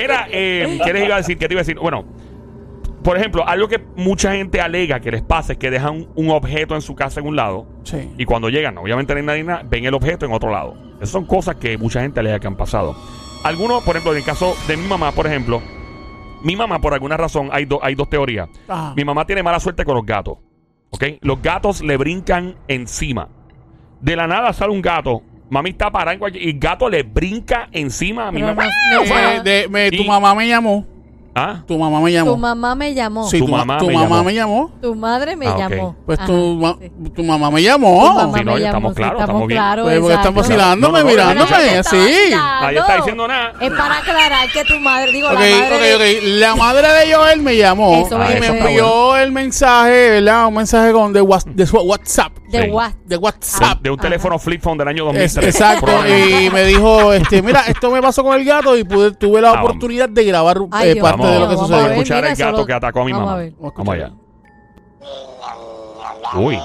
Mira, 0.00 0.28
eh, 0.30 0.78
¿qué 0.84 0.92
les 0.92 1.04
iba 1.06 1.14
a 1.14 1.18
decir? 1.18 1.36
¿Qué 1.38 1.48
te 1.48 1.54
iba 1.54 1.60
a 1.60 1.64
decir? 1.64 1.76
Bueno, 1.80 2.04
por 3.02 3.16
ejemplo, 3.18 3.44
algo 3.48 3.66
que 3.66 3.82
mucha 3.96 4.32
gente 4.34 4.60
alega 4.60 5.00
que 5.00 5.10
les 5.10 5.22
pasa 5.22 5.54
es 5.54 5.58
que 5.58 5.72
dejan 5.72 6.06
un 6.14 6.30
objeto 6.30 6.76
en 6.76 6.82
su 6.82 6.94
casa 6.94 7.18
en 7.18 7.26
un 7.26 7.34
lado 7.34 7.66
Sí. 7.82 8.08
y 8.16 8.24
cuando 8.24 8.48
llegan, 8.48 8.78
obviamente 8.78 9.12
no 9.12 9.18
hay 9.18 9.26
nadie 9.26 9.42
nada, 9.44 9.62
ven 9.68 9.84
el 9.86 9.94
objeto 9.94 10.24
en 10.24 10.32
otro 10.32 10.50
lado. 10.52 10.76
Esas 10.98 11.10
son 11.10 11.26
cosas 11.26 11.56
que 11.56 11.76
mucha 11.78 12.00
gente 12.00 12.20
alega 12.20 12.38
que 12.38 12.46
han 12.46 12.56
pasado. 12.56 12.94
Algunos, 13.42 13.82
por 13.82 13.96
ejemplo, 13.96 14.12
en 14.12 14.18
el 14.18 14.24
caso 14.24 14.54
de 14.68 14.76
mi 14.76 14.86
mamá, 14.86 15.10
por 15.10 15.26
ejemplo, 15.26 15.60
mi 16.44 16.54
mamá, 16.54 16.80
por 16.80 16.94
alguna 16.94 17.16
razón, 17.16 17.48
hay, 17.50 17.64
do- 17.64 17.80
hay 17.82 17.96
dos 17.96 18.08
teorías. 18.08 18.48
Ajá. 18.68 18.94
Mi 18.96 19.04
mamá 19.04 19.24
tiene 19.26 19.42
mala 19.42 19.58
suerte 19.58 19.84
con 19.84 19.96
los 19.96 20.06
gatos. 20.06 20.38
¿Ok? 20.92 21.04
Los 21.22 21.42
gatos 21.42 21.80
le 21.82 21.96
brincan 21.96 22.56
encima. 22.68 23.28
De 24.00 24.14
la 24.16 24.26
nada 24.26 24.52
sale 24.52 24.72
un 24.72 24.82
gato. 24.82 25.22
Mami 25.50 25.70
está 25.70 25.90
parada 25.90 26.12
en 26.14 26.18
cualquier- 26.18 26.44
y 26.44 26.50
el 26.50 26.58
gato 26.58 26.88
le 26.88 27.02
brinca 27.02 27.68
encima 27.72 28.28
a 28.28 28.32
mi 28.32 28.40
Pero 28.40 28.54
mamá. 28.54 28.68
no- 28.90 29.04
no 29.04 29.18
Eh, 29.18 29.40
de- 29.42 29.68
me- 29.68 29.90
tu 29.90 30.02
Y- 30.02 30.06
mamá 30.06 30.34
me 30.34 30.48
llamó. 30.48 30.86
¿Ah? 31.34 31.62
Tu 31.66 31.78
mamá 31.78 31.98
me 32.00 32.12
llamó. 32.12 32.32
Tu 32.32 32.36
mamá 32.36 32.74
me 32.74 32.92
llamó. 32.92 33.26
Sí, 33.26 33.38
Tu 33.38 33.46
tu, 33.46 33.50
ma- 33.52 33.58
mamá 33.64 33.78
tu 33.78 33.86
me 33.86 33.94
mamá 33.94 34.06
llamó. 34.16 34.24
me 34.24 34.34
llamó. 34.34 34.70
Tu 34.82 34.94
madre 34.94 35.34
me 35.36 35.46
Ah, 35.46 35.52
ok. 35.52 35.58
llamó. 35.58 35.96
Pues 36.04 36.18
Ajá, 36.18 36.26
tu, 36.26 36.32
ma- 36.56 36.76
sí. 36.78 36.90
tu 37.16 37.22
mamá 37.24 37.50
me 37.50 37.62
llamó. 37.62 37.88
Tu 38.06 38.14
mamá 38.14 38.38
Sí, 38.38 38.44
no, 38.44 38.52
me 38.54 38.60
ya 38.60 38.66
llamó, 38.66 38.66
estamos 38.68 38.90
sí, 38.90 38.96
claros, 38.96 39.20
estamos 39.20 39.46
bien. 39.46 39.58
claros, 39.60 39.84
Pues, 39.84 40.00
porque 40.00 40.14
están 40.14 40.26
exacto. 40.32 40.40
vacilándome, 40.42 40.92
No, 40.92 40.98
no, 40.98 41.04
no, 41.04 41.10
mirándome, 41.10 41.50
te 41.50 41.78
así. 41.78 41.96
está 41.96 42.60
Nadie 42.60 42.78
está 42.78 42.96
diciendo 42.96 43.28
nada. 43.28 43.52
Es 43.60 43.70
para 43.70 43.98
aclarar 43.98 44.48
que 44.52 44.64
tu 44.64 44.78
madre, 44.80 45.12
digo, 45.12 45.28
Ok, 45.28 45.32
la 45.32 45.40
madre 45.40 45.78
de- 45.78 45.94
ok, 45.94 46.00
ok. 46.20 46.22
La 46.40 46.56
madre 46.56 46.88
de 46.88 47.14
Joel 47.14 47.40
me 47.42 47.56
llamó 47.56 48.02
Eso 48.06 48.18
Ah, 48.20 48.26
y 48.30 48.34
me 48.40 48.46
eso 48.46 48.52
está 48.54 48.68
envió 48.68 49.16
el 49.16 49.32
mensaje, 49.32 50.10
¿verdad? 50.10 50.46
Un 50.48 50.54
mensaje 50.54 50.92
con 50.92 51.12
de, 51.14 51.22
Whats- 51.22 51.46
de 51.54 51.66
su 51.66 51.76
WhatsApp. 51.78 52.32
de 52.50 52.64
Sí. 52.64 52.70
what- 52.70 52.92
De 53.06 53.16
De, 53.16 53.16
WhatsApp. 53.16 53.80
de 53.80 53.90
un 53.90 53.98
Ajá. 53.98 54.02
teléfono 54.08 54.38
flip 54.38 54.60
phone 54.62 54.76
del 54.78 54.88
año 54.88 55.10
Es- 55.12 55.34
2003. 55.34 55.54
exacto. 55.54 55.86
probablemente. 55.86 56.42
Y 56.44 56.50
me 56.50 56.64
dijo, 56.64 57.12
este, 57.14 57.40
mira, 57.42 57.62
esto 57.68 57.90
me 57.90 58.02
pasó 58.02 58.22
con 58.22 58.38
el 58.38 58.44
gato 58.44 58.76
y 58.76 58.84
pude, 58.84 59.12
tuve 59.12 59.40
la 59.40 59.50
Ah, 59.52 59.62
oportunidad 59.62 60.08
de 60.10 60.24
grabar 60.24 60.58
Ay, 60.70 60.90
eh, 60.90 60.94
Dios 60.94 61.02
parte 61.02 61.21
mío, 61.22 61.32
de 61.32 61.38
lo 61.40 61.46
que 61.48 61.52
a 61.54 61.56
Vamos 61.56 61.62
a 61.62 61.66
sucedió. 61.66 61.82
ver. 61.84 61.92
escuchar 61.92 62.24
el 62.24 62.36
gato 62.36 62.66
que 62.66 62.72
atacó 62.72 63.00
a 63.00 63.04
mi 63.04 63.12
mamá. 63.12 63.32
a. 63.40 63.50
Vamos 63.76 63.94
allá. 63.94 64.10
Uy. 66.34 66.58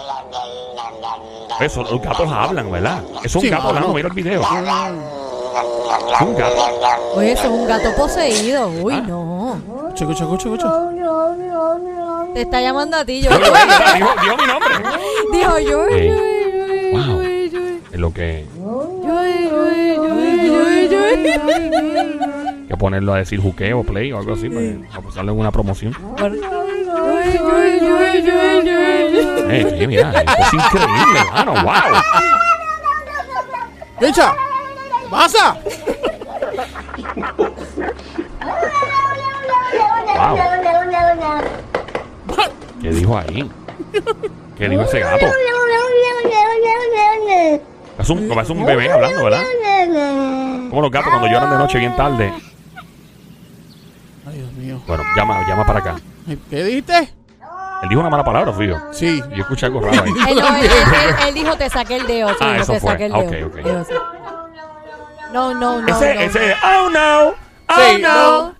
Eso, 1.59 1.81
los 1.83 2.01
gatos 2.01 2.31
hablan, 2.31 2.71
¿verdad? 2.71 3.01
Es 3.23 3.33
un 3.35 3.41
Sí, 3.41 3.49
gato 3.49 3.69
hablando, 3.69 3.93
mira 3.93 4.07
el 4.09 4.13
video. 4.13 4.41
Es 4.41 6.21
un 6.21 6.35
gato. 6.35 6.55
Oye, 7.15 7.31
eso 7.31 7.43
es 7.45 7.49
un 7.49 7.67
gato 7.67 7.95
poseído. 7.95 8.67
Uy, 8.83 8.93
Ah. 8.93 9.01
no. 9.07 9.61
Escucha, 9.95 10.23
escucha, 10.23 10.23
escucha, 10.23 10.49
escucha. 10.49 10.71
Te 12.33 12.41
está 12.41 12.61
llamando 12.61 12.97
a 12.97 13.05
ti, 13.05 13.21
yo. 13.21 13.31
Dijo, 13.31 14.37
mi 14.37 14.45
nombre. 14.45 14.75
Dijo 15.31 15.59
yo. 15.59 15.89
Yo, 15.89 16.13
Wow. 16.91 17.21
yo, 17.23 17.45
yo, 17.51 17.59
Es 17.91 17.99
lo 17.99 18.13
que 18.13 18.45
yo, 18.55 18.63
yo, 19.03 19.25
yo, 19.27 19.65
yo, 20.89 21.03
hay 21.05 21.27
que 22.67 22.75
ponerlo 22.75 23.13
a 23.13 23.17
decir 23.17 23.39
juqueo, 23.39 23.83
play 23.83 24.11
o 24.11 24.17
algo 24.19 24.33
así 24.33 24.49
para, 24.49 24.89
para 24.89 25.01
pasarle 25.01 25.31
en 25.31 25.39
una 25.39 25.51
promoción. 25.51 25.95
Eh, 29.49 29.77
eh, 29.79 29.87
mira, 29.87 30.11
esto 30.11 30.33
es 30.41 30.53
increíble, 30.53 31.19
mano. 31.31 31.53
Wow. 31.63 32.01
¡Echa! 34.01 34.35
¡Pasa! 35.09 35.57
Wow. 40.15 40.37
¿Qué 42.81 42.89
dijo 42.89 43.17
ahí? 43.17 43.49
¿Qué 44.57 44.69
dijo 44.69 44.81
ese 44.83 44.99
gato? 44.99 45.25
Es 47.97 48.09
un, 48.09 48.31
es 48.31 48.49
un 48.49 48.65
bebé 48.65 48.91
hablando, 48.91 49.23
¿verdad? 49.23 49.41
Como 50.69 50.81
los 50.81 50.91
gatos 50.91 51.09
cuando 51.09 51.27
lloran 51.27 51.49
de 51.49 51.57
noche 51.57 51.79
bien 51.79 51.95
tarde. 51.95 52.33
Dios 54.37 54.51
mío. 54.53 54.81
Bueno, 54.87 55.03
llama, 55.15 55.45
llama 55.47 55.63
para 55.65 55.79
acá. 55.79 55.95
¿Qué 56.49 56.63
dijiste? 56.63 57.13
Él 57.83 57.89
dijo 57.89 58.01
una 58.01 58.09
mala 58.09 58.23
palabra, 58.23 58.51
Fío. 58.53 58.75
Sí. 58.91 59.21
Yo 59.35 59.41
escuché 59.43 59.67
algo 59.67 59.81
raro 59.81 60.01
ahí. 60.03 60.11
Él, 60.29 60.35
no, 60.39 60.47
él, 60.57 60.65
él- 60.65 60.71
él- 60.71 61.15
él 61.27 61.33
dijo 61.35 61.55
te 61.57 61.69
saqué 61.69 61.97
el 61.97 62.07
dedo. 62.07 62.29
Sí, 62.29 62.35
Ah, 62.41 62.53
dijo, 62.53 62.63
eso 62.63 62.73
te 62.73 62.79
fue. 62.79 62.91
saqué 62.91 63.05
el 63.05 63.11
dedo. 63.13 63.21
ok, 63.21 63.33
ok. 63.53 63.57
Dijo 63.63 63.77
así. 63.77 63.93
No, 65.31 65.53
no, 65.53 65.79
no. 65.81 65.87
Ese, 65.87 66.15
no, 66.15 66.21
ese, 66.21 66.55
oh 66.63 66.89
no, 66.89 67.27
oh 67.29 67.35
Sí, 67.75 68.01
no, 68.01 68.09
no. 68.09 68.37
oh 68.47 68.53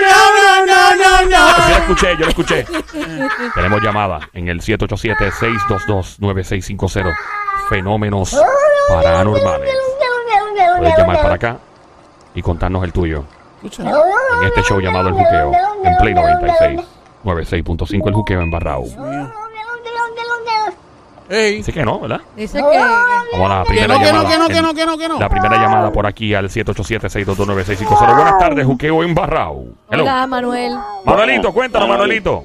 no, 0.00 0.66
no, 0.66 0.94
no, 0.96 1.22
no. 1.28 1.36
Ah. 1.36 1.66
Yo 1.68 1.74
lo 1.74 1.80
escuché, 1.82 2.08
yo 2.16 2.20
lo 2.24 2.28
escuché. 2.28 2.64
Tenemos 3.54 3.82
llamada 3.82 4.20
en 4.32 4.48
el 4.48 4.60
787-622-9650. 4.60 7.14
Fenómenos 7.68 8.36
paranormales. 8.88 9.70
Puedes 10.78 10.96
llamar 10.96 11.20
para 11.22 11.34
acá 11.34 11.56
y 12.34 12.42
contarnos 12.42 12.82
el 12.84 12.92
tuyo. 12.92 13.24
Escucha. 13.62 13.84
En 13.84 14.46
este 14.48 14.62
show 14.62 14.80
llamado 14.80 15.08
El 15.08 15.14
Juqueo, 15.14 15.52
en 15.84 15.96
Play 15.98 16.14
96, 16.14 16.80
96.5 17.24 18.08
El 18.08 18.14
Juqueo 18.14 18.40
en 18.40 18.50
Barrao. 18.50 18.84
Ey. 21.30 21.58
Dice 21.58 21.72
que 21.72 21.84
no, 21.84 22.00
¿verdad? 22.00 22.20
Dice 22.36 22.58
que. 22.58 22.78
Vamos 23.32 23.50
a 23.50 23.58
la 23.58 23.64
primera 23.64 23.86
no, 23.86 24.00
que 24.00 24.00
no, 24.00 24.12
llamada. 24.12 24.28
que 24.28 24.38
no, 24.38 24.48
que 24.48 24.62
no, 24.62 24.74
que 24.74 24.86
no, 24.86 24.98
que 24.98 25.08
no. 25.08 25.20
La 25.20 25.28
primera 25.28 25.56
llamada 25.56 25.92
por 25.92 26.06
aquí 26.06 26.34
al 26.34 26.48
787-622-9650. 26.48 28.16
Buenas 28.16 28.38
tardes, 28.38 28.66
Juqueo 28.66 29.04
en 29.04 29.14
Barrao. 29.14 29.64
Hello. 29.90 30.02
Hola, 30.02 30.26
Manuel. 30.26 30.72
Manuelito, 31.06 31.54
cuéntanos, 31.54 31.88
Manuelito. 31.88 32.44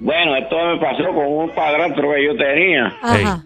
Bueno, 0.00 0.36
esto 0.36 0.56
me 0.56 0.78
pasó 0.78 1.04
con 1.14 1.26
un 1.26 1.50
padrastro 1.50 2.10
que 2.12 2.24
yo 2.24 2.36
tenía. 2.36 2.96
Ajá. 3.02 3.44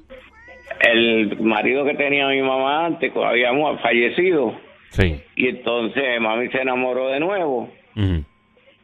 El 0.81 1.39
marido 1.43 1.85
que 1.85 1.95
tenía 1.95 2.29
mi 2.29 2.41
mamá 2.41 2.87
antes, 2.87 3.13
habíamos 3.15 3.81
fallecido. 3.83 4.55
Sí. 4.91 5.21
Y 5.37 5.49
entonces 5.49 6.21
mami 6.21 6.49
se 6.49 6.61
enamoró 6.61 7.09
de 7.09 7.21
nuevo. 7.21 7.69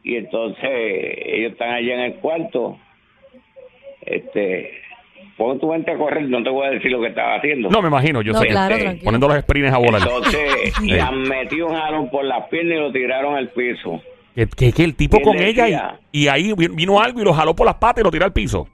Y 0.03 0.15
entonces 0.15 0.69
ellos 0.71 1.51
están 1.53 1.71
allá 1.71 1.93
en 1.95 1.99
el 2.01 2.13
cuarto. 2.15 2.77
Este, 4.01 4.71
pon 5.35 5.59
tu 5.59 5.67
mente 5.69 5.91
a 5.91 5.97
correr, 5.97 6.23
no 6.29 6.41
te 6.43 6.49
voy 6.49 6.67
a 6.67 6.69
decir 6.71 6.91
lo 6.91 7.01
que 7.01 7.07
estaba 7.07 7.35
haciendo. 7.35 7.69
No, 7.69 7.81
me 7.81 7.89
imagino, 7.89 8.21
yo 8.21 8.33
No, 8.33 8.39
sé. 8.39 8.47
claro, 8.47 8.75
Este. 8.75 9.03
Poniendo 9.03 9.27
los 9.27 9.39
sprints 9.39 9.73
a 9.73 9.77
volar. 9.77 10.01
Entonces 10.01 10.81
le 10.83 11.01
han 11.01 11.21
metido 11.23 11.67
un 11.67 11.75
jalón 11.75 12.09
por 12.09 12.23
las 12.23 12.47
piernas 12.47 12.77
y 12.77 12.79
lo 12.79 12.91
tiraron 12.91 13.35
al 13.35 13.49
piso. 13.49 14.01
Que, 14.35 14.45
que, 14.47 14.71
que 14.71 14.83
el 14.83 14.95
tipo 14.95 15.19
con 15.21 15.37
ella 15.39 15.97
y, 16.11 16.23
y 16.23 16.27
ahí 16.27 16.53
vi- 16.55 16.67
vino 16.69 17.01
algo 17.01 17.19
y 17.19 17.23
lo 17.23 17.33
jaló 17.33 17.55
por 17.55 17.65
las 17.65 17.75
patas 17.75 18.01
y 18.01 18.03
lo 18.05 18.11
tiró 18.11 18.25
al 18.25 18.33
piso. 18.33 18.67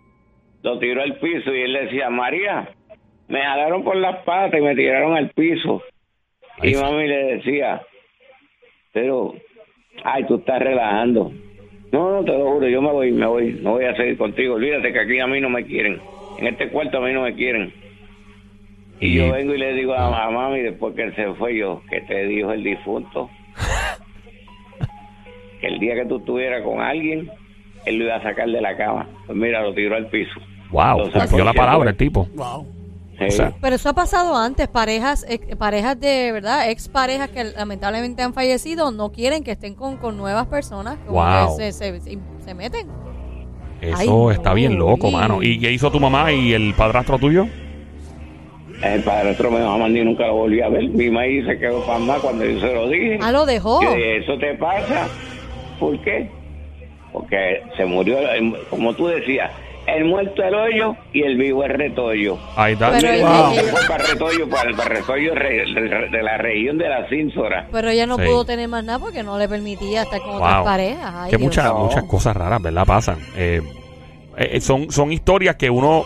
Lo 0.61 0.77
tiró 0.77 1.01
al 1.01 1.15
piso 1.17 1.53
y 1.55 1.61
él 1.61 1.73
decía, 1.73 2.09
María, 2.09 2.69
me 3.29 3.41
jalaron 3.41 3.83
por 3.83 3.95
las 3.95 4.17
patas 4.23 4.59
y 4.59 4.61
me 4.63 4.75
tiraron 4.75 5.15
al 5.15 5.29
piso. 5.29 5.81
Ahí 6.59 6.71
y 6.71 6.75
sí. 6.75 6.81
mami 6.81 7.07
le 7.07 7.23
decía, 7.35 7.81
pero, 8.91 9.33
ay, 10.03 10.23
tú 10.25 10.35
estás 10.35 10.59
relajando. 10.59 11.31
No, 11.91 12.11
no, 12.11 12.23
te 12.23 12.31
lo 12.37 12.51
juro, 12.53 12.67
yo 12.67 12.81
me 12.81 12.91
voy, 12.91 13.11
me 13.11 13.25
voy, 13.27 13.59
no 13.61 13.71
voy 13.71 13.85
a 13.85 13.95
seguir 13.95 14.17
contigo. 14.17 14.55
Olvídate 14.55 14.91
que 14.93 14.99
aquí 14.99 15.19
a 15.19 15.27
mí 15.27 15.39
no 15.41 15.49
me 15.49 15.63
quieren. 15.65 15.99
En 16.39 16.47
este 16.47 16.69
cuarto 16.69 16.97
a 16.97 17.01
mí 17.01 17.13
no 17.13 17.21
me 17.23 17.35
quieren. 17.35 17.71
Y, 18.99 19.07
Y- 19.07 19.13
yo 19.15 19.31
vengo 19.31 19.53
y 19.53 19.57
le 19.59 19.73
digo 19.73 19.93
a, 19.93 20.25
a 20.25 20.31
mami, 20.31 20.61
después 20.61 20.95
que 20.95 21.03
él 21.03 21.15
se 21.15 21.33
fue, 21.35 21.55
yo, 21.57 21.81
que 21.89 22.01
te 22.01 22.25
dijo 22.25 22.51
el 22.51 22.63
difunto? 22.63 23.29
que 25.61 25.67
el 25.67 25.79
día 25.79 25.95
que 25.95 26.05
tú 26.05 26.17
estuvieras 26.17 26.63
con 26.63 26.81
alguien, 26.81 27.29
él 27.85 27.97
lo 27.97 28.05
iba 28.05 28.15
a 28.15 28.23
sacar 28.23 28.49
de 28.49 28.61
la 28.61 28.75
cama. 28.75 29.07
Pues 29.25 29.37
mira, 29.37 29.61
lo 29.61 29.73
tiró 29.73 29.95
al 29.95 30.07
piso. 30.07 30.33
Wow, 30.71 31.11
cumplió 31.11 31.45
la 31.45 31.51
se 31.51 31.57
palabra 31.57 31.89
el 31.91 31.97
tipo. 31.97 32.27
Wow. 32.33 32.65
Sí. 33.19 33.25
O 33.25 33.31
sea, 33.31 33.53
Pero 33.61 33.75
eso 33.75 33.89
ha 33.89 33.93
pasado 33.93 34.35
antes. 34.35 34.67
Parejas 34.67 35.25
ex- 35.29 35.55
parejas 35.55 35.99
de 35.99 36.31
verdad, 36.31 36.69
ex 36.69 36.87
parejas 36.89 37.29
que 37.29 37.43
lamentablemente 37.43 38.23
han 38.23 38.33
fallecido, 38.33 38.91
no 38.91 39.11
quieren 39.11 39.43
que 39.43 39.51
estén 39.51 39.75
con, 39.75 39.97
con 39.97 40.17
nuevas 40.17 40.47
personas. 40.47 40.97
Como 41.05 41.19
Wow. 41.21 41.57
que 41.57 41.71
se, 41.71 41.91
se, 41.93 41.99
se- 42.01 42.17
se 42.43 42.53
meten. 42.53 42.87
Eso 43.81 44.29
Ay, 44.29 44.35
está 44.35 44.49
no, 44.49 44.55
bien 44.55 44.77
loco, 44.79 45.11
mano. 45.11 45.43
¿Y 45.43 45.59
qué 45.59 45.71
hizo 45.71 45.91
tu 45.91 45.99
mamá 45.99 46.31
y 46.31 46.53
el 46.53 46.73
padrastro 46.73 47.19
tuyo? 47.19 47.47
El 48.81 49.01
padrastro 49.03 49.51
me 49.51 49.59
dijo, 49.59 49.77
Mandy, 49.77 50.03
nunca 50.03 50.27
lo 50.27 50.35
volví 50.35 50.61
a 50.61 50.69
ver. 50.69 50.83
Mi 50.89 51.09
maíz 51.09 51.45
se 51.45 51.57
quedó 51.59 51.85
pasmada 51.85 52.19
cuando 52.19 52.43
yo 52.45 52.59
se 52.59 52.73
lo 52.73 52.89
dije. 52.89 53.19
Ah, 53.21 53.31
lo 53.31 53.45
dejó. 53.45 53.79
Dije, 53.81 54.17
¿eso 54.17 54.37
te 54.39 54.55
pasa? 54.55 55.07
¿Por 55.79 55.99
qué? 56.01 56.29
Porque 57.11 57.61
se 57.77 57.85
murió, 57.85 58.17
el- 58.31 58.55
como 58.69 58.93
tú 58.93 59.07
decías, 59.07 59.51
el 59.87 60.05
muerto 60.05 60.41
el 60.43 60.55
hoyo 60.55 60.95
y 61.11 61.23
el 61.23 61.37
vivo 61.37 61.63
el 61.63 61.71
retollo. 61.71 62.37
Ahí 62.55 62.73
está. 62.73 62.91
Pero 62.91 63.09
Wow. 63.19 63.51
ella- 63.53 63.63
fue 63.63 63.81
para 63.87 64.03
el 64.03 64.09
retollo, 64.11 64.49
para 64.49 64.69
el, 64.69 64.75
para 64.75 64.89
el 64.91 64.95
retollo 65.01 65.35
re- 65.35 65.65
re- 65.65 66.09
de 66.09 66.23
la 66.23 66.37
región 66.37 66.77
de 66.77 66.89
la 66.89 67.07
Cínsora. 67.09 67.67
Pero 67.71 67.89
ella 67.89 68.05
no 68.05 68.17
Sí. 68.17 68.23
pudo 68.25 68.45
tener 68.45 68.67
más 68.67 68.83
nada 68.83 68.99
porque 68.99 69.23
no 69.23 69.37
le 69.37 69.47
permitía 69.49 70.03
estar 70.03 70.19
con 70.21 70.31
Wow. 70.31 70.37
otras 70.37 70.63
parejas. 70.63 71.13
Ay, 71.15 71.31
que 71.31 71.37
Dios. 71.37 71.47
muchas, 71.47 71.65
No. 71.65 71.79
muchas 71.79 72.03
cosas 72.05 72.35
raras, 72.35 72.61
¿verdad? 72.61 72.85
Pasan. 72.85 73.19
Eh, 73.35 73.61
eh, 74.37 74.61
son, 74.61 74.89
son 74.91 75.11
historias 75.11 75.55
que 75.57 75.69
uno, 75.69 76.03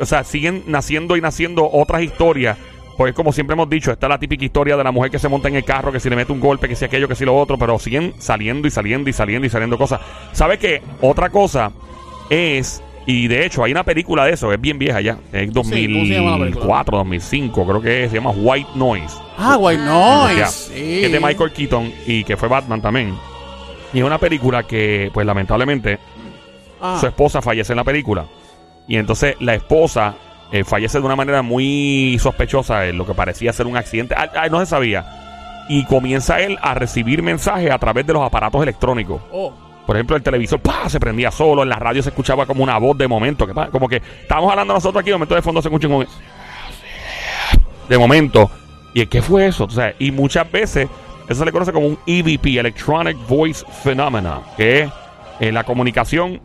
o 0.00 0.04
sea, 0.06 0.24
siguen 0.24 0.64
naciendo 0.66 1.16
y 1.16 1.20
naciendo 1.20 1.68
otras 1.70 2.02
historias. 2.02 2.58
Porque 2.96 3.12
como 3.12 3.32
siempre 3.32 3.54
hemos 3.54 3.68
dicho, 3.68 3.90
está 3.90 4.06
la 4.06 4.18
típica 4.18 4.44
historia 4.44 4.76
de 4.76 4.84
la 4.84 4.92
mujer 4.92 5.10
que 5.10 5.18
se 5.18 5.28
monta 5.28 5.48
en 5.48 5.56
el 5.56 5.64
carro, 5.64 5.90
que 5.90 5.98
si 5.98 6.08
le 6.08 6.14
mete 6.14 6.30
un 6.32 6.38
golpe, 6.38 6.68
que 6.68 6.76
si 6.76 6.84
aquello, 6.84 7.08
que 7.08 7.16
si 7.16 7.24
lo 7.24 7.36
otro, 7.36 7.58
pero 7.58 7.76
siguen 7.80 8.14
saliendo 8.18 8.68
y 8.68 8.70
saliendo 8.70 9.10
y 9.10 9.12
saliendo 9.12 9.46
y 9.46 9.50
saliendo 9.50 9.76
cosas. 9.78 10.00
¿Sabe 10.30 10.58
qué? 10.58 10.80
Otra 11.00 11.28
cosa 11.30 11.72
es, 12.30 12.80
y 13.06 13.28
de 13.28 13.44
hecho 13.46 13.62
hay 13.64 13.72
una 13.72 13.84
película 13.84 14.24
de 14.24 14.32
eso, 14.32 14.52
es 14.52 14.60
bien 14.60 14.78
vieja 14.78 15.00
ya, 15.00 15.18
es 15.32 15.50
¿cómo 15.52 15.64
se 15.64 15.82
llama 15.82 16.30
la 16.30 16.38
película? 16.38 16.38
2004, 16.38 16.98
2005, 16.98 17.66
creo 17.66 17.80
que 17.80 18.04
es, 18.04 18.10
se 18.10 18.16
llama 18.16 18.30
White 18.30 18.70
Noise. 18.74 19.16
Ah, 19.38 19.56
White 19.58 19.82
Ah. 19.86 20.26
Noise. 20.28 20.38
Ya, 20.40 20.46
Sí. 20.48 20.72
que 20.74 21.06
es 21.06 21.12
de 21.12 21.20
Michael 21.20 21.52
Keaton 21.52 21.92
y 22.06 22.24
que 22.24 22.36
fue 22.36 22.48
Batman 22.48 22.80
también. 22.80 23.14
Y 23.92 23.98
es 23.98 24.04
una 24.04 24.18
película 24.18 24.62
que, 24.64 25.10
pues 25.12 25.26
lamentablemente, 25.26 25.98
Ah. 26.80 26.96
su 27.00 27.06
esposa 27.06 27.40
fallece 27.42 27.72
en 27.72 27.76
la 27.78 27.84
película. 27.84 28.26
Y 28.88 28.96
entonces 28.96 29.36
la 29.40 29.54
esposa 29.54 30.14
eh, 30.52 30.62
fallece 30.62 31.00
de 31.00 31.04
una 31.06 31.16
manera 31.16 31.42
muy 31.42 32.16
sospechosa, 32.20 32.86
en 32.86 32.96
lo 32.98 33.04
que 33.06 33.14
parecía 33.14 33.52
ser 33.52 33.66
un 33.66 33.76
accidente. 33.76 34.14
Ah, 34.16 34.30
ah, 34.36 34.48
no 34.48 34.60
se 34.60 34.66
sabía. 34.66 35.04
Y 35.68 35.84
comienza 35.86 36.38
él 36.40 36.58
a 36.62 36.74
recibir 36.74 37.22
mensajes 37.22 37.70
a 37.70 37.78
través 37.78 38.06
de 38.06 38.12
los 38.12 38.22
aparatos 38.22 38.62
electrónicos. 38.62 39.20
Oh. 39.32 39.52
Por 39.86 39.96
ejemplo, 39.96 40.16
el 40.16 40.22
televisor 40.22 40.60
¡pah! 40.60 40.88
se 40.88 40.98
prendía 40.98 41.30
solo, 41.30 41.62
en 41.62 41.68
la 41.68 41.76
radio 41.76 42.02
se 42.02 42.08
escuchaba 42.08 42.46
como 42.46 42.62
una 42.64 42.78
voz 42.78 42.96
de 42.96 43.06
momento, 43.06 43.46
que, 43.46 43.52
pa- 43.54 43.68
como 43.68 43.88
que 43.88 43.96
estábamos 44.22 44.50
hablando 44.50 44.72
nosotros 44.74 45.00
aquí, 45.00 45.10
de 45.10 45.16
momento 45.16 45.34
de 45.34 45.42
fondo 45.42 45.60
se 45.60 45.68
escucha 45.68 45.88
un 45.88 46.06
de 47.88 47.98
momento. 47.98 48.50
¿Y 48.94 49.06
qué 49.06 49.20
fue 49.22 49.46
eso? 49.46 49.64
O 49.64 49.70
sea, 49.70 49.94
y 49.98 50.10
muchas 50.10 50.50
veces 50.50 50.88
eso 51.28 51.34
se 51.38 51.44
le 51.44 51.52
conoce 51.52 51.72
como 51.72 51.86
un 51.88 51.98
EVP, 52.06 52.58
Electronic 52.58 53.16
Voice 53.28 53.64
Phenomena, 53.82 54.40
que 54.56 54.82
es 54.82 54.90
eh, 55.40 55.52
la 55.52 55.64
comunicación, 55.64 56.40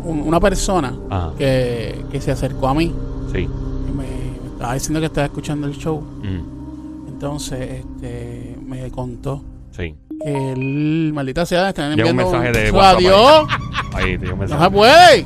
un- 0.03 0.21
una 0.21 0.39
persona 0.39 0.93
Ajá. 1.09 1.31
que, 1.37 2.03
que 2.11 2.19
se 2.21 2.31
acercó 2.31 2.67
a 2.67 2.73
mí 2.73 2.93
Sí. 3.31 3.39
y 3.39 3.91
me, 3.91 4.03
me 4.03 4.47
estaba 4.53 4.73
diciendo 4.73 4.99
que 4.99 5.05
estaba 5.07 5.25
escuchando 5.25 5.67
el 5.67 5.73
show. 5.75 6.01
Mm, 6.01 7.07
Entonces, 7.09 7.83
este, 7.85 8.57
me 8.65 8.89
contó 8.91 9.43
sí. 9.71 9.95
que 10.21 10.51
él, 10.51 11.11
maldita 11.13 11.45
sea, 11.45 11.69
están 11.69 11.91
Llega 11.95 12.03
un 12.11 12.19
enviando 12.19 12.31
mensaje 12.39 12.59
de 12.59 12.67
¡Eso, 12.67 12.75
WhatsApp 12.77 12.97
Adiós, 12.97 13.47
Ahí 13.93 14.17
te 14.17 14.25
dio 14.25 14.33
un 14.33 14.39
no 14.39 14.45
mensaje. 14.47 14.63
se 14.63 14.71
puede. 14.71 15.25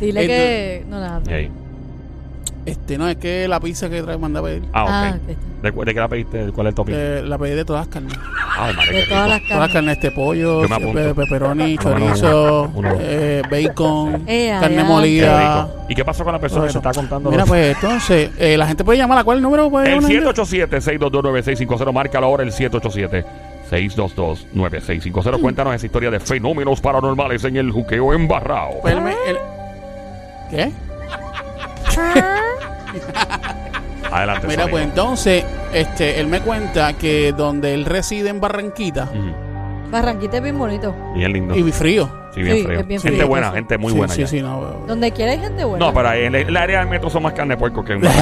Dile 0.00 0.20
Esto- 0.20 0.32
que... 0.32 0.86
No, 0.88 0.98
ahí. 1.34 1.50
Este, 2.64 2.96
no, 2.98 3.08
es 3.08 3.16
que 3.16 3.48
la 3.48 3.58
pizza 3.60 3.90
que 3.90 4.02
trae 4.02 4.16
mandaba 4.18 4.50
él, 4.50 4.62
Ah, 4.72 4.84
ok. 4.84 4.90
Ah, 4.90 5.18
ok. 5.30 5.36
¿De, 5.62 5.70
cu- 5.72 5.84
de 5.84 5.94
qué 5.94 6.00
la 6.00 6.08
pediste? 6.08 6.50
¿Cuál 6.52 6.66
es 6.66 6.70
el 6.72 6.74
topic? 6.74 6.94
eh, 6.98 7.22
la 7.24 7.38
pedí 7.38 7.54
de 7.54 7.64
todas 7.64 7.86
las 7.86 7.94
carnes. 7.94 8.12
Ay, 8.58 8.74
madre, 8.74 8.92
De 8.92 9.02
qué 9.04 9.08
todas 9.08 9.24
rico. 9.24 9.28
las 9.28 9.30
Todas 9.30 9.30
las 9.30 9.40
carnes. 9.48 9.72
carnes, 9.72 9.94
este 9.96 10.10
pollo, 10.10 10.62
Yo 10.62 10.68
me 10.68 10.74
apunto. 10.74 10.92
pe- 10.94 11.14
pepperoni, 11.14 11.78
chorizo, 11.78 12.62
uno, 12.74 12.88
uno. 12.90 12.98
eh, 13.00 13.42
bacon, 13.50 14.24
Eh, 14.26 14.56
carne. 14.60 14.76
Qué 14.76 14.82
molida. 14.84 15.62
rico. 15.66 15.84
¿Y 15.88 15.94
qué 15.94 16.04
pasó 16.04 16.24
con 16.24 16.32
la 16.32 16.40
persona 16.40 16.62
que 16.62 16.66
te 16.72 16.78
eso. 16.78 16.80
está 16.80 16.92
contando? 17.00 17.30
Mira, 17.30 17.44
pues 17.46 17.76
entonces, 17.76 18.30
eh, 18.38 18.56
la 18.58 18.66
gente 18.66 18.82
puede 18.84 18.98
llamar 18.98 19.18
a 19.18 19.24
cuál 19.24 19.40
número 19.40 19.70
puede 19.70 19.86
el 19.92 20.00
llamar? 20.00 20.10
787-622-9650. 20.34 21.92
Márcalo 21.92 22.26
ahora 22.26 22.42
el 22.42 22.50
787-622-9650. 22.50 25.40
Cuéntanos 25.40 25.74
esa 25.76 25.86
historia 25.86 26.10
de 26.10 26.18
fenómenos 26.20 26.80
paranormales 26.80 27.44
en 27.44 27.56
el 27.56 27.70
juqueo 27.70 28.12
embarrado. 28.12 28.80
Pues 28.82 29.00
me- 29.00 29.14
¿Qué? 30.50 30.72
Adelante. 34.12 34.46
Mira, 34.46 34.62
Sonido. 34.64 34.70
pues 34.70 34.84
entonces, 34.84 35.44
este, 35.72 36.20
él 36.20 36.26
me 36.26 36.40
cuenta 36.40 36.92
que 36.94 37.32
donde 37.32 37.74
él 37.74 37.84
reside 37.84 38.28
en 38.30 38.40
Barranquita, 38.40 39.04
Ujú. 39.04 39.90
Barranquita 39.90 40.38
es 40.38 40.42
bien 40.42 40.58
bonito. 40.58 40.94
Bien 41.14 41.32
lindo. 41.32 41.54
y 41.56 41.70
frío, 41.72 42.08
Sí, 42.34 42.42
bien 42.42 42.56
Sí, 42.56 42.64
frío. 42.64 42.80
es 42.80 42.86
bien 42.86 43.00
gente 43.00 43.16
frío, 43.18 43.28
buena, 43.28 43.48
sí. 43.50 43.54
gente 43.56 43.76
muy 43.78 43.92
sí, 43.92 43.98
buena. 43.98 44.14
Sí, 44.14 44.20
allá. 44.22 44.28
sí, 44.30 44.40
no. 44.40 44.60
Donde 44.86 45.10
quiera 45.12 45.32
hay 45.32 45.38
gente 45.38 45.64
buena. 45.64 45.84
No, 45.86 45.92
pero 45.92 46.12
en 46.12 46.34
el, 46.34 46.48
el 46.48 46.56
área 46.56 46.78
del 46.80 46.88
metro 46.88 47.10
son 47.10 47.22
más 47.24 47.34
carne 47.34 47.54
de 47.54 47.58
puerco 47.58 47.84
que 47.84 47.92
en 47.94 48.02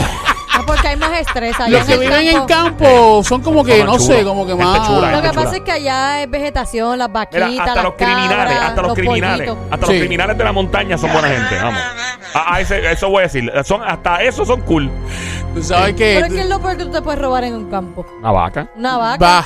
Ah, 0.53 0.63
porque 0.67 0.89
hay 0.89 0.97
más 0.97 1.13
estrés 1.19 1.59
allá 1.61 1.79
Los 1.79 1.81
en 1.83 1.87
que 1.87 1.93
el 1.95 2.01
viven 2.11 2.27
en 2.27 2.45
campo. 2.47 2.85
campo 2.85 3.23
son 3.25 3.41
como 3.41 3.65
que, 3.65 3.79
Son 3.79 3.87
no 3.87 3.93
chulos. 3.99 4.07
sé, 4.09 4.25
como 4.25 4.45
que 4.45 4.51
Gente 4.53 4.65
más. 4.65 4.87
chula, 4.89 5.01
Lo 5.13 5.17
gente 5.23 5.31
que 5.31 5.35
pasa 5.45 5.57
es 5.57 5.63
que 5.63 5.73
allá 5.73 6.23
es 6.23 6.31
vegetación, 6.31 6.99
las 6.99 7.11
vaquitas, 7.13 7.49
Mira, 7.51 7.63
hasta 7.63 7.75
las 7.77 7.85
los 7.85 7.95
criminales, 7.95 8.29
cabras, 8.37 8.63
hasta 8.69 8.83
los, 8.83 8.95
criminales, 8.95 9.49
pollitos. 9.49 9.73
hasta 9.73 9.87
Sí. 9.87 9.93
los 9.93 10.01
criminales 10.01 10.39
de 10.39 10.45
la 10.45 10.53
montaña 10.53 10.99
son 10.99 11.13
buena 11.13 11.29
gente, 11.29 11.55
vamos. 11.63 11.81
A, 12.35 12.55
a 12.57 12.61
ese- 12.61 12.91
eso 12.93 13.09
voy 13.09 13.21
a 13.21 13.23
decir, 13.23 13.51
son, 13.65 13.81
hasta 13.85 14.23
esos 14.23 14.49
son 14.49 14.61
cool. 14.63 14.91
Tú 15.55 15.63
sabes 15.63 15.95
Pero 15.97 16.27
es 16.27 16.29
que 16.29 16.35
que. 16.37 16.41
es 16.43 16.49
lo 16.49 16.61
peor 16.61 16.77
que 16.77 16.85
tú 16.85 16.91
te 16.91 17.03
puedes 17.03 17.21
robar 17.21 17.45
en 17.45 17.55
un 17.55 17.71
campo. 17.71 18.07
Una 18.21 18.33
vaca. 18.33 18.69
Una 18.77 18.97
vaca, 18.97 19.25
Va. 19.25 19.45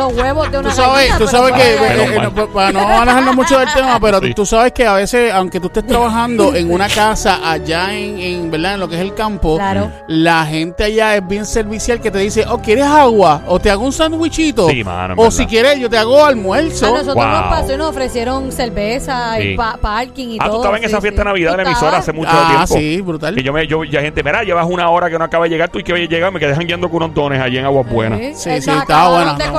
Los 0.00 0.12
huevos 0.14 0.50
de 0.50 0.58
una 0.58 0.68
Tú 0.70 0.74
sabes, 0.76 0.94
gallina, 0.96 1.18
tú 1.18 1.26
sabes 1.28 1.52
que, 1.52 1.62
eh, 1.74 1.76
eh, 2.16 2.18
no, 2.22 2.34
pa- 2.34 2.46
para 2.46 2.72
no 2.72 2.80
alejarnos 2.80 3.36
mucho 3.36 3.58
del 3.58 3.68
tema, 3.72 3.98
pero 4.00 4.20
Sí. 4.20 4.34
tú 4.34 4.46
sabes 4.46 4.72
que 4.72 4.86
a 4.86 4.94
veces, 4.94 5.32
aunque 5.32 5.60
tú 5.60 5.66
estés 5.68 5.86
trabajando 5.86 6.54
en 6.54 6.72
una 6.72 6.88
casa 6.88 7.38
allá 7.50 7.94
en, 7.94 8.18
en, 8.18 8.50
¿verdad? 8.50 8.74
En 8.74 8.80
lo 8.80 8.88
que 8.88 8.96
es 8.96 9.00
el 9.02 9.14
campo, 9.14 9.56
Claro. 9.56 9.90
la 10.08 10.44
gente 10.46 10.84
allá 10.84 11.16
es 11.16 11.26
bien 11.26 11.44
servicial 11.46 12.00
que 12.00 12.10
te 12.10 12.18
dice, 12.18 12.44
oh, 12.48 12.58
¿quieres 12.60 12.84
agua? 12.84 13.42
O 13.46 13.58
te 13.58 13.70
hago 13.70 13.84
un 13.84 13.92
sándwichito. 13.92 14.68
Sí, 14.68 14.82
mano, 14.84 15.14
en 15.14 15.18
O 15.18 15.22
verdad. 15.24 15.36
si 15.36 15.46
quieres, 15.46 15.78
yo 15.78 15.88
te 15.90 15.98
hago 15.98 16.24
almuerzo. 16.24 16.86
A 16.86 16.90
nosotros 16.90 17.14
Wow. 17.16 17.24
nos 17.26 17.42
pasó 17.44 17.72
y 17.72 17.76
nos 17.76 17.88
ofrecieron 17.90 18.52
cerveza 18.52 19.36
Sí. 19.36 19.42
y 19.48 19.56
pa- 19.56 19.76
parking 19.80 20.28
y 20.30 20.38
Ah, 20.40 20.44
todo. 20.44 20.54
tú 20.54 20.60
estabas 20.62 20.80
en 20.80 20.86
esa 20.86 21.00
fiesta 21.00 21.22
sí. 21.22 21.24
de 21.24 21.30
Navidad 21.30 21.50
de 21.52 21.56
la 21.64 21.70
emisora 21.70 21.98
hace 21.98 22.12
mucho 22.12 22.30
ah, 22.32 22.48
tiempo. 22.66 22.74
sí, 22.74 23.00
brutal. 23.00 23.34
Que 23.34 23.42
yo 23.42 23.52
me, 23.52 23.66
yo, 23.66 23.84
ya 23.84 24.00
gente, 24.00 24.22
mira, 24.22 24.42
llevas 24.42 24.66
una 24.68 24.88
hora 24.90 25.10
que 25.10 25.18
no 25.18 25.24
acaba 25.24 25.44
de 25.44 25.50
llegar, 25.50 25.68
tú 25.68 25.78
y 25.78 25.84
que 25.84 25.92
voy 25.92 26.04
a 26.04 26.08
llegar, 26.08 26.32
me 26.32 26.40
quedé 26.40 26.54
jangueando 26.54 26.88
con 26.88 27.02
unos 27.02 27.14
dones 27.14 27.40
allí 27.40 27.58
en 27.58 27.64
Aguas 27.64 27.88
Buenas. 27.90 28.20
Sí, 28.20 28.50
Sí, 28.60 28.70
estaba 28.70 29.08
buena, 29.10 29.34
de 29.34 29.46
no. 29.46 29.52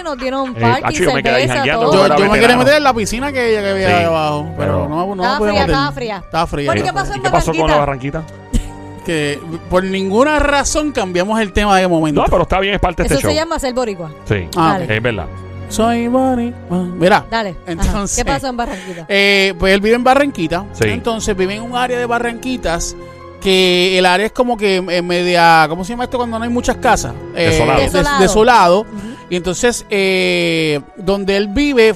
Y 0.00 0.02
nos 0.02 0.18
dieron 0.18 0.56
Eh, 0.56 0.60
parking, 0.60 0.82
cacho, 0.82 1.02
yo 1.04 1.12
me 1.14 1.22
quedé 1.22 1.32
cerveza, 1.34 1.54
jangueando, 1.56 1.90
todo. 1.90 2.08
Yo, 2.08 2.16
yo 2.18 2.30
me 2.30 2.40
quería 2.40 2.56
meter 2.56 2.74
en 2.74 2.84
la 2.84 2.94
piscina 2.94 3.32
que, 3.32 3.38
que 3.50 3.58
había 3.70 3.88
Sí. 3.88 3.94
ahí 3.94 4.04
abajo, 4.04 4.46
pero, 4.56 4.72
Pero- 4.72 4.88
no, 4.88 5.14
no 5.14 5.22
Estaba 5.22 5.38
fría, 5.38 5.52
meter. 5.52 5.66
estaba 5.70 5.92
fría. 5.92 6.16
Estaba 6.24 6.46
fría. 6.46 6.66
Bueno, 6.66 6.80
¿y 6.80 6.84
qué 6.84 6.92
pasó 6.92 7.12
¿Y 7.12 7.16
en 7.16 7.22
qué 7.22 7.30
pasó 7.30 7.52
con 7.54 7.70
la 7.70 7.76
Barranquita? 7.76 8.18
barranquita? 8.20 8.48
Que 9.06 9.40
por 9.70 9.84
ninguna 9.84 10.38
razón 10.38 10.92
cambiamos 10.92 11.40
el 11.40 11.52
tema 11.54 11.78
de 11.78 11.88
momento. 11.88 12.20
No, 12.20 12.26
pero 12.28 12.42
está 12.42 12.60
bien, 12.60 12.74
es 12.74 12.80
parte 12.80 13.02
de 13.04 13.06
Eso 13.06 13.14
este 13.14 13.28
se 13.28 13.32
show. 13.34 13.42
llama 13.42 13.58
ser 13.58 13.72
boricua. 13.72 14.10
Sí, 14.26 14.48
Ah, 14.54 14.78
Dale. 14.78 14.96
es 14.96 15.02
verdad. 15.02 15.26
Soy 15.70 16.08
Bonnie. 16.08 16.52
Mira, 16.70 17.24
Dale. 17.30 17.50
Ajá. 17.50 17.58
Entonces- 17.72 18.16
¿Qué 18.18 18.24
pasó 18.24 18.48
en 18.48 18.56
Barranquita? 18.58 19.06
eh, 19.08 19.54
pues 19.58 19.72
él 19.74 19.80
vive 19.80 19.96
en 19.96 20.04
Barranquita. 20.04 20.64
Sí. 20.72 20.88
Entonces 20.88 21.34
vive 21.36 21.54
en 21.54 21.62
un 21.62 21.74
área 21.76 21.98
de 21.98 22.04
Barranquitas 22.06 22.96
que 23.40 23.98
el 23.98 24.06
área 24.06 24.26
es 24.26 24.32
como 24.32 24.56
que 24.56 24.76
en 24.76 25.06
media, 25.06 25.66
¿cómo 25.68 25.84
se 25.84 25.90
llama 25.92 26.04
esto 26.04 26.16
cuando 26.18 26.38
no 26.38 26.44
hay 26.44 26.50
muchas 26.50 26.76
casas? 26.76 27.14
Eh, 27.36 27.50
Desolado. 27.50 27.80
des- 27.80 28.20
Desolado. 28.20 28.86
Y 29.30 29.36
entonces 29.36 29.84
eh, 29.90 30.80
donde 30.96 31.36
él 31.36 31.48
vive, 31.48 31.94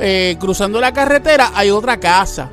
eh, 0.00 0.36
cruzando 0.40 0.80
la 0.80 0.92
carretera, 0.92 1.50
hay 1.54 1.70
otra 1.70 1.98
casa. 1.98 2.48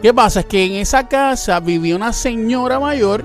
¿Qué 0.00 0.14
pasa? 0.14 0.40
Es 0.40 0.46
que 0.46 0.64
en 0.64 0.72
esa 0.76 1.06
casa 1.06 1.60
vivía 1.60 1.94
una 1.94 2.14
señora 2.14 2.80
mayor 2.80 3.22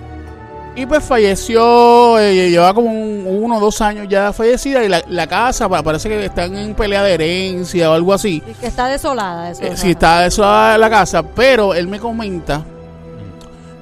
y 0.75 0.85
pues 0.85 1.01
falleció, 1.05 2.19
eh, 2.19 2.49
lleva 2.49 2.73
como 2.73 2.89
un- 2.91 3.25
uno 3.25 3.55
o 3.55 3.59
dos 3.61 3.79
años 3.79 4.07
ya 4.09 4.33
fallecida 4.33 4.83
y 4.83 4.89
la, 4.89 5.01
la 5.07 5.25
casa 5.27 5.69
pa- 5.69 5.81
parece 5.81 6.09
que 6.09 6.25
están 6.25 6.53
en 6.57 6.75
pelea 6.75 7.01
de 7.03 7.13
herencia 7.13 7.89
o 7.89 7.93
algo 7.93 8.13
así. 8.13 8.43
Sí, 8.45 8.53
Que 8.59 8.67
está 8.67 8.87
desolada. 8.87 9.51
Eso, 9.51 9.63
Eh, 9.63 9.77
sí, 9.77 9.91
está 9.91 10.25
eso 10.25 10.41
la 10.43 10.89
casa, 10.89 11.23
pero 11.23 11.73
él 11.73 11.87
me 11.87 11.99
comenta 11.99 12.65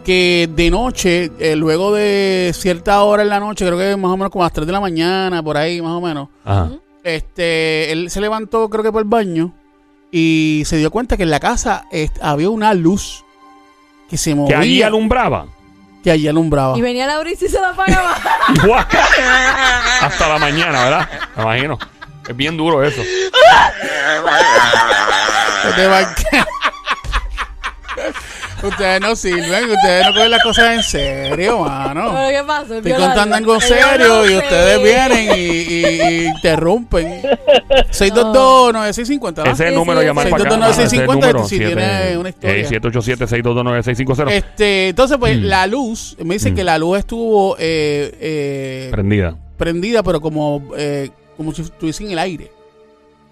que 0.03 0.49
de 0.53 0.69
noche, 0.69 1.31
eh, 1.39 1.55
luego 1.55 1.93
de 1.93 2.51
cierta 2.53 3.01
hora 3.03 3.23
en 3.23 3.29
la 3.29 3.39
noche, 3.39 3.65
creo 3.65 3.77
que 3.77 3.95
más 3.95 4.11
o 4.11 4.17
menos 4.17 4.31
como 4.31 4.43
a 4.43 4.47
las 4.47 4.53
3 4.53 4.67
de 4.67 4.73
la 4.73 4.81
mañana, 4.81 5.41
por 5.41 5.57
ahí 5.57 5.81
más 5.81 5.93
o 5.93 6.01
menos, 6.01 6.29
Ajá. 6.45 6.69
este, 7.03 7.91
él 7.91 8.09
se 8.09 8.21
levantó 8.21 8.69
creo 8.69 8.83
que 8.83 8.91
por 8.91 9.01
el 9.01 9.07
baño 9.07 9.53
y 10.11 10.63
se 10.65 10.77
dio 10.77 10.91
cuenta 10.91 11.17
que 11.17 11.23
en 11.23 11.31
la 11.31 11.39
casa 11.39 11.85
había 12.21 12.49
una 12.49 12.73
luz 12.73 13.23
que 14.09 14.17
se 14.17 14.31
Que 14.31 14.35
movía, 14.35 14.59
allí 14.59 14.81
alumbraba. 14.83 15.47
que 16.03 16.11
allí 16.11 16.27
alumbraba. 16.27 16.77
Y 16.77 16.81
venía 16.81 17.07
la 17.07 17.19
brisa 17.19 17.45
y 17.45 17.49
se 17.49 17.59
la 17.59 17.69
apagaba. 17.69 18.13
Hasta 20.01 20.27
la 20.29 20.37
mañana, 20.37 20.83
¿verdad? 20.83 21.09
Me 21.37 21.43
imagino. 21.43 21.79
Es 22.29 22.35
bien 22.35 22.55
duro 22.55 22.83
eso. 22.83 23.01
ustedes 28.67 29.01
no 29.01 29.15
sirven, 29.15 29.69
ustedes 29.69 30.05
no 30.07 30.13
cogen 30.13 30.31
las 30.31 30.43
cosas 30.43 30.75
en 30.75 30.83
serio, 30.83 31.59
mano. 31.59 32.11
¿Pero 32.15 32.29
qué 32.39 32.47
pasó? 32.47 32.75
Estoy 32.75 32.93
contando 32.93 33.35
algo 33.35 33.59
serio 33.61 34.29
y 34.29 34.35
ustedes 34.37 34.81
vienen 34.83 35.37
y, 35.39 35.41
y- 35.41 36.01
y 36.01 36.25
interrumpen. 36.27 37.21
622-9650. 37.91 39.41
Ese 39.43 39.51
es 39.51 39.59
el 39.69 39.75
número 39.75 39.99
sí, 39.99 40.03
de 40.05 40.09
llamar 40.09 40.29
para 40.29 40.43
acá. 40.43 40.49
622-9650, 40.49 40.69
Ese 40.69 40.83
es 40.83 40.93
el 40.93 41.05
número, 41.05 41.43
si 41.47 41.57
siete- 41.57 41.65
tiene 41.75 42.17
una 42.17 42.29
historia. 42.29 42.55
eh, 42.57 42.65
787-622-9650. 42.69 44.31
Este, 44.31 44.89
entonces, 44.89 45.17
pues 45.17 45.37
Mm. 45.37 45.43
la 45.43 45.67
luz, 45.67 46.15
me 46.23 46.35
dice 46.35 46.51
Mm. 46.51 46.55
que 46.55 46.63
la 46.63 46.77
luz 46.77 46.99
estuvo 46.99 47.55
eh, 47.59 48.15
eh, 48.19 48.87
Prendida. 48.91 49.35
prendida, 49.57 50.03
pero 50.03 50.21
como, 50.21 50.63
eh, 50.77 51.09
como 51.37 51.53
si 51.53 51.61
estuviese 51.63 52.03
en 52.05 52.11
el 52.11 52.19
aire. 52.19 52.51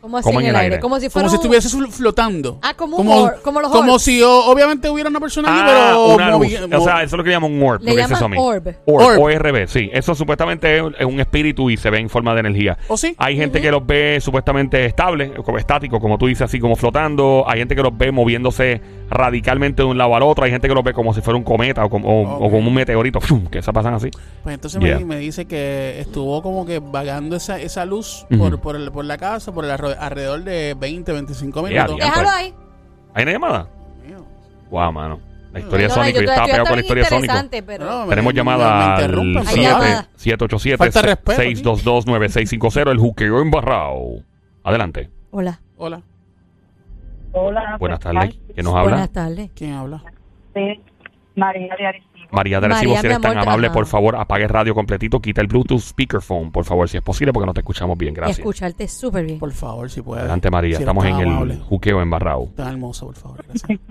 Como 0.02 0.18
así 0.18 0.26
Como 0.26 0.42
en 0.42 0.48
el 0.48 0.56
aire. 0.56 0.80
Como 0.80 1.00
si 1.00 1.10
fuera 1.10 1.28
Como 1.28 1.38
si 1.42 1.48
un- 1.48 1.54
estuviese 1.56 1.78
fl- 1.78 1.92
flotando. 1.92 2.58
Ah, 2.64 2.74
como 2.76 2.98
un 2.98 3.06
como, 3.06 3.22
or- 3.22 3.42
como 3.44 3.62
los 3.62 3.72
como 3.72 3.94
orbs. 3.94 4.04
si 4.04 4.22
obviamente 4.24 4.90
hubiera 4.90 5.10
una 5.12 5.20
persona 5.20 5.50
allí, 5.52 5.62
Ah, 5.64 5.92
pero 5.94 6.16
una 6.16 6.32
luz. 6.32 6.40
movi- 6.48 6.76
O 6.78 6.84
sea, 6.84 7.04
eso 7.04 7.16
es 7.16 7.18
lo 7.18 7.24
que 7.24 7.30
llaman 7.30 7.52
un 7.54 7.62
orb. 7.62 7.82
Le 7.82 7.92
lo 7.92 7.96
que 7.96 8.02
dice 8.02 8.14
llaman 8.16 8.20
Somi. 8.20 8.38
orb. 8.40 8.68
Orb, 8.86 9.06
Orb. 9.06 9.20
ORB, 9.22 9.68
sí. 9.68 9.90
Eso 9.94 10.16
supuestamente 10.16 10.78
es 10.78 11.06
un 11.06 11.20
espíritu 11.20 11.70
y 11.70 11.78
se 11.78 11.90
ve 11.92 12.00
en 12.00 12.10
forma 12.10 12.34
de 12.34 12.40
energía. 12.40 12.78
¿O 12.88 12.98
sí? 12.98 13.14
Hay 13.20 13.38
gente 13.38 13.62
que 13.62 13.70
los 13.72 13.86
ve 13.86 14.18
supuestamente 14.22 14.86
estables, 14.86 15.32
como 15.46 15.60
estáticos, 15.60 16.00
como 16.00 16.18
tú 16.18 16.26
dices, 16.26 16.42
así 16.44 16.60
como 16.60 16.76
flotando. 16.76 17.44
Hay 17.48 17.60
gente 17.60 17.76
que 17.76 17.84
los 17.84 17.96
ve 17.96 18.12
moviéndose 18.12 18.82
radicalmente 19.10 19.84
de 19.84 19.88
un 19.88 19.98
lado 19.98 20.16
al 20.16 20.24
otro. 20.24 20.46
Hay 20.46 20.52
gente 20.52 20.68
que 20.68 20.74
los 20.74 20.84
ve 20.84 20.94
como 20.94 21.14
si 21.14 21.22
fuera 21.22 21.38
un 21.38 21.44
cometa 21.44 21.86
o 21.86 21.90
como, 21.90 22.24
o- 22.38 22.40
como 22.50 22.58
un 22.58 22.74
meteorito, 22.74 23.22
¡fum! 23.22 23.46
que 23.48 23.60
esas 23.60 23.74
pasan 23.74 23.94
así. 23.94 24.10
Pues 24.44 24.56
entonces 24.56 24.82
Yeah. 24.82 24.98
me, 25.00 25.06
me 25.06 25.18
dice 25.18 25.46
que 25.46 26.00
estuvo 26.00 26.42
como 26.42 26.66
que 26.66 26.80
vagando 26.80 27.36
esa, 27.36 27.60
esa 27.60 27.86
luz 27.86 28.26
por, 28.38 28.60
por, 28.60 28.76
el- 28.76 28.92
por 28.92 29.06
la 29.06 29.18
casa 29.18 29.52
por 29.52 29.66
el 29.66 29.72
arro- 29.72 29.91
alrededor 30.00 30.44
de 30.44 30.76
20, 30.80 31.12
25 31.14 31.68
Yeah, 31.68 31.86
minutos. 31.88 32.06
Déjalo 32.10 32.30
ahí. 32.30 32.54
¿Hay 33.14 33.24
una 33.24 33.32
llamada? 33.32 33.68
Mío. 34.08 34.26
Wow, 34.70 34.92
mano. 34.92 35.20
La 35.52 35.60
historia 35.60 35.88
de 35.88 35.94
Perdona, 35.94 36.04
Sónico. 36.06 36.20
Yo 36.22 36.30
estaba 36.30 36.46
pegado 36.48 36.66
con 36.66 36.76
la 36.76 36.82
historia 36.82 37.04
de 37.04 37.10
Sónico. 37.10 37.24
interesante, 37.26 37.64
pero... 37.64 37.86
No, 37.86 38.04
me- 38.06 38.10
Tenemos 38.10 38.34
me- 38.34 38.38
llamada 38.38 38.78
me 38.78 38.84
al 38.84 39.02
interrumpen, 39.02 39.38
Hay 39.40 39.54
7 39.54 39.62
llamada. 39.62 40.08
787 40.16 40.78
Falta 40.78 41.02
de 41.02 41.08
respeto, 41.08 41.42
622-9650, 41.74 42.92
el 42.92 42.98
juqueo 42.98 43.42
embarrado. 43.42 44.00
Adelante. 44.64 45.10
Hola. 45.32 45.60
Hola, 45.78 46.02
Hola. 47.34 47.78
Buenas 47.80 48.00
¿qué 48.00 48.04
tardes. 48.04 48.36
¿Quién 48.54 48.64
nos 48.66 48.76
habla? 48.76 48.90
Buenas 48.92 49.12
tardes. 49.12 49.52
¿quién 49.56 49.74
habla? 49.74 50.04
Sí, 50.54 50.82
María 51.36 51.76
de 51.78 51.86
Arecibo. 51.88 52.11
María 52.32 52.60
de 52.60 52.66
Arecibo, 52.68 52.92
María, 52.96 53.02
si 53.02 53.08
eres 53.08 53.22
tan 53.22 53.38
amable, 53.38 53.68
ajá. 53.68 53.74
por 53.74 53.86
favor, 53.86 54.16
apague 54.16 54.44
el 54.44 54.50
radio 54.50 54.74
completito, 54.74 55.20
quita 55.20 55.42
el 55.42 55.48
Bluetooth 55.48 55.80
speakerphone, 55.82 56.52
por 56.52 56.64
favor, 56.66 56.88
si 56.90 56.98
es 56.98 57.04
posible, 57.04 57.34
porque 57.34 57.46
no 57.46 57.54
te 57.54 57.60
escuchamos 57.62 57.98
bien. 57.98 58.14
Gracias. 58.14 58.40
escucharte 58.40 58.88
súper 58.88 59.26
bien. 59.26 59.40
Por 59.40 59.52
favor, 59.52 59.90
si 59.90 60.02
puede. 60.02 60.22
Adelante, 60.22 60.50
María. 60.50 60.78
Si 60.78 60.84
Estamos 60.84 61.06
en 61.06 61.12
tan 61.12 61.22
el 61.22 61.28
amable. 61.30 61.58
juqueo 61.58 62.02
embarrado. 62.02 62.48
Tan 62.56 62.70
hermoso, 62.70 63.08
por 63.08 63.16
favor. 63.16 63.46
Gracias. 63.48 63.80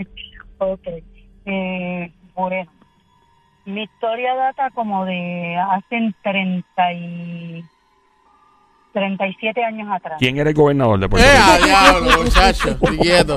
Ok. 0.63 0.87
Eh, 1.47 2.13
bueno, 2.37 2.71
mi 3.65 3.83
historia 3.85 4.35
data 4.35 4.69
como 4.75 5.07
de 5.07 5.57
hace 5.57 6.15
30 6.23 6.93
y 6.93 7.65
37 8.93 9.65
años 9.65 9.89
atrás. 9.91 10.17
¿Quién 10.19 10.37
era 10.37 10.51
el 10.51 10.55
gobernador 10.57 10.99
de 11.01 11.09
Puerto 11.09 11.27
¡Eh, 11.27 11.31
Rico? 11.33 11.51
a 11.51 11.67
diablo, 11.67 12.23
muchacho! 12.25 12.69
Estoy 12.71 12.99
quieto. 12.99 13.37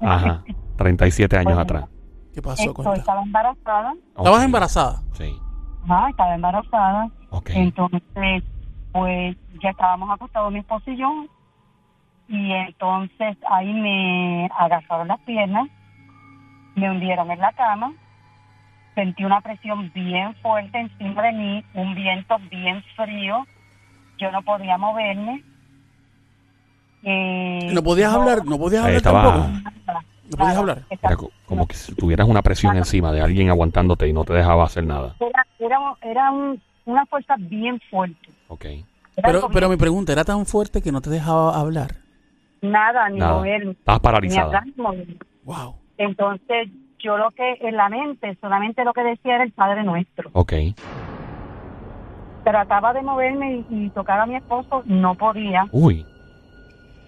Ajá. 0.00 0.44
37 0.76 1.36
años 1.36 1.44
Bueno. 1.46 1.60
atrás. 1.60 1.84
¿Qué 2.34 2.40
pasó? 2.42 2.62
Esto, 2.62 2.74
Cuenta. 2.74 2.94
estaba 2.96 3.22
embarazada. 3.22 3.92
¿Estabas 4.16 4.44
embarazada? 4.44 5.02
Sí. 5.12 5.36
Ajá, 5.84 6.08
estaba 6.10 6.34
embarazada. 6.34 7.08
Ok. 7.30 7.50
Entonces, 7.54 8.42
pues 8.92 9.36
ya 9.62 9.70
estábamos 9.70 10.10
acostados 10.10 10.52
mi 10.52 10.60
esposo 10.60 10.90
y 10.90 10.96
yo. 10.96 11.10
Y 12.28 12.52
entonces 12.52 13.36
ahí 13.50 13.72
me 13.74 14.48
agarraron 14.58 15.08
las 15.08 15.20
piernas, 15.20 15.68
me 16.76 16.90
hundieron 16.90 17.30
en 17.30 17.38
la 17.40 17.52
cama, 17.52 17.92
sentí 18.94 19.24
una 19.24 19.40
presión 19.42 19.92
bien 19.92 20.34
fuerte 20.36 20.78
encima 20.78 21.20
de 21.22 21.32
mí, 21.32 21.64
un 21.74 21.94
viento 21.94 22.36
bien 22.50 22.82
frío, 22.96 23.44
yo 24.18 24.30
no 24.30 24.40
podía 24.42 24.78
moverme. 24.78 25.42
Eh, 27.02 27.70
¿No 27.74 27.82
podías 27.82 28.14
hablar? 28.14 28.46
¿No 28.46 28.56
podías 28.56 28.84
Ahí 28.84 28.96
hablar 28.96 28.96
estaba. 28.96 29.32
tampoco? 29.32 30.11
¿No 30.32 30.38
podías 30.38 30.56
hablar? 30.58 30.82
Era 30.90 31.16
co- 31.16 31.30
como 31.46 31.66
que 31.66 31.74
si 31.74 31.94
tuvieras 31.94 32.28
una 32.28 32.42
presión 32.42 32.76
encima 32.76 33.12
de 33.12 33.20
alguien 33.20 33.48
aguantándote 33.50 34.08
y 34.08 34.12
no 34.12 34.24
te 34.24 34.32
dejaba 34.32 34.64
hacer 34.64 34.84
nada. 34.84 35.14
Era, 35.20 35.46
era, 35.58 35.78
era 36.02 36.30
un- 36.30 36.60
una 36.84 37.06
fuerza 37.06 37.34
bien 37.38 37.80
fuerte. 37.90 38.28
Ok. 38.48 38.64
Era 38.64 38.84
Pero, 39.26 39.40
como 39.42 39.54
pero 39.54 39.68
mi 39.68 39.76
pregunta, 39.76 40.12
¿era 40.12 40.24
tan 40.24 40.44
fuerte 40.46 40.80
que 40.82 40.90
no 40.92 41.00
te 41.00 41.10
dejaba 41.10 41.58
hablar? 41.58 41.90
nada, 42.62 43.08
ni 43.08 43.18
Nada. 43.18 43.34
moverme. 43.38 43.72
Estabas 43.72 44.00
ni 44.00 44.04
paralizada. 44.04 44.46
hablar, 44.46 44.66
ni 44.66 44.72
moverme. 44.82 45.16
Wow. 45.44 45.74
Entonces, 45.98 46.68
yo 47.00 47.16
lo 47.18 47.30
que 47.32 47.58
en 47.60 47.76
la 47.76 47.88
mente, 47.88 48.38
solamente 48.40 48.84
lo 48.84 48.92
que 48.92 49.02
decía 49.02 49.34
era 49.34 49.44
el 49.44 49.50
Padre 49.52 49.82
Nuestro. 49.82 50.30
Ok. 50.32 50.52
Trataba 52.44 52.92
de 52.92 53.02
moverme 53.02 53.64
y, 53.70 53.86
y 53.86 53.90
tocar 53.90 54.18
a 54.20 54.26
mi 54.26 54.36
esposo, 54.36 54.82
no 54.86 55.14
podía. 55.14 55.66
Uy. 55.70 56.04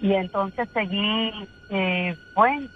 Y 0.01 0.13
entonces 0.13 0.69
seguí, 0.73 1.31
eh, 1.71 2.17
pues, 2.35 2.69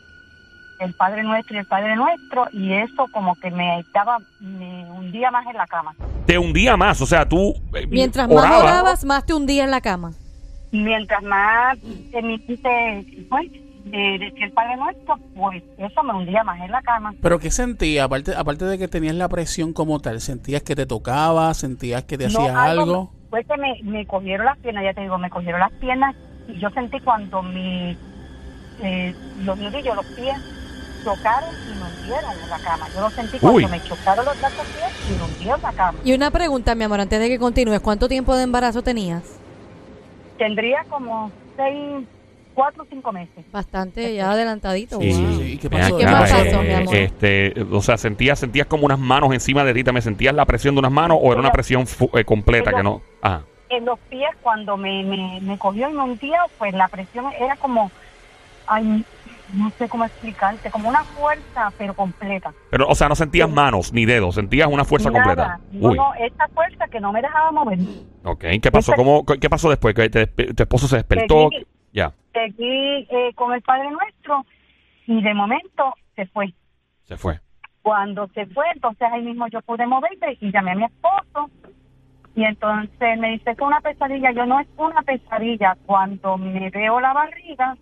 el 0.80 0.94
Padre 0.94 1.22
Nuestro 1.22 1.56
y 1.56 1.58
el 1.60 1.66
Padre 1.66 1.96
Nuestro, 1.96 2.46
y 2.52 2.72
eso 2.72 3.06
como 3.12 3.34
que 3.36 3.50
me 3.50 3.80
estaba, 3.80 4.18
me 4.40 4.90
hundía 4.90 5.30
más 5.30 5.46
en 5.46 5.56
la 5.56 5.66
cama. 5.66 5.94
Te 6.26 6.38
hundía 6.38 6.76
más, 6.76 7.00
o 7.00 7.06
sea, 7.06 7.28
tú 7.28 7.54
eh, 7.74 7.86
Mientras 7.88 8.28
más 8.28 8.44
orabas. 8.44 8.62
orabas, 8.62 9.04
más 9.04 9.26
te 9.26 9.34
hundías 9.34 9.64
en 9.64 9.70
la 9.70 9.80
cama. 9.80 10.12
Mientras 10.70 11.22
más 11.22 11.78
emitiste, 12.12 13.26
pues, 13.28 13.50
de 13.84 14.18
decir 14.18 14.42
el 14.44 14.52
Padre 14.52 14.76
Nuestro, 14.76 15.16
pues 15.34 15.62
eso 15.78 16.02
me 16.02 16.14
hundía 16.14 16.44
más 16.44 16.60
en 16.60 16.70
la 16.70 16.82
cama. 16.82 17.14
Pero 17.22 17.38
¿qué 17.38 17.50
sentías? 17.50 18.04
Aparte, 18.04 18.34
aparte 18.36 18.64
de 18.66 18.78
que 18.78 18.88
tenías 18.88 19.14
la 19.14 19.28
presión 19.28 19.72
como 19.72 20.00
tal, 20.00 20.20
¿sentías 20.20 20.62
que 20.62 20.76
te 20.76 20.86
tocaba? 20.86 21.52
¿Sentías 21.54 22.04
que 22.04 22.18
te 22.18 22.26
hacías 22.26 22.54
algo? 22.54 23.10
Fue 23.30 23.44
que 23.44 23.56
me, 23.56 23.80
me 23.82 24.06
cogieron 24.06 24.46
las 24.46 24.58
piernas, 24.58 24.84
ya 24.84 24.94
te 24.94 25.02
digo, 25.02 25.18
me 25.18 25.30
cogieron 25.30 25.60
las 25.60 25.72
piernas 25.72 26.14
y 26.48 26.58
yo 26.58 26.70
sentí 26.70 26.98
cuando 27.00 27.42
mi, 27.42 27.96
eh, 28.82 29.14
los 29.44 29.58
nudillos, 29.58 29.96
los 29.96 30.06
pies 30.06 30.36
chocaron 31.08 31.50
y 31.66 31.74
me 31.78 31.84
hundieron 31.84 32.32
en 32.42 32.50
la 32.50 32.58
cama. 32.58 32.86
Yo 32.94 33.00
lo 33.00 33.10
sentí 33.10 33.38
cuando 33.38 33.56
Uy. 33.56 33.66
me 33.66 33.82
chocaron 33.84 34.24
los 34.24 34.34
pies 34.36 34.50
y 35.08 35.12
me 35.18 35.24
hundieron 35.24 35.56
en 35.60 35.62
la 35.62 35.72
cama. 35.72 35.98
Y 36.04 36.12
una 36.12 36.30
pregunta, 36.30 36.74
mi 36.74 36.84
amor, 36.84 37.00
antes 37.00 37.18
de 37.20 37.28
que 37.28 37.38
continúes, 37.38 37.80
¿cuánto 37.80 38.08
tiempo 38.08 38.36
de 38.36 38.42
embarazo 38.42 38.82
tenías? 38.82 39.22
Tendría 40.36 40.84
como 40.88 41.32
seis, 41.56 42.06
cuatro 42.54 42.82
o 42.82 42.86
cinco 42.90 43.10
meses. 43.12 43.44
Bastante 43.50 44.14
ya 44.14 44.30
adelantadito. 44.30 45.00
Sí, 45.00 45.10
wow. 45.12 45.38
sí, 45.40 45.58
¿qué 45.58 45.70
pasó? 45.70 45.96
¿Qué 45.96 46.04
acá, 46.04 46.12
más 46.20 46.30
pasó, 46.30 46.60
eh, 46.62 46.64
mi 46.68 46.74
amor? 46.74 46.94
Este, 46.94 47.54
o 47.72 47.82
sea, 47.82 47.96
sentías, 47.96 48.38
sentías 48.38 48.66
como 48.66 48.84
unas 48.84 48.98
manos 48.98 49.32
encima 49.32 49.64
de 49.64 49.74
ti, 49.74 49.82
¿te 49.84 49.92
me 49.92 50.02
sentías 50.02 50.34
la 50.34 50.44
presión 50.44 50.74
de 50.74 50.80
unas 50.80 50.92
manos 50.92 51.18
o 51.20 51.32
era 51.32 51.40
una 51.40 51.50
presión 51.50 51.86
fu- 51.86 52.10
eh, 52.14 52.24
completa 52.24 52.72
que 52.72 52.82
no? 52.82 53.00
Ajá. 53.22 53.42
En 53.70 53.84
los 53.84 53.98
pies, 54.08 54.30
cuando 54.42 54.76
me, 54.76 55.02
me, 55.04 55.40
me 55.42 55.58
cogió 55.58 55.90
y 55.90 55.92
me 55.92 56.02
hundía, 56.02 56.40
pues 56.58 56.72
la 56.74 56.88
presión 56.88 57.26
era 57.38 57.54
como, 57.56 57.90
ay, 58.66 59.04
no 59.54 59.70
sé 59.78 59.88
cómo 59.88 60.04
explicarte, 60.04 60.70
como 60.70 60.88
una 60.88 61.04
fuerza, 61.04 61.72
pero 61.78 61.94
completa. 61.94 62.52
Pero, 62.70 62.86
o 62.88 62.94
sea, 62.94 63.08
no 63.08 63.14
sentías 63.14 63.48
manos 63.50 63.92
ni 63.92 64.04
dedos, 64.04 64.34
sentías 64.34 64.68
una 64.68 64.84
fuerza 64.84 65.10
Nada. 65.10 65.24
completa. 65.24 65.60
No, 65.72 65.88
Uy. 65.88 65.96
no, 65.96 66.14
esta 66.14 66.48
fuerza 66.48 66.86
que 66.88 67.00
no 67.00 67.12
me 67.12 67.22
dejaba 67.22 67.50
mover. 67.52 67.78
Ok, 68.24 68.44
¿qué 68.62 68.70
pasó? 68.70 68.92
Esa- 68.92 68.96
¿Cómo, 69.02 69.24
¿Qué 69.24 69.48
pasó 69.50 69.70
después? 69.70 69.94
¿Que 69.94 70.10
te- 70.10 70.26
tu 70.26 70.62
esposo 70.62 70.86
se 70.86 70.96
despertó? 70.96 71.48
Seguí. 71.50 71.66
Ya, 71.92 72.12
Seguí 72.32 73.06
eh, 73.10 73.32
con 73.34 73.52
el 73.54 73.62
Padre 73.62 73.90
Nuestro 73.90 74.44
y 75.06 75.22
de 75.22 75.34
momento 75.34 75.94
se 76.14 76.26
fue. 76.26 76.52
se 77.04 77.16
fue. 77.16 77.40
Cuando 77.82 78.28
se 78.34 78.44
fue, 78.46 78.66
entonces 78.74 79.08
ahí 79.10 79.22
mismo 79.22 79.46
yo 79.48 79.62
pude 79.62 79.86
moverme 79.86 80.36
y 80.40 80.52
llamé 80.52 80.72
a 80.72 80.74
mi 80.74 80.84
esposo. 80.84 81.50
Y 82.34 82.44
entonces 82.44 83.18
me 83.18 83.30
dice 83.30 83.44
que 83.46 83.50
es 83.52 83.60
una 83.60 83.80
pesadilla. 83.80 84.30
Yo 84.32 84.44
no 84.46 84.60
es 84.60 84.68
una 84.76 85.00
pesadilla. 85.02 85.76
Cuando 85.86 86.36
me 86.36 86.68
veo 86.70 87.00
la 87.00 87.12
barriga, 87.14 87.76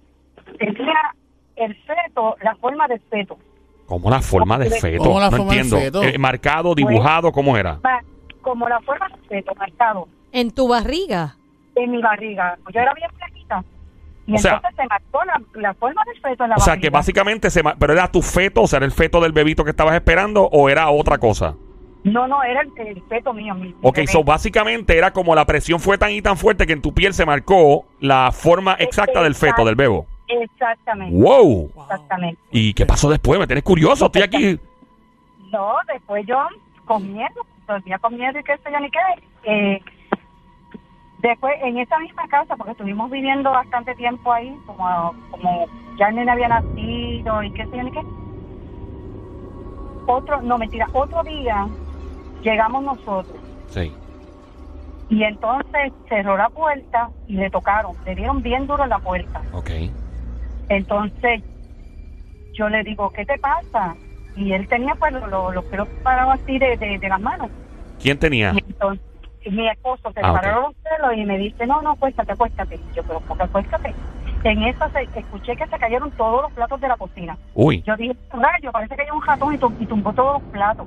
tenía 0.58 0.94
el 1.56 1.75
feto, 1.82 2.36
la 2.42 2.54
forma 2.56 2.86
del 2.88 3.00
feto. 3.10 3.36
¿Cómo 3.86 4.10
la 4.10 4.20
forma 4.20 4.58
de 4.58 4.70
feto? 4.70 5.04
¿Cómo 5.04 5.20
la 5.20 5.30
no 5.30 5.36
forma 5.36 5.52
del 5.52 5.62
entiendo. 5.62 5.78
feto? 6.00 6.02
Eh, 6.02 6.18
marcado, 6.18 6.75
dibujado, 6.75 7.30
¿cómo 7.32 7.56
era? 7.56 7.78
Como 8.42 8.68
la 8.68 8.80
forma 8.80 9.08
del 9.08 9.20
feto, 9.28 9.54
marcado 9.54 10.08
En 10.32 10.50
tu 10.50 10.68
barriga. 10.68 11.36
en 11.75 11.90
mi 11.92 12.00
barriga. 12.02 12.56
Yo 12.72 12.80
era 12.80 12.92
bien 12.94 13.08
flaquita. 13.16 13.64
Y 14.26 14.34
O 14.34 14.38
sea- 14.38 14.54
entonces 14.54 14.76
se 14.76 14.86
marcó 14.88 15.25
la, 15.25 15.40
la 15.60 15.75
forma 15.75 16.02
del 16.06 16.20
feto 16.20 16.44
en 16.44 16.50
la 16.50 16.56
O 16.56 16.60
sea, 16.60 16.76
que 16.78 16.90
básicamente 16.90 17.48
se... 17.50 17.62
¿Pero 17.62 17.92
era 17.92 18.10
tu 18.10 18.22
feto? 18.22 18.62
O 18.62 18.66
sea, 18.66 18.78
¿era 18.78 18.86
el 18.86 18.92
feto 18.92 19.20
del 19.20 19.32
bebito 19.32 19.62
que 19.62 19.70
estabas 19.70 19.94
esperando 19.94 20.44
o 20.50 20.68
era 20.68 20.88
otra 20.90 21.18
cosa? 21.18 21.54
No, 22.02 22.26
no, 22.26 22.42
era 22.42 22.62
el, 22.62 22.72
el 22.88 23.02
feto 23.08 23.32
mío. 23.32 23.54
Mi, 23.54 23.72
Ok, 23.82 23.96
bebé. 23.96 24.06
so 24.08 24.25
básicamente 24.25 24.96
era 24.98 25.12
como 25.12 25.34
la 25.36 25.44
presión 25.44 25.78
fue 25.80 25.96
tan 25.98 26.10
y 26.10 26.22
tan 26.22 26.36
fuerte 26.36 26.66
que 26.66 26.72
en 26.72 26.82
tu 26.82 26.92
piel 26.92 27.14
se 27.14 27.25
marcó 27.26 27.84
la 28.00 28.32
forma 28.32 28.75
exacta 28.80 29.22
del 29.22 29.34
feto, 29.36 29.64
del 29.64 29.76
bebo. 29.76 30.06
Exactamente. 30.28 31.16
¡Wow! 31.16 31.71
Exactamente. 31.83 32.40
¿Y 32.50 32.75
qué 32.75 32.85
pasó 32.87 33.09
después? 33.11 33.38
Me 33.38 33.47
tienes 33.47 33.64
curioso, 33.64 34.06
estoy 34.06 34.23
aquí. 34.23 34.61
No, 35.52 35.75
después 35.92 36.26
yo 36.26 36.38
con 36.85 37.12
miedo, 37.12 37.47
dormía 37.66 37.99
con 37.99 38.16
miedo 38.16 38.38
y 38.38 38.42
qué 38.45 38.56
sé 38.59 38.71
yo 38.73 38.80
ni 38.80 38.90
qué. 38.90 38.99
Eh, 39.45 39.80
después 41.21 41.54
en 41.62 41.78
esa 41.78 41.99
misma 41.99 42.26
casa, 42.28 42.56
porque 42.56 42.73
estuvimos 42.73 43.10
viviendo 43.10 43.50
bastante 43.50 43.95
tiempo 43.95 44.32
ahí, 44.32 44.54
como, 44.67 45.15
como 45.30 45.67
ya 45.99 46.08
el 46.08 46.17
nene 46.17 46.30
había 46.32 46.49
nacido 46.49 47.43
y 47.43 47.50
qué 47.52 47.65
sé 47.67 47.76
yo 47.76 47.82
ni 47.84 47.91
qué. 47.93 48.00
Otro, 50.08 50.41
no 50.43 50.58
mentira, 50.58 50.86
otro 50.93 51.23
día 51.25 51.67
llegamos 52.43 52.82
nosotros 52.84 53.36
Sí. 53.69 53.93
y 55.08 55.23
entonces 55.25 55.93
cerró 56.08 56.36
la 56.36 56.49
puerta 56.49 57.10
y 57.26 57.34
le 57.34 57.50
tocaron, 57.50 57.93
le 58.04 58.15
dieron 58.15 58.41
bien 58.43 58.67
duro 58.69 58.84
en 58.84 58.91
la 58.91 58.99
puerta. 59.00 59.43
Ok. 59.52 59.71
Entonces 60.69 61.43
yo 62.55 62.69
le 62.69 62.83
digo, 62.83 63.11
¿qué 63.11 63.25
te 63.25 63.39
pasa? 63.39 63.97
Y 64.35 64.52
él 64.52 64.67
tenía 64.69 64.95
pues 64.95 65.13
los 65.13 65.29
lo, 65.29 65.52
los 65.52 65.65
pelos 65.67 65.89
parados 66.02 66.35
así 66.35 66.59
de, 66.59 66.76
de, 66.76 66.99
de 66.99 67.09
las 67.09 67.21
manos. 67.21 67.50
¿Quién 68.00 68.19
tenía? 68.19 68.52
Y 68.52 68.59
entonces 68.59 69.02
mi 69.50 69.69
esposo 69.69 70.13
se 70.13 70.21
Ah, 70.23 70.33
pararon 70.33 70.65
los 70.65 70.75
pelos 70.75 71.17
y 71.17 71.25
me 71.25 71.39
dice, 71.39 71.67
no, 71.67 71.81
no, 71.83 71.93
acuéstate, 71.93 72.33
acuéstate. 72.33 72.75
Y 72.76 72.97
yo, 72.97 73.02
pero 73.05 73.21
¿por 73.21 73.37
qué 73.37 73.45
acuéstate? 73.45 73.95
En 74.45 74.63
eso 74.63 74.85
se, 74.93 75.02
escuché 75.19 75.57
que 75.57 75.67
se 75.67 75.79
cayeron 75.79 76.11
todos 76.13 76.43
los 76.43 76.52
platos 76.52 76.81
de 76.81 76.89
la 76.89 76.97
cocina. 76.97 77.37
Uy. 77.55 77.83
Yo 77.87 77.97
dije, 77.97 78.17
rayo, 78.33 78.73
parece 78.73 78.97
que 78.97 79.02
hay 79.02 79.11
un 79.11 79.23
ratón 79.23 79.55
y, 79.55 79.83
y 79.83 79.87
tumbó 79.87 80.13
todos 80.13 80.41
los 80.43 80.52
platos. 80.52 80.87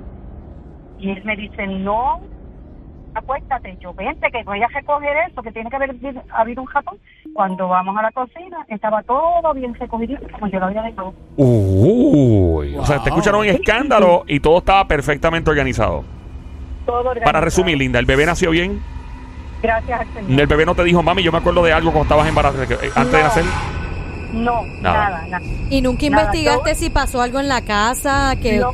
Y 0.98 1.10
él 1.10 1.22
me 1.24 1.36
dice, 1.36 1.66
no, 1.66 2.20
acuéstate. 3.14 3.76
Yo, 3.80 3.92
vente, 3.94 4.30
que 4.30 4.42
voy 4.44 4.62
a 4.62 4.68
recoger 4.68 5.16
eso, 5.28 5.42
que 5.42 5.52
tiene 5.52 5.68
que 5.70 5.76
haber 5.76 5.90
habido- 6.30 6.62
un 6.62 6.68
ratón. 6.70 6.96
Cuando 7.34 7.68
vamos 7.68 7.96
a 7.96 8.02
la 8.02 8.10
cocina, 8.12 8.58
estaba 8.68 9.02
todo 9.02 9.52
bien 9.54 9.74
recogido, 9.74 10.18
como 10.32 10.46
yo 10.48 10.58
lo 10.60 10.66
había 10.66 10.82
dejado. 10.82 11.14
Uy. 11.36 12.76
O 12.76 12.84
sea, 12.86 13.02
te 13.02 13.08
escucharon 13.10 13.40
un 13.40 13.46
escándalo 13.46 14.24
y 14.26 14.40
todo 14.40 14.58
estaba 14.58 14.86
perfectamente 14.86 15.50
organizado. 15.50 16.04
Todo 16.86 16.98
organizado. 17.00 17.24
Para 17.24 17.40
resumir, 17.40 17.78
Linda, 17.78 17.98
¿el 17.98 18.06
bebé 18.06 18.26
nació 18.26 18.50
bien? 18.50 18.80
Gracias 19.62 20.00
al 20.00 20.14
Señor. 20.14 20.40
¿El 20.40 20.46
bebé 20.46 20.66
no 20.66 20.74
te 20.74 20.84
dijo, 20.84 21.02
mami, 21.02 21.22
yo 21.22 21.32
me 21.32 21.38
acuerdo 21.38 21.62
de 21.62 21.72
algo 21.72 21.90
cuando 21.92 22.04
estabas 22.04 22.28
embarazada, 22.28 22.64
eh, 22.64 22.90
antes 22.94 23.12
de 23.12 23.18
No. 23.18 23.24
nacer? 23.24 23.44
No, 24.32 24.62
Nada. 24.80 25.10
nada, 25.10 25.26
nada. 25.28 25.44
¿Y 25.70 25.82
nunca 25.82 26.08
Nada, 26.08 26.22
investigaste 26.22 26.74
si 26.76 26.88
pasó 26.90 27.20
algo 27.20 27.40
en 27.40 27.48
la 27.48 27.62
casa? 27.64 28.34
Que 28.40 28.58
Lo, 28.58 28.72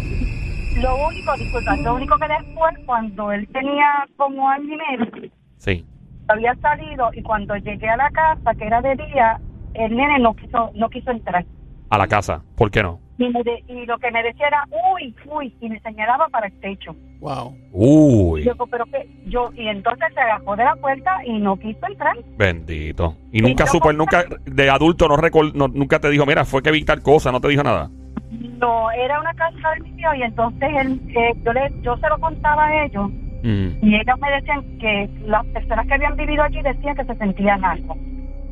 lo 0.82 1.06
único, 1.08 1.32
disculpa, 1.36 1.76
lo 1.76 1.94
único 1.94 2.16
que 2.18 2.28
después, 2.28 2.74
cuando 2.86 3.32
él 3.32 3.48
tenía 3.52 4.06
como 4.16 4.48
año 4.48 4.64
y 4.74 4.76
medio, 4.76 5.30
Sí. 5.58 5.84
había 6.28 6.54
salido 6.56 7.10
y 7.14 7.22
cuando 7.22 7.56
llegué 7.56 7.88
a 7.88 7.96
la 7.96 8.10
casa, 8.10 8.54
que 8.54 8.66
era 8.66 8.80
de 8.82 8.94
día, 8.96 9.40
el 9.74 9.96
nene 9.96 10.18
no 10.18 10.34
quiso, 10.34 10.70
no 10.74 10.88
quiso 10.88 11.10
entrar. 11.10 11.44
A 11.90 11.98
la 11.98 12.06
casa. 12.08 12.42
¿Por 12.56 12.70
qué 12.70 12.82
no? 12.82 12.98
Y, 13.18 13.28
me 13.30 13.42
de- 13.44 13.64
y 13.68 13.86
lo 13.86 13.96
que 13.98 14.10
me 14.10 14.22
decía 14.22 14.48
era, 14.48 14.64
uy, 14.92 15.14
uy, 15.30 15.54
y 15.60 15.68
me 15.70 15.80
señalaba 15.80 16.28
para 16.28 16.48
el 16.48 16.60
techo. 16.60 16.94
Wow. 17.20 17.56
Uy. 17.72 18.42
Yo, 18.44 18.54
pero 18.70 18.84
que 18.86 19.08
yo, 19.26 19.50
y 19.54 19.68
entonces 19.68 20.08
se 20.12 20.20
agajó 20.20 20.54
de 20.56 20.64
la 20.64 20.74
puerta 20.76 21.24
y 21.24 21.38
no 21.38 21.56
quiso 21.56 21.86
entrar. 21.86 22.14
Bendito. 22.36 23.16
Y 23.32 23.40
nunca 23.40 23.66
supo, 23.66 23.90
él 23.90 23.96
nunca, 23.96 24.24
de 24.44 24.68
adulto, 24.68 25.08
no, 25.08 25.16
recol- 25.16 25.54
no 25.54 25.68
nunca 25.68 25.98
te 25.98 26.10
dijo, 26.10 26.26
mira, 26.26 26.44
fue 26.44 26.62
que 26.62 26.70
vi 26.72 26.84
tal 26.84 27.02
cosa, 27.02 27.32
no 27.32 27.40
te 27.40 27.48
dijo 27.48 27.62
nada. 27.62 27.88
No, 28.30 28.90
era 28.90 29.20
una 29.20 29.32
casa 29.34 29.70
del 29.70 29.94
mío 29.94 30.14
y 30.14 30.22
entonces 30.22 30.68
él, 30.76 31.00
eh, 31.14 31.32
yo, 31.44 31.52
le, 31.52 31.70
yo 31.82 31.96
se 31.96 32.08
lo 32.08 32.18
contaba 32.18 32.66
a 32.66 32.84
ellos 32.84 33.10
Mm, 33.46 33.78
y 33.80 33.94
ellos 33.94 34.18
me 34.20 34.30
decían 34.32 34.78
que 34.80 35.08
las 35.24 35.46
personas 35.46 35.86
que 35.86 35.94
habían 35.94 36.16
vivido 36.16 36.42
allí 36.42 36.60
decían 36.62 36.96
que 36.96 37.04
se 37.04 37.14
sentían 37.14 37.64
algo. 37.64 37.96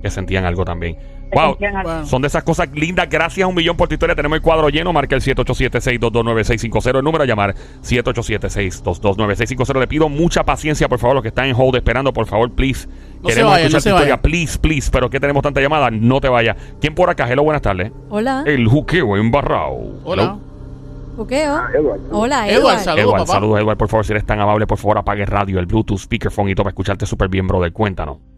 Que 0.05 0.11
sentían 0.11 0.45
algo 0.45 0.65
también. 0.67 0.97
Wow. 1.33 1.57
Son 2.05 2.21
de 2.21 2.29
esas 2.29 2.45
cosas 2.45 2.69
lindas. 2.75 3.09
Gracias 3.09 3.49
un 3.49 3.55
millón 3.55 3.75
por 3.77 3.89
tu 3.89 3.95
historia. 3.95 4.15
Tenemos 4.15 4.37
el 4.37 4.43
cuadro 4.43 4.69
lleno. 4.69 4.93
Marca 4.93 5.17
el 5.17 5.23
787-622-9650. 5.23 6.99
El 6.99 7.05
número 7.05 7.25
a 7.25 7.27
llamar 7.27 7.55
787-622-9650. 7.83 9.81
Le 9.81 9.87
pido 9.89 10.11
mucha 10.11 10.45
paciencia, 10.45 10.89
por 10.89 10.99
favor, 10.99 11.17
los 11.17 11.23
que 11.23 11.29
están 11.29 11.47
en 11.47 11.57
hold 11.57 11.77
esperando. 11.77 12.13
Por 12.13 12.27
favor, 12.27 12.53
please. 12.53 12.87
No 13.23 13.29
Queremos 13.31 13.57
escuchar 13.59 13.79
no 13.79 13.83
tu 13.83 13.89
historia. 13.89 14.21
Please, 14.21 14.59
please. 14.59 14.91
Pero 14.93 15.09
que 15.09 15.19
tenemos 15.19 15.43
tanta 15.43 15.63
llamada. 15.63 15.91
No 15.91 16.21
te 16.21 16.29
vayas. 16.29 16.57
¿Quién 16.81 16.95
por 16.95 17.09
acá? 17.09 17.27
Hello, 17.27 17.43
buenas 17.43 17.63
tardes. 17.63 17.91
Hola. 18.11 18.45
El 18.47 18.69
juqueo 18.69 19.17
embarrado. 19.17 19.79
Hola. 20.05 20.23
Hello. 20.23 20.39
Buqueo. 21.17 21.63
Edward. 21.73 22.01
Hola, 22.11 22.49
Edward, 22.49 22.61
Edward. 22.61 22.79
saludos, 22.81 23.05
Edward, 23.05 23.21
papá. 23.21 23.33
saludos, 23.33 23.61
Edward. 23.61 23.79
Por 23.79 23.89
favor, 23.89 24.05
si 24.05 24.13
eres 24.13 24.27
tan 24.27 24.41
amable, 24.41 24.67
por 24.67 24.79
favor, 24.79 24.99
apague 24.99 25.25
radio, 25.25 25.59
el 25.61 25.67
Bluetooth, 25.67 25.99
speakerphone 25.99 26.51
y 26.51 26.55
todo 26.55 26.65
para 26.65 26.73
escucharte 26.73 27.07
súper 27.07 27.29
bien, 27.29 27.47
brother. 27.47 27.73
Cuéntanos. 27.73 28.34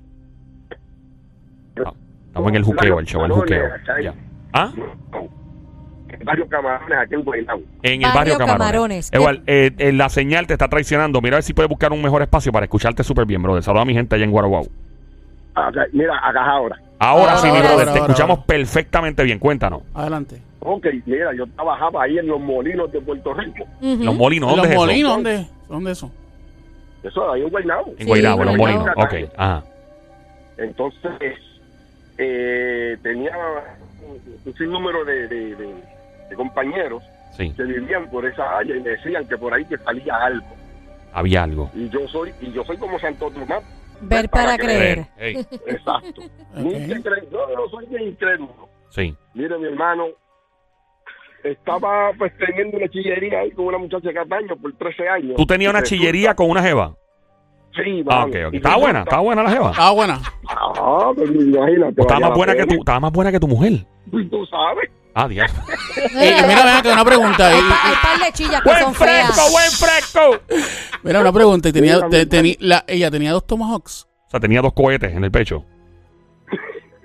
Ah, 1.85 1.93
Estamos 2.29 2.49
en 2.51 2.57
el 2.57 2.62
juqueo, 2.65 2.99
el 3.01 3.07
show, 3.07 3.25
el 3.25 3.33
juqueo. 3.33 3.65
Ya. 4.03 4.15
¿Ah? 4.53 4.71
En 6.09 6.25
varios 6.25 6.49
camarones 6.49 6.99
aquí 6.99 7.15
en 7.15 7.23
Guaynabo. 7.25 7.61
En 7.83 8.03
el 8.05 8.12
barrio 8.12 8.15
Barrio 8.15 8.39
Camarones. 8.39 9.11
Camarones. 9.11 9.12
Igual, 9.12 9.43
eh, 9.47 9.71
eh, 9.79 9.93
la 9.93 10.09
señal 10.09 10.47
te 10.47 10.53
está 10.55 10.69
traicionando. 10.69 11.21
Mira 11.21 11.37
a 11.37 11.39
ver 11.39 11.43
si 11.43 11.53
puedes 11.55 11.69
buscar 11.69 11.93
un 11.93 12.01
mejor 12.03 12.23
espacio 12.23 12.53
para 12.53 12.65
escucharte 12.65 13.03
súper 13.05 13.27
bien, 13.27 13.43
brother. 13.43 13.62
Saludos 13.62 13.83
a 13.83 13.87
mi 13.87 13.95
gente 13.95 14.15
allá 14.15 14.25
en 14.25 14.31
Guaraguao. 14.31 14.67
Acá- 15.55 15.87
mira, 15.93 16.17
acá 16.23 16.45
ahora. 16.45 16.77
Ahora 16.99 17.33
Ahora, 17.33 17.37
sí, 17.39 17.47
mi 17.49 17.53
brother, 17.59 17.71
ahora, 17.71 17.85
te 17.85 17.91
ahora, 17.91 18.01
escuchamos 18.03 18.37
ahora. 18.39 18.47
perfectamente 18.47 19.23
bien. 19.25 19.39
Cuéntanos. 19.39 19.83
Adelante. 19.95 20.41
Ok, 20.61 20.87
mira, 21.05 21.35
yo 21.35 21.47
trabajaba 21.49 22.03
ahí 22.05 22.19
en 22.19 22.27
los 22.27 22.41
molinos 22.41 22.91
de 22.93 23.01
Puerto 23.01 23.35
Rico. 23.35 23.65
Los 23.81 24.15
molinos, 24.15 24.49
¿Los 24.51 24.57
¿dónde 24.59 24.71
es 24.73 24.77
molinos? 24.77 25.11
eso? 25.11 25.15
¿Dónde? 25.23 25.47
¿Dónde 25.69 25.91
eso? 25.93 26.11
Eso 27.03 27.33
ahí 27.33 27.43
en 27.43 27.51
Guaynabo. 27.51 27.89
En 27.93 27.99
Sí, 27.99 28.05
Guaynabo, 28.07 28.41
en 28.43 28.47
los 28.49 28.57
Guaynabo. 28.57 28.85
molinos. 28.97 29.27
Ok, 29.29 29.33
ajá. 29.37 29.62
Entonces, 30.59 31.39
eh, 32.19 32.97
tenía 33.03 33.33
un 34.45 34.55
sinnúmero 34.57 35.05
de, 35.05 35.29
de, 35.29 35.55
de- 35.57 35.75
de 36.31 36.35
compañeros 36.37 37.03
Sí, 37.37 37.53
que 37.53 37.63
vivían 37.65 38.09
por 38.11 38.25
esa 38.27 38.59
área 38.59 38.75
y 38.75 38.81
me 38.81 38.91
decían 38.91 39.29
que 39.29 39.37
por 39.37 39.53
ahí 39.53 39.65
que 39.67 39.77
salía 39.79 40.17
algo. 40.17 40.47
había 41.13 41.43
algo. 41.43 41.71
Y 41.75 41.89
yo 41.91 42.09
soy 42.09 42.33
y 42.41 42.51
yo 42.53 42.65
soy 42.65 42.77
como 42.79 42.99
Santo 42.99 43.31
Tomás, 43.31 43.63
Ver 44.01 44.29
para 44.29 44.57
creer. 44.59 45.07
Exacto. 45.19 46.23
Yo 46.55 47.49
no 47.57 47.69
soy 47.71 47.87
de 47.87 48.03
incrédulo. 48.05 48.69
Sí. 48.91 49.15
Mire, 49.35 49.57
mi 49.59 49.67
hermano, 49.67 50.07
estaba 51.45 52.13
pues 52.19 52.33
teniendo 52.39 52.77
una 52.79 52.89
chillería 52.89 53.41
ahí 53.41 53.51
con 53.53 53.67
una 53.67 53.79
muchacha 53.79 54.09
de 54.09 54.15
Cataño 54.15 54.57
por 54.57 54.73
13 54.77 55.09
años. 55.09 55.37
¿Tú 55.37 55.47
tenías 55.47 55.71
una 55.71 55.83
chillería 55.83 56.35
con 56.35 56.51
una 56.51 56.63
jeva? 56.63 56.95
Sí, 57.77 58.03
Ah. 58.09 58.27
Y 58.53 58.57
¿Estaba 58.57 58.77
buena? 58.77 59.01
¿Estaba 59.01 59.23
buena 59.23 59.43
la 59.43 59.51
jeva? 59.51 59.73
Ah, 59.77 59.91
buena. 59.93 60.21
Ah, 60.49 61.11
pero 61.15 61.33
imagínate. 61.33 61.95
¿O 62.01 62.03
estaba 62.03 62.21
más 62.21 62.35
buena 62.37 62.55
que 62.55 62.67
tu, 62.67 62.75
estaba 62.75 63.01
más 63.01 63.12
buena 63.12 63.33
que 63.33 63.41
tu 63.41 63.49
mujer? 63.49 63.87
Tú 64.11 64.47
sabes. 64.47 64.91
Ah. 65.15 65.29
Eh, 65.31 65.35
mira, 66.15 66.47
ven 66.47 66.59
acá, 66.77 66.93
una 66.93 67.05
pregunta. 67.05 67.49
Hay, 67.49 67.59
Y- 67.59 67.62
pa- 67.62 67.81
hay 67.89 67.95
par 68.03 68.27
de 68.27 68.33
chillas 68.33 68.61
que 68.62 68.69
¡Buen 68.69 68.83
son 68.83 68.95
fresco, 68.95 69.33
feas. 69.35 69.51
buen 69.53 69.71
fresco! 69.71 70.21
mira, 71.03 71.21
una 71.21 71.33
pregunta. 71.33 71.69
Y 71.69 71.73
tenía, 71.73 71.97
Mira, 71.97 72.09
te- 72.09 72.19
mira. 72.27 72.31
teni- 72.39 72.57
la- 72.61 72.85
ella 72.87 73.11
tenía 73.11 73.33
dos 73.33 73.47
tomahawks. 73.47 74.07
O 74.27 74.31
sea, 74.31 74.41
tenía 74.41 74.61
dos 74.61 74.73
cohetes 74.75 75.15
en 75.15 75.25
el 75.25 75.31
pecho. 75.31 75.65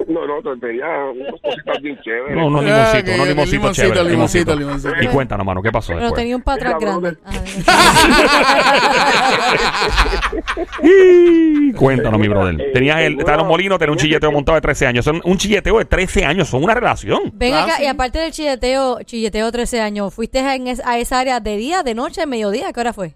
No, 0.08 0.26
no, 0.28 0.42
te- 0.42 0.60
tenía 0.68 0.86
unas 1.06 1.32
cositas 1.42 1.82
bien 1.82 2.00
chéveres. 2.04 2.36
No, 2.36 2.50
no, 2.50 2.60
Ah, 2.60 2.64
limoncito, 2.64 3.04
que- 3.06 3.18
no 3.18 3.26
limoncito 3.26 3.58
limoncito, 3.58 3.88
chévere. 3.94 4.10
limoncito, 4.10 4.56
limoncito. 4.56 4.88
limoncito. 4.90 5.12
Y 5.12 5.14
cuéntanos, 5.14 5.46
mano, 5.46 5.62
¿qué 5.62 5.72
pasó 5.72 5.90
Pero 5.90 6.02
después? 6.02 6.22
tenía 6.22 6.36
un 6.36 6.42
patrón 6.42 6.80
grande. 6.80 7.18
Y- 10.84 11.74
Cuéntanos, 11.74 12.20
mi 12.20 12.28
brother. 12.28 12.60
Eh, 12.60 12.72
Tenías 12.74 13.00
el, 13.02 13.14
estaba 13.20 13.34
en 13.34 13.38
los 13.40 13.44
una- 13.46 13.50
molinos, 13.50 13.80
tenía 13.80 13.92
un 13.92 13.98
chilleteo 13.98 14.32
montado 14.32 14.56
de 14.56 14.62
13 14.62 14.88
años. 14.88 15.06
Son 15.06 15.22
un 15.24 15.38
chilleteo 15.38 15.78
de 15.80 15.86
13 15.86 16.26
años, 16.26 16.48
son 16.50 16.64
una 16.64 16.74
relación. 16.74 17.32
Ven 17.34 17.54
Ah, 17.54 17.64
acá, 17.64 17.76
sí. 17.78 17.84
y 17.84 17.88
aparte 17.88 18.20
del 18.20 18.32
chilleteo, 18.32 19.02
chilleteo 19.04 19.52
13 19.52 19.82
años, 19.82 20.14
¿fuiste 20.14 20.40
en 20.40 20.68
es- 20.68 20.82
a 20.86 20.98
esa 21.00 21.20
área 21.20 21.40
de 21.40 21.58
día, 21.58 21.84
de 21.84 21.96
noche, 21.96 22.26
mediodía? 22.26 22.72
¿Qué 22.74 22.80
hora 22.80 22.94
fue? 22.94 23.14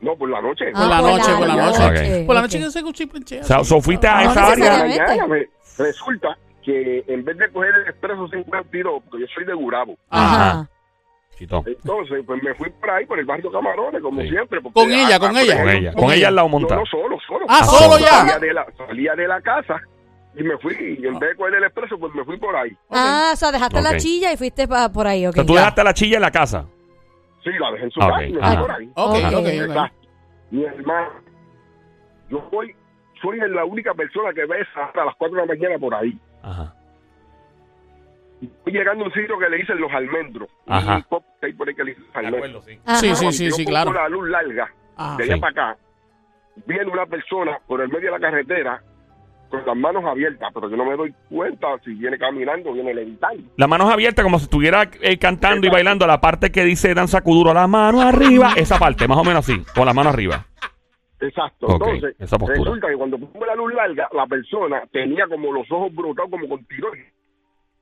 No, 0.00 0.14
por 0.16 0.28
la 0.28 0.40
noche. 0.42 0.66
Por 0.72 0.86
la 0.88 1.00
noche, 1.00 1.30
por 1.38 1.46
la 1.48 1.56
noche. 1.56 2.24
Por 2.26 2.34
la 2.34 2.42
noche 2.42 2.58
que 2.58 2.70
se 2.70 2.82
cuchiplanchea. 2.82 3.40
O 3.40 3.44
sea, 3.44 3.64
so 3.64 3.80
fuiste 3.80 4.06
a 4.06 4.24
esa 4.24 4.48
área. 4.52 4.86
Resulta 5.78 6.36
que 6.64 7.04
en 7.06 7.24
vez 7.24 7.36
de 7.38 7.50
coger 7.50 7.74
el 7.74 7.82
expreso 7.88 8.28
52, 8.28 9.02
porque 9.04 9.20
yo 9.24 9.26
soy 9.34 9.44
de 9.44 9.54
Gurabo, 9.54 9.96
Ajá. 10.10 10.68
Chito. 11.38 11.62
entonces 11.66 12.24
pues 12.26 12.42
me 12.42 12.54
fui 12.54 12.70
por 12.70 12.90
ahí, 12.90 13.04
por 13.06 13.18
el 13.18 13.24
barrio 13.26 13.52
Camarones, 13.52 14.02
como 14.02 14.20
Sí. 14.22 14.28
siempre. 14.30 14.60
porque 14.60 14.80
Con 14.80 14.90
ella, 14.90 15.18
con 15.18 15.36
ella. 15.36 15.56
Con 15.58 15.68
ella, 15.68 15.92
con 15.92 16.10
ella 16.12 16.28
al 16.28 16.34
lado 16.34 16.48
No, 16.48 16.58
montada. 16.58 16.80
no, 16.80 16.86
solo, 16.86 17.18
solo. 17.26 17.46
Ah, 17.48 17.58
Ah, 17.60 17.64
solo 17.64 17.92
solo. 17.92 17.98
ya. 18.04 18.08
Salía 18.20 18.38
de, 18.38 18.52
la, 18.54 18.66
salía 18.76 19.14
de 19.14 19.28
la 19.28 19.40
casa 19.42 19.80
y 20.34 20.42
me 20.42 20.56
fui. 20.58 20.74
Y 20.98 21.06
en 21.06 21.18
vez 21.18 21.30
de 21.30 21.36
coger 21.36 21.54
el 21.56 21.64
expreso, 21.64 21.98
pues 21.98 22.14
me 22.14 22.24
fui 22.24 22.36
por 22.38 22.56
ahí. 22.56 22.76
Ah, 22.90 23.30
o 23.32 23.36
sea, 23.36 23.52
dejaste 23.52 23.82
la 23.82 23.96
chilla 23.98 24.32
y 24.32 24.36
fuiste 24.36 24.66
pa- 24.66 24.88
por 24.90 25.06
ahí, 25.06 25.26
O 25.26 25.30
ok. 25.30 25.34
sea, 25.36 25.44
tú 25.46 25.52
ya. 25.54 25.58
dejaste 25.60 25.84
la 25.84 25.94
chilla 25.94 26.16
en 26.16 26.22
la 26.22 26.30
casa. 26.30 26.66
Sí, 27.44 27.50
la 27.60 27.70
dejé 27.70 27.84
en 27.84 27.90
su 27.92 28.00
Ah, 28.02 28.08
casa 28.08 28.24
y 28.24 28.32
me 28.32 28.40
fui 28.46 28.56
por 28.56 28.70
ahí. 28.72 28.90
Ok, 28.94 29.14
Ok. 29.34 29.90
Mi 30.50 30.64
hermano, 30.64 31.10
yo 32.30 32.48
soy, 32.50 32.74
soy 33.20 33.38
la 33.38 33.64
única 33.64 33.94
persona 33.94 34.32
que 34.32 34.44
ve 34.46 34.66
hasta 34.74 35.04
las 35.04 35.14
4 35.16 35.36
de 35.40 35.46
la 35.46 35.54
mañana 35.54 35.78
por 35.78 35.94
ahí. 35.94 36.18
Ajá. 36.42 36.72
Estoy 38.42 38.72
llegando 38.72 39.04
a 39.04 39.08
un 39.08 39.12
sitio 39.14 39.38
que 39.38 39.48
le 39.48 39.56
dicen 39.56 39.80
los 39.80 39.90
almendros. 39.92 40.48
Ajá. 40.66 40.96
Un 40.96 41.02
pop 41.04 41.24
que 41.40 41.46
hay 41.46 41.52
por 41.54 41.68
ahí 41.68 41.74
que 41.74 41.84
le 41.84 41.94
dicen 41.94 42.06
almendros. 42.26 42.64
sí. 42.64 42.78
Ajá. 42.84 42.98
Sí, 43.00 43.14
sí, 43.14 43.32
sí, 43.32 43.50
sí, 43.50 43.64
claro. 43.64 43.92
la 43.92 44.08
luz 44.08 44.28
larga, 44.28 44.68
Ah, 44.98 45.14
de 45.18 45.24
allá 45.24 45.34
Sí. 45.34 45.40
para 45.40 45.50
acá, 45.72 45.78
viene 46.66 46.90
una 46.90 47.06
persona 47.06 47.58
por 47.66 47.80
el 47.80 47.88
medio 47.88 48.06
de 48.12 48.18
la 48.18 48.20
carretera 48.20 48.82
con 49.50 49.64
las 49.64 49.76
manos 49.76 50.04
abiertas, 50.04 50.50
pero 50.52 50.68
yo 50.68 50.76
no 50.76 50.84
me 50.84 50.96
doy 50.96 51.14
cuenta 51.28 51.66
si 51.84 51.92
viene 51.94 52.18
caminando 52.18 52.70
o 52.70 52.72
viene 52.72 52.92
levitando. 52.94 53.42
Las 53.56 53.68
manos 53.68 53.90
abiertas 53.92 54.22
como 54.22 54.38
si 54.38 54.44
estuviera 54.44 54.88
eh, 55.02 55.18
cantando 55.18 55.66
y 55.66 55.70
bailando 55.70 56.06
la 56.06 56.20
parte 56.20 56.50
que 56.50 56.64
dice 56.64 56.94
danza 56.94 57.20
kuduro, 57.20 57.54
la 57.54 57.66
mano 57.66 58.00
arriba. 58.02 58.52
Esa 58.56 58.78
parte, 58.78 59.06
más 59.06 59.18
o 59.18 59.24
menos 59.24 59.48
así, 59.48 59.62
con 59.74 59.86
la 59.86 59.92
mano 59.94 60.10
arriba. 60.10 60.44
Exacto. 61.20 61.66
Entonces, 61.70 62.14
resulta 62.18 62.88
que 62.88 62.96
cuando 62.96 63.18
pongo 63.18 63.46
la 63.46 63.54
luz 63.54 63.72
larga, 63.74 64.08
la 64.12 64.26
persona 64.26 64.82
tenía 64.92 65.26
como 65.26 65.52
los 65.52 65.70
ojos 65.70 65.94
brotados 65.94 66.30
como 66.30 66.48
con 66.48 66.64
tiroides. 66.66 67.12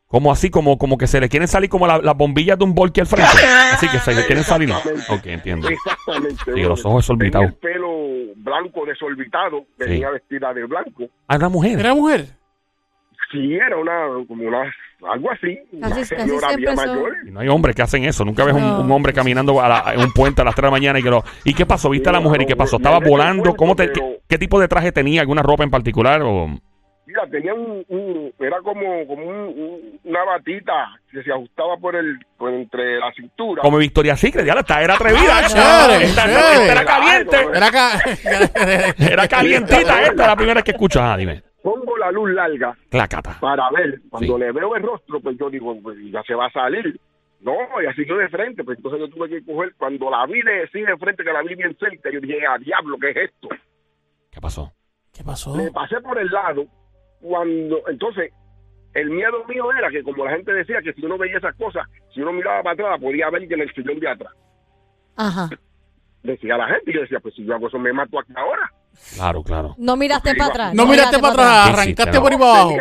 Como 0.07 0.31
así, 0.31 0.49
como, 0.51 0.79
como 0.79 0.97
que 0.97 1.09
se 1.09 1.19
le 1.21 1.29
quieren 1.29 1.49
salir 1.49 1.69
como 1.69 1.87
la- 1.89 1.99
las 1.99 2.17
bombillas 2.17 2.57
de 2.57 2.65
un 2.65 2.75
volque 2.75 3.01
al 3.01 3.07
frente. 3.09 3.27
Así 3.73 3.89
que 3.89 3.99
se 3.99 4.15
le 4.15 4.25
quieren 4.27 4.45
salir. 4.45 4.71
Ok, 4.71 5.27
entiendo. 5.27 5.69
Exactamente. 5.69 6.37
Sí, 6.55 6.63
los 6.63 6.85
ojos 6.87 7.03
desorbitados. 7.03 7.59
Tenía 7.59 7.75
el 7.77 7.81
pelo 7.81 8.35
blanco 8.37 8.87
desorbitado, 8.87 9.65
venía 9.77 10.11
vestida 10.11 10.55
de 10.55 10.65
blanco. 10.67 11.05
Ah, 11.27 11.37
una 11.37 11.49
mujer. 11.49 11.81
¿Era 11.81 11.95
mujer? 11.95 12.27
Sí, 13.33 13.55
era 13.55 13.77
una, 13.77 14.07
como 14.29 14.47
una, 14.47 14.73
algo 15.11 15.31
así. 15.31 15.59
Casi 15.81 16.05
señora 16.05 16.49
siempre 16.49 16.57
bien 16.57 16.77
son- 16.77 16.87
mayor. 16.89 17.13
Y 17.27 17.31
no 17.31 17.41
hay 17.41 17.49
hombres 17.49 17.75
que 17.77 17.83
hacen 17.83 18.05
eso. 18.05 18.25
Nunca 18.25 18.45
ves 18.45 18.55
un, 18.55 18.61
No. 18.63 18.81
un 18.81 18.91
hombre 18.93 19.13
caminando 19.13 19.61
a 19.61 19.69
la- 19.69 19.95
en 19.95 20.01
un 20.01 20.13
puente 20.13 20.43
a 20.43 20.45
las 20.45 20.55
3 20.55 20.63
de 20.63 20.67
la 20.69 20.71
mañana 20.73 20.99
y 20.99 21.03
que 21.03 21.11
lo... 21.11 21.23
¿Y 21.45 21.55
qué 21.55 21.67
pasó? 21.67 21.91
¿Viste 21.91 22.09
a 22.09 22.13
la 22.13 22.21
mujer 22.21 22.43
y 22.43 22.47
qué 22.47 22.57
pasó? 22.57 22.77
¿Estaba 22.77 22.99
volando? 23.01 23.43
cuento, 23.43 23.57
¿Cómo 23.57 23.77
te, 23.77 23.89
pero- 23.89 24.01
qué, 24.07 24.21
qué 24.29 24.39
tipo 24.39 24.59
de 24.61 24.69
traje 24.69 24.93
tenía? 24.93 25.21
¿Alguna 25.21 25.43
ropa 25.43 25.63
en 25.65 25.71
particular? 25.71 26.23
O... 26.23 26.49
Mira, 27.07 27.21
tenía 27.31 27.55
un, 27.55 27.85
un- 27.89 28.33
era 28.41 28.57
como, 28.65 29.07
como 29.07 29.23
un- 29.29 29.37
un- 29.57 30.01
una 30.05 30.25
batita 30.25 30.73
que 31.13 31.23
se 31.23 31.31
ajustaba 31.31 31.77
por 31.77 31.95
el, 31.95 32.19
por 32.37 32.53
entre 32.53 32.99
la 32.99 33.13
cintura. 33.13 33.63
Como 33.63 33.77
Victoria 33.79 34.17
Secret, 34.17 34.45
ya 34.45 34.55
la 34.55 34.63
está, 34.63 34.83
era 34.83 34.95
atrevida. 34.95 35.37
Ah, 35.37 35.41
esta. 35.47 35.87
chévere, 35.87 36.05
Esta- 36.07 36.23
chévere. 36.25 36.63
esta 36.63 36.73
era 36.73 36.85
caliente. 36.85 37.37
Era 39.13 39.29
calientita 39.29 40.03
esta, 40.03 40.27
la 40.27 40.35
primera 40.37 40.55
vez 40.55 40.65
que 40.65 40.71
escucho. 40.73 41.01
Ah, 41.01 41.17
dime. 41.17 41.43
Pongo 41.65 41.97
la 41.97 42.11
luz 42.13 42.31
larga 42.31 42.77
Clacata. 42.91 43.39
para 43.41 43.71
ver. 43.71 43.99
Cuando 44.11 44.35
Sí. 44.35 44.39
le 44.41 44.53
veo 44.53 44.77
el 44.77 44.83
rostro, 44.83 45.19
pues 45.21 45.39
yo 45.39 45.49
digo, 45.49 45.75
pues 45.83 45.97
ya 46.13 46.23
se 46.25 46.35
va 46.35 46.45
a 46.47 46.53
salir. 46.53 47.01
No, 47.41 47.57
y 47.83 47.87
así 47.87 48.05
yo 48.07 48.19
de 48.19 48.29
frente, 48.29 48.63
pues 48.63 48.77
entonces 48.77 49.01
yo 49.01 49.09
tuve 49.09 49.31
que 49.31 49.43
coger, 49.45 49.75
cuando 49.79 50.11
la 50.11 50.27
vi 50.27 50.43
de, 50.43 50.69
sí 50.71 50.83
de 50.83 50.95
frente, 50.99 51.25
que 51.25 51.33
la 51.33 51.43
vi 51.43 51.55
bien 51.55 51.75
cerca, 51.79 52.11
yo 52.11 52.21
dije, 52.21 52.39
a 52.47 52.59
diablo, 52.59 52.99
¿qué 53.01 53.11
es 53.11 53.17
esto? 53.17 53.49
¿Qué 54.31 54.41
pasó? 54.43 54.73
¿Qué 55.17 55.25
pasó? 55.25 55.57
Le 55.57 55.71
pasé 55.71 56.01
por 56.03 56.19
el 56.19 56.29
lado, 56.31 56.67
cuando, 57.23 57.81
entonces, 57.89 58.31
el 58.93 59.09
miedo 59.11 59.43
mío 59.47 59.73
era 59.73 59.91
que 59.91 60.03
como 60.03 60.25
la 60.27 60.33
gente 60.33 60.53
decía 60.53 60.83
que 60.83 60.93
si 60.93 61.05
uno 61.05 61.17
veía 61.17 61.39
esas 61.39 61.55
cosas, 61.57 61.87
si 62.15 62.21
uno 62.21 62.33
miraba 62.35 62.63
para 62.63 62.75
atrás, 62.75 63.01
podía 63.01 63.31
ver 63.31 63.49
que 63.49 63.55
en 63.55 63.61
el 63.63 63.75
sillón 63.75 64.01
de 64.01 64.09
atrás. 64.09 64.33
Ajá. 65.17 65.49
Decía 66.23 66.57
la 66.59 66.69
gente, 66.69 66.91
y 66.91 66.95
yo 66.95 67.01
decía, 67.01 67.21
pues 67.21 67.35
si 67.35 67.45
yo 67.45 67.55
hago 67.55 67.69
eso, 67.69 67.79
me 67.79 67.93
mato 67.93 68.19
aquí 68.19 68.33
ahora. 68.37 68.71
Claro, 69.15 69.43
claro. 69.43 69.75
No 69.79 69.97
miraste 69.97 70.31
Sí, 70.31 70.37
para 70.37 70.51
atrás. 70.51 70.75
No 70.75 70.87
miraste 70.87 71.19
para 71.19 71.33
atrás, 71.33 71.67
Sí, 71.67 71.73
sí, 71.75 71.81
arrancaste 71.81 72.21
por 72.21 72.33
ahí 72.33 72.37
abajo. 72.39 72.77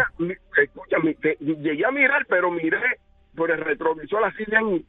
Escúchame, 0.63 1.13
te- 1.15 1.37
llegué 1.39 1.85
a 1.85 1.91
mirar, 1.91 2.25
pero 2.29 2.51
miré 2.51 2.77
por 3.35 3.51
el 3.51 3.59
retrovisor 3.59 4.23
así 4.25 4.43
bien, 4.47 4.85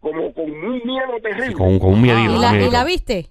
como 0.00 0.32
con 0.34 0.50
un 0.50 0.80
miedo 0.84 1.20
terrible. 1.22 1.46
Sí, 1.48 1.54
con, 1.54 1.78
con 1.78 1.94
un. 1.94 2.04
¿Y 2.06 2.28
un 2.28 2.40
la, 2.40 2.48
y 2.48 2.52
miedito. 2.52 2.72
la 2.72 2.84
viste? 2.84 3.26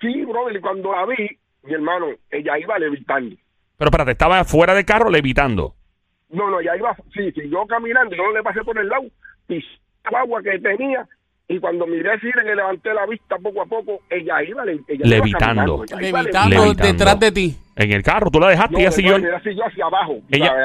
Sí, 0.00 0.24
brother, 0.24 0.56
y 0.56 0.60
cuando 0.60 0.92
la 0.92 1.04
vi, 1.06 1.28
mi 1.64 1.74
hermano, 1.74 2.06
ella 2.30 2.58
iba 2.58 2.78
levitando. 2.78 3.36
Pero 3.76 3.88
espérate, 3.90 4.12
estaba 4.12 4.44
fuera 4.44 4.74
de 4.74 4.84
carro 4.84 5.10
levitando. 5.10 5.74
No, 6.30 6.50
no, 6.50 6.60
ella 6.60 6.76
iba, 6.76 6.94
sí, 7.14 7.30
siguió 7.32 7.66
caminando, 7.66 8.14
yo 8.14 8.22
no 8.22 8.32
le 8.32 8.42
pasé 8.42 8.62
por 8.62 8.78
el 8.78 8.88
lado, 8.88 9.04
el 9.48 9.64
agua 10.14 10.42
que 10.42 10.58
tenía, 10.58 11.06
y 11.48 11.58
cuando 11.60 11.86
miré 11.86 12.12
así, 12.12 12.26
le 12.44 12.54
levanté 12.54 12.92
la 12.92 13.06
vista 13.06 13.36
poco 13.42 13.62
a 13.62 13.66
poco, 13.66 14.00
ella 14.10 14.42
iba, 14.42 14.64
le- 14.64 14.80
ella 14.86 15.04
Levitando. 15.04 15.38
caminando, 15.38 15.84
ella 15.84 16.08
iba 16.08 16.22
Levitando 16.22 16.62
Levitando. 16.64 16.92
detrás 16.92 17.20
de 17.20 17.32
ti. 17.32 17.56
En 17.76 17.92
el 17.92 18.02
carro, 18.02 18.30
tú 18.30 18.40
la 18.40 18.48
dejaste 18.48 18.72
No, 18.74 18.78
y 18.80 18.82
ella 18.82 18.90
siguió. 18.90 19.16
ella 19.16 19.40
siguió 19.42 19.64
hacia 19.66 19.86
abajo. 19.86 20.14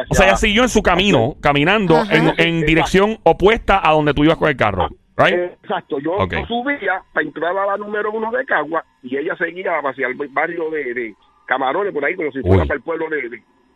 O 0.10 0.14
sea, 0.16 0.28
ella 0.28 0.36
siguió 0.36 0.64
en 0.64 0.70
su 0.70 0.82
camino, 0.82 1.36
caminando 1.42 1.96
Ajá. 1.98 2.16
en, 2.16 2.34
en 2.38 2.66
dirección 2.66 3.18
opuesta 3.24 3.80
a 3.88 3.92
donde 3.94 4.14
tú 4.14 4.24
ibas 4.24 4.38
con 4.38 4.50
el 4.50 4.58
carro. 4.58 4.90
Right? 5.16 5.34
Eh, 5.36 5.58
Exacto, 5.62 6.00
yo, 6.00 6.18
subía 6.48 7.04
para 7.14 7.26
entrar 7.26 7.56
a 7.56 7.66
la 7.68 7.78
número 7.78 8.12
uno 8.12 8.32
de 8.32 8.44
Cagua 8.46 8.84
y 9.04 9.16
ella 9.16 9.36
seguía 9.38 9.74
hacia 9.84 10.08
el 10.08 10.16
barrio 10.32 10.72
de, 10.72 10.92
de 10.94 11.16
Camarones, 11.46 11.94
por 11.94 12.04
ahí, 12.04 12.16
como 12.16 12.32
si 12.32 12.42
fuera 12.42 12.64
Uy. 12.64 12.68
para 12.68 12.78
el 12.78 12.82
pueblo 12.84 13.06
de, 13.10 13.30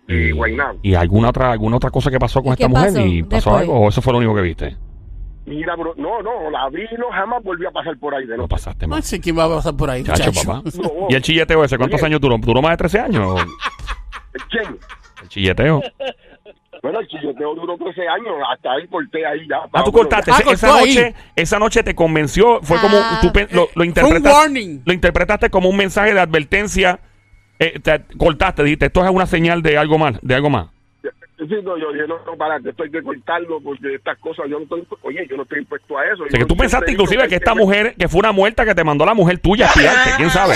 de, 0.07 0.31
Guaynabo. 0.31 0.79
¿Y 0.81 0.95
alguna 0.95 1.29
otra, 1.29 1.51
alguna 1.51 1.75
otra 1.77 1.91
cosa 1.91 2.09
que 2.09 2.17
pasó 2.17 2.41
con 2.41 2.49
¿Y 2.49 2.53
esta 2.53 2.67
mujer? 2.67 2.85
pasó 2.91 3.05
¿Y 3.05 3.21
pasó 3.23 3.35
después? 3.51 3.61
algo? 3.61 3.79
¿O 3.81 3.89
eso 3.89 4.01
fue 4.01 4.13
lo 4.13 4.17
único 4.19 4.33
que 4.35 4.41
viste? 4.41 4.75
Mira, 5.47 5.75
bro, 5.75 5.93
no, 5.97 6.21
no, 6.21 6.49
la 6.51 6.69
vi 6.69 6.83
y 6.83 6.95
no 6.97 7.09
jamás 7.09 7.41
volví 7.41 7.65
a 7.65 7.71
pasar 7.71 7.97
por 7.97 8.13
ahí 8.13 8.23
de 8.23 8.31
No 8.31 8.35
nuevo. 8.37 8.47
pasaste 8.49 8.85
No 8.85 8.95
más. 8.97 9.05
sé 9.05 9.19
quién 9.21 9.37
va 9.39 9.45
a 9.45 9.49
pasar 9.49 9.75
por 9.77 9.89
ahí, 9.89 10.03
Chacho, 10.03 10.25
muchacho. 10.25 10.45
papá. 10.47 10.61
No. 10.83 11.07
¿Y 11.09 11.15
el 11.15 11.21
chilleteo 11.21 11.63
ese? 11.63 11.77
¿Cuántos 11.77 11.99
Oye. 12.01 12.07
años 12.07 12.19
duró? 12.21 12.37
¿Duró 12.37 12.61
más 12.61 12.71
de 12.71 12.77
13 12.77 12.99
años? 12.99 13.41
¿Quién? 14.51 14.77
El 15.23 15.29
chilleteo. 15.29 15.81
Bueno, 16.83 16.99
el 16.99 17.07
chilloteo 17.07 17.55
duró 17.55 17.75
13 17.77 18.01
años, 18.07 18.33
hasta 18.53 18.71
ahí 18.73 18.87
corté 18.87 19.25
ahí 19.25 19.47
ya. 19.49 19.57
Ah, 19.73 19.83
tú 19.83 19.91
Bueno, 19.91 20.09
cortaste. 20.09 20.31
Ah, 20.31 20.37
Ese- 20.41 20.51
esa, 20.53 20.75
ahí. 20.75 20.95
noche, 20.95 21.15
esa 21.35 21.59
noche 21.59 21.83
te 21.83 21.95
convenció. 21.95 22.59
Fue 22.61 22.77
como. 22.79 22.97
Ah. 22.97 23.19
Tú 23.21 23.31
lo, 23.51 23.67
lo 23.73 24.31
warning. 24.31 24.83
lo 24.85 24.93
interpretaste 24.93 25.49
como 25.49 25.69
un 25.69 25.77
mensaje 25.77 26.13
de 26.13 26.19
advertencia. 26.19 26.99
Eh, 27.59 27.79
te 27.79 28.03
cortaste, 28.17 28.63
dijiste, 28.63 28.85
esto 28.87 29.03
es 29.03 29.09
una 29.09 29.25
señal 29.25 29.61
de 29.63 29.77
algo 29.77 29.97
más. 29.97 30.19
De 30.21 30.35
algo 30.35 30.49
más. 30.51 30.67
Sí, 31.37 31.53
no, 31.63 31.77
yo 31.77 31.93
dije, 31.93 32.07
no, 32.07 32.15
no, 32.25 32.35
para, 32.35 32.57
esto 32.57 32.81
hay 32.83 32.89
que 32.89 33.03
cortarlo 33.03 33.61
porque 33.61 33.93
estas 33.95 34.17
cosas, 34.17 34.47
yo 34.49 34.57
no 34.57 34.63
estoy, 34.63 34.83
oye, 35.03 35.27
yo 35.29 35.37
no 35.37 35.43
estoy 35.43 35.59
impuesto 35.59 35.95
a 35.97 36.05
eso. 36.05 36.23
O 36.23 36.29
sea, 36.29 36.39
que 36.39 36.45
tú 36.47 36.57
pensaste 36.57 36.91
inclusive 36.91 37.27
que 37.27 37.35
esta 37.35 37.53
mujer, 37.53 37.93
que 37.97 38.07
fue 38.07 38.19
una 38.19 38.31
muerta 38.31 38.65
que 38.65 38.73
te 38.73 38.83
mandó 38.83 39.05
la 39.05 39.13
mujer 39.13 39.37
tuya 39.37 39.65
a 39.65 39.69
espiarte, 39.69 40.09
quién 40.17 40.29
sabe. 40.31 40.55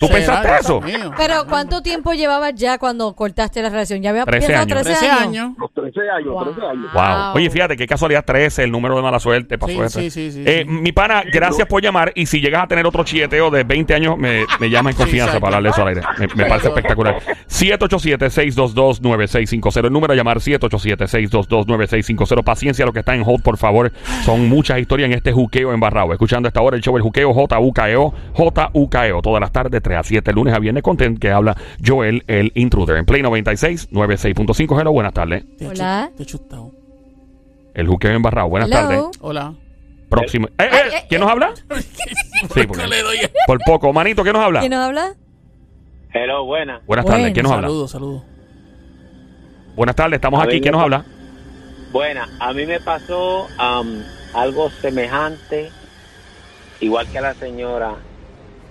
¿Tú 0.00 0.08
pensaste 0.08 0.48
eso? 0.60 0.80
Pero 1.16 1.44
¿cuánto 1.46 1.82
tiempo 1.82 2.12
llevabas 2.14 2.54
ya 2.54 2.78
cuando 2.78 3.14
cortaste 3.14 3.60
la 3.62 3.68
relación? 3.68 4.02
¿Ya 4.02 4.10
había 4.10 4.24
13 4.24 4.46
pasado 4.46 4.62
años. 4.62 4.82
13 4.82 5.08
años. 5.10 5.50
Los 5.58 5.72
13 5.74 6.00
años, 6.10 6.32
Wow. 6.32 6.44
13 6.44 6.66
años. 6.66 6.92
Wow. 6.92 7.02
Wow. 7.02 7.34
Oye, 7.36 7.50
fíjate 7.50 7.76
qué 7.76 7.86
casualidad 7.86 8.24
13, 8.24 8.64
el 8.64 8.70
número 8.70 8.96
de 8.96 9.02
mala 9.02 9.18
suerte, 9.20 9.58
pasó 9.58 9.72
Sí, 9.72 9.80
eso. 9.80 10.00
sí, 10.00 10.10
sí, 10.10 10.32
sí, 10.32 10.44
Eh, 10.46 10.64
sí. 10.66 10.70
Mi 10.70 10.92
pana, 10.92 11.22
gracias 11.30 11.68
por 11.68 11.82
llamar. 11.82 12.12
Y 12.14 12.26
si 12.26 12.40
llegas 12.40 12.64
a 12.64 12.66
tener 12.66 12.86
otro 12.86 13.04
chilleteo 13.04 13.50
de 13.50 13.64
20 13.64 13.94
años, 13.94 14.16
me, 14.16 14.46
me 14.58 14.70
llama 14.70 14.90
en 14.90 14.96
confianza 14.96 15.32
exacto. 15.36 15.44
para 15.44 15.56
hablarle 15.58 15.70
eso 15.70 15.82
al 15.82 15.88
aire. 15.88 16.00
Me, 16.18 16.26
me 16.34 16.46
parece 16.48 16.68
espectacular. 16.68 17.18
787-622-9650. 19.34 19.84
El 19.86 19.92
número 19.92 20.12
a 20.12 20.16
llamar 20.16 20.38
787-622-9650. 20.38 22.44
Paciencia, 22.44 22.84
lo 22.86 22.92
que 22.92 23.00
está 23.00 23.14
en 23.14 23.22
hold, 23.26 23.42
por 23.42 23.56
favor. 23.56 23.92
Son 24.24 24.48
muchas 24.48 24.78
historias 24.78 25.10
en 25.10 25.16
este 25.16 25.32
juqueo 25.32 25.72
embarrado. 25.72 26.12
Escuchando 26.12 26.46
a 26.46 26.50
esta 26.50 26.60
hora 26.60 26.76
el 26.76 26.82
show 26.82 26.96
El 26.96 27.02
Juqueo 27.02 27.32
JUKEO. 27.32 28.14
JUKEO. 28.34 29.22
Todas 29.22 29.40
las 29.40 29.52
tardes, 29.52 29.82
3 29.82 29.98
a 29.98 30.02
7, 30.02 30.32
lunes 30.32 30.54
a 30.54 30.58
viernes, 30.58 30.82
content 30.82 31.18
que 31.18 31.30
habla 31.30 31.56
Joel, 31.84 32.22
el 32.26 32.52
intruder. 32.54 32.96
En 32.98 33.04
Play 33.06 33.22
96, 33.22 33.90
96.5. 33.90 34.80
Hello, 34.80 34.92
buenas 34.92 35.12
tardes. 35.12 35.44
Hola. 35.60 36.08
chu- 36.10 36.16
te 36.16 36.22
he 36.22 36.26
chutado. 36.26 36.70
El 37.74 37.88
juqueo 37.88 38.12
embarrado. 38.12 38.48
Buenas 38.48 38.70
Hello. 38.70 38.80
tardes. 38.80 39.04
Hola. 39.20 39.54
Próximo. 40.08 40.46
Eh, 40.46 40.52
eh, 40.58 40.68
Ay, 40.70 40.80
eh, 40.94 41.04
¿Quién 41.08 41.20
eh. 41.20 41.24
nos 41.24 41.32
habla? 41.32 41.50
Sí, 42.54 42.66
porque- 42.66 42.82
por 43.46 43.58
poco. 43.66 43.92
Manito, 43.92 44.22
¿quién 44.22 44.34
nos 44.34 44.44
habla? 44.44 44.60
¿Quién 44.60 44.70
nos 44.72 44.80
habla? 44.86 45.14
Hello, 46.12 46.44
buena. 46.44 46.80
Buenas 46.86 47.04
Bueno. 47.04 47.18
tardes. 47.18 47.32
¿Quién 47.32 47.42
nos 47.44 47.52
habla? 47.52 47.68
Saludos, 47.68 47.90
saludos. 47.90 48.22
Buenas 49.74 49.96
tardes. 49.96 50.14
Estamos 50.16 50.40
A 50.40 50.44
aquí. 50.44 50.60
¿Quién 50.60 50.72
nos 50.72 50.82
habla? 50.82 51.04
Buena. 51.92 52.28
A 52.40 52.52
mí 52.52 52.66
me 52.66 52.80
pasó 52.80 53.46
am, 53.58 54.02
algo 54.34 54.70
semejante, 54.70 55.70
igual 56.80 57.06
que 57.08 57.18
a 57.18 57.22
la 57.22 57.34
señora 57.34 57.94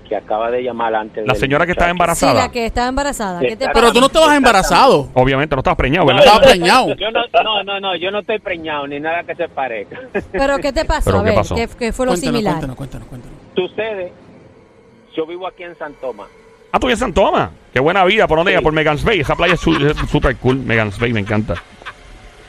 que 0.08 0.16
acaba 0.18 0.52
de 0.52 0.62
llamar 0.62 0.94
antes. 0.94 1.26
La 1.26 1.34
del 1.34 1.40
señora 1.42 1.66
que 1.66 1.72
está 1.72 1.86
muchacho. 1.86 2.16
Sí, 2.16 2.26
embarazada. 2.26 2.34
la 2.48 2.52
que 2.52 2.66
estaba 2.66 2.88
embarazada. 2.90 3.40
¿Qué 3.40 3.48
te 3.52 3.58
Pero 3.58 3.70
pasa? 3.70 3.80
Pero 3.82 3.94
tú 3.94 4.00
no 4.02 4.06
estabas 4.08 4.36
embarazado. 4.36 5.10
Obviamente 5.14 5.56
no 5.56 5.60
estabas 5.62 5.78
preñado, 5.78 6.06
No, 6.06 6.08
¿verdad? 6.08 6.26
Estaba 6.26 6.46
preñado. 6.46 6.96
Yo 6.96 7.12
no, 7.12 7.22
no, 7.44 7.64
no, 7.64 7.80
no, 7.80 7.96
yo 7.96 8.12
no 8.12 8.20
estoy 8.20 8.40
preñado 8.40 8.86
ni 8.88 9.00
nada 9.00 9.24
que 9.24 9.36
se 9.36 9.48
parezca. 9.48 10.00
¿Pero 10.32 10.58
qué 10.60 10.74
te 10.74 10.84
pasó? 10.86 11.06
¿Pero 11.06 11.20
a 11.20 11.24
qué 11.24 11.30
ver, 11.30 11.36
pasó? 11.36 11.56
¿qué, 11.56 11.70
qué 11.80 11.94
fue 11.94 12.06
lo 12.06 12.12
Cuéntanos, 12.12 12.20
similar? 12.20 12.54
cuéntanos, 12.56 12.76
cuéntanos, 12.76 13.08
cuéntanos. 13.08 13.38
Sucede, 13.56 14.12
yo 15.16 15.26
vivo 15.26 15.48
aquí 15.48 15.64
en 15.64 15.78
San 15.78 15.94
Tomás. 15.96 16.28
Ah, 16.76 16.80
tú 16.80 16.90
en 16.90 16.98
San 16.98 17.14
Tomás. 17.14 17.52
Qué 17.72 17.80
buena 17.80 18.04
vida. 18.04 18.28
¿Por 18.28 18.38
dónde 18.40 18.52
Sí. 18.52 18.56
ella? 18.56 18.64
Por 18.64 18.74
Megan's 18.74 19.04
Bay. 19.04 19.20
Esa 19.20 19.36
playa 19.36 19.54
es 19.54 19.60
súper 20.10 20.36
cool. 20.38 20.58
Megan's 20.58 20.98
Bay 21.00 21.14
me 21.14 21.20
encanta. 21.20 21.54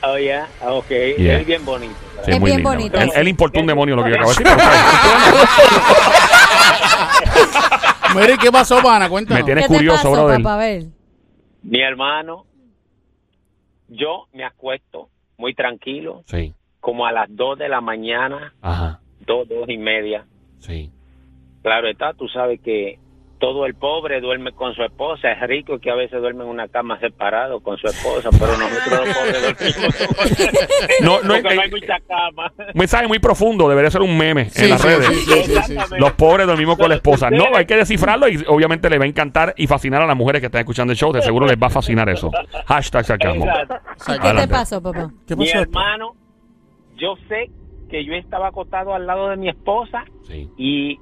Oh, 0.01 0.17
yeah, 0.17 0.47
ok, 0.61 0.89
Yeah. 1.17 1.39
es 1.39 1.45
bien 1.47 1.63
bonito. 1.63 1.93
Sí, 2.25 2.31
Es 2.31 2.39
muy 2.39 2.49
bien 2.51 2.63
bonito. 2.63 2.97
Él, 2.97 3.11
él 3.15 3.27
importó 3.27 3.59
un 3.59 3.67
demonio 3.67 3.95
lo 3.95 4.03
que 4.03 4.09
yo 4.09 4.15
acabo 4.15 4.33
de 4.33 4.43
decir. 4.43 4.57
Mire, 8.15 8.37
¿qué 8.37 8.51
pasó, 8.51 8.81
pana? 8.81 9.09
Cuéntanos. 9.09 9.41
Me 9.41 9.45
tienes 9.45 9.63
¿Qué 9.65 9.69
te 9.69 9.75
curioso, 9.77 9.97
pasó, 9.97 10.11
brother. 10.11 10.37
papá? 10.41 10.53
A 10.55 10.57
ver. 10.57 10.83
Mi 11.63 11.81
hermano, 11.81 12.45
yo 13.89 14.27
me 14.33 14.45
acuesto 14.45 15.09
muy 15.37 15.53
tranquilo, 15.53 16.23
Sí. 16.27 16.53
como 16.79 17.05
a 17.05 17.11
las 17.11 17.27
2 17.29 17.59
de 17.59 17.69
la 17.69 17.81
mañana, 17.81 18.53
Ajá. 18.61 18.99
2, 19.25 19.47
2 19.49 19.69
y 19.69 19.77
media. 19.77 20.25
Sí. 20.59 20.91
Claro 21.61 21.87
está, 21.89 22.13
tú 22.13 22.27
sabes 22.27 22.59
que 22.61 22.99
todo 23.39 23.65
el 23.65 23.75
pobre 23.75 24.21
duerme 24.21 24.53
con 24.53 24.73
su 24.73 24.81
esposa, 24.83 25.31
es 25.31 25.41
rico 25.47 25.77
que 25.79 25.91
a 25.91 25.95
veces 25.95 26.21
duerme 26.21 26.43
en 26.43 26.49
una 26.49 26.67
cama 26.69 26.97
separado 26.99 27.59
con 27.59 27.77
su 27.77 27.87
esposa, 27.87 28.29
pero 28.31 28.57
nosotros 28.57 29.07
los 29.07 29.15
pobres 29.17 29.41
dormimos 29.43 30.99
No, 31.01 31.21
no, 31.21 31.33
porque 31.41 31.55
no 31.55 31.61
hay 31.61 31.67
eh, 31.67 31.71
mucha 31.71 31.99
cama. 32.07 32.51
Un 32.57 32.65
mensaje 32.79 33.07
muy 33.07 33.19
profundo. 33.19 33.67
Debería 33.67 33.91
ser 33.91 34.01
un 34.01 34.17
meme 34.17 34.49
Sí, 34.49 34.63
en 34.63 34.69
las 34.71 34.81
sí, 34.81 34.87
redes. 34.87 35.07
sí, 35.07 35.13
sí, 35.15 35.21
sí, 35.25 35.33
sí, 35.33 35.43
sí. 35.45 35.51
Exactamente. 35.57 35.99
Los 35.99 36.11
pobres 36.13 36.47
dormimos 36.47 36.77
con 36.77 36.89
la 36.89 36.95
esposa. 36.95 37.29
No, 37.29 37.45
hay 37.55 37.65
que 37.65 37.75
descifrarlo 37.75 38.27
y 38.29 38.43
obviamente 38.47 38.89
le 38.89 38.97
va 38.97 39.03
a 39.05 39.07
encantar 39.07 39.53
y 39.57 39.67
fascinar 39.67 40.01
a 40.01 40.05
las 40.07 40.15
mujeres 40.15 40.39
que 40.41 40.45
están 40.47 40.59
escuchando 40.59 40.91
el 40.93 40.97
show. 40.97 41.11
De 41.11 41.21
seguro 41.21 41.45
les 41.45 41.57
va 41.57 41.67
a 41.67 41.71
fascinar 41.71 42.07
eso. 42.09 42.31
Hashtag. 42.67 43.05
¿Y 43.05 44.19
qué 44.19 44.33
te 44.33 44.47
pasó, 44.47 44.81
papá? 44.81 45.11
¿Qué 45.27 45.35
Mi 45.35 45.49
hermano, 45.49 46.15
yo 46.95 47.15
sé 47.27 47.49
que 47.89 48.03
yo 48.05 48.13
estaba 48.13 48.47
acostado 48.47 48.93
al 48.95 49.05
lado 49.05 49.29
de 49.29 49.37
mi 49.37 49.49
esposa 49.49 50.05
Sí. 50.23 50.49
y 50.57 50.99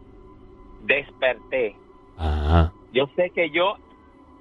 desperté. 0.83 1.75
Ajá. 2.17 2.71
Yo 2.93 3.07
sé 3.15 3.31
que 3.31 3.49
yo 3.49 3.75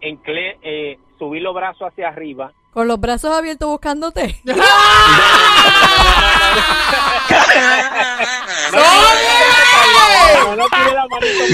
enclé, 0.00 0.58
eh, 0.62 0.98
subí 1.18 1.40
los 1.40 1.54
brazos 1.54 1.88
hacia 1.90 2.08
arriba. 2.08 2.52
Con 2.72 2.88
los 2.88 3.00
brazos 3.00 3.37
abiertos 3.37 3.68
buscándote. 3.68 4.40
No, 4.44 4.54
no 10.56 10.66
manito. 11.08 11.44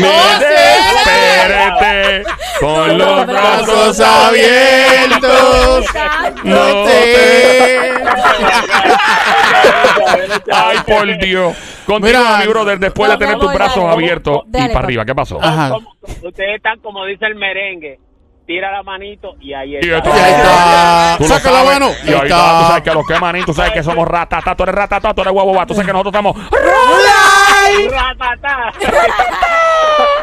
Con 2.61 2.99
los 2.99 3.27
brazos 3.27 4.01
abiertos. 4.01 5.85
No 6.45 6.85
te- 6.85 7.93
Ay, 10.53 10.79
por 10.87 11.19
Dios. 11.19 11.57
Continúa, 11.87 12.21
Mira, 12.23 12.39
mi 12.39 12.47
brother, 12.47 12.79
después 12.79 13.11
de 13.11 13.17
tener 13.17 13.39
tus 13.39 13.53
brazos 13.53 13.85
abiertos 13.85 14.43
y 14.47 14.69
para 14.69 14.79
arriba. 14.81 15.05
¿Qué 15.05 15.15
pasó? 15.15 15.39
Ajá. 15.43 15.71
Como- 15.71 15.95
ustedes 16.23 16.57
están 16.57 16.79
como 16.81 17.05
dice 17.05 17.27
el 17.27 17.35
merengue. 17.35 17.99
Tira 18.47 18.73
la 18.73 18.83
manito 18.83 19.35
y 19.41 19.53
ahí 19.53 19.75
Y 19.75 19.91
está. 19.91 20.11
ahí 20.15 20.33
está. 20.33 21.15
Tú 21.19 21.25
lo 21.25 21.29
Saca 21.29 21.51
la 21.51 21.59
sabes. 21.65 21.73
mano. 21.81 21.91
Y 22.07 22.09
ahí 22.15 22.21
está. 22.29 22.59
Tú 22.61 22.67
sabes 22.69 22.83
que 22.83 22.91
los 22.95 23.07
que 23.07 23.19
manín, 23.21 23.45
tú 23.45 23.53
sabes 23.53 23.73
que 23.73 23.83
somos 23.83 24.09
ratatá, 24.09 24.55
tú 24.57 24.63
eres 24.63 24.75
ratatá, 24.75 25.13
tú 25.13 25.21
eres 25.21 25.33
guau, 25.35 25.67
Tú 25.67 25.75
sabes 25.75 25.87
que 25.87 25.93
nosotros 25.93 26.15
estamos. 26.15 26.35
Ratatá. 27.91 28.73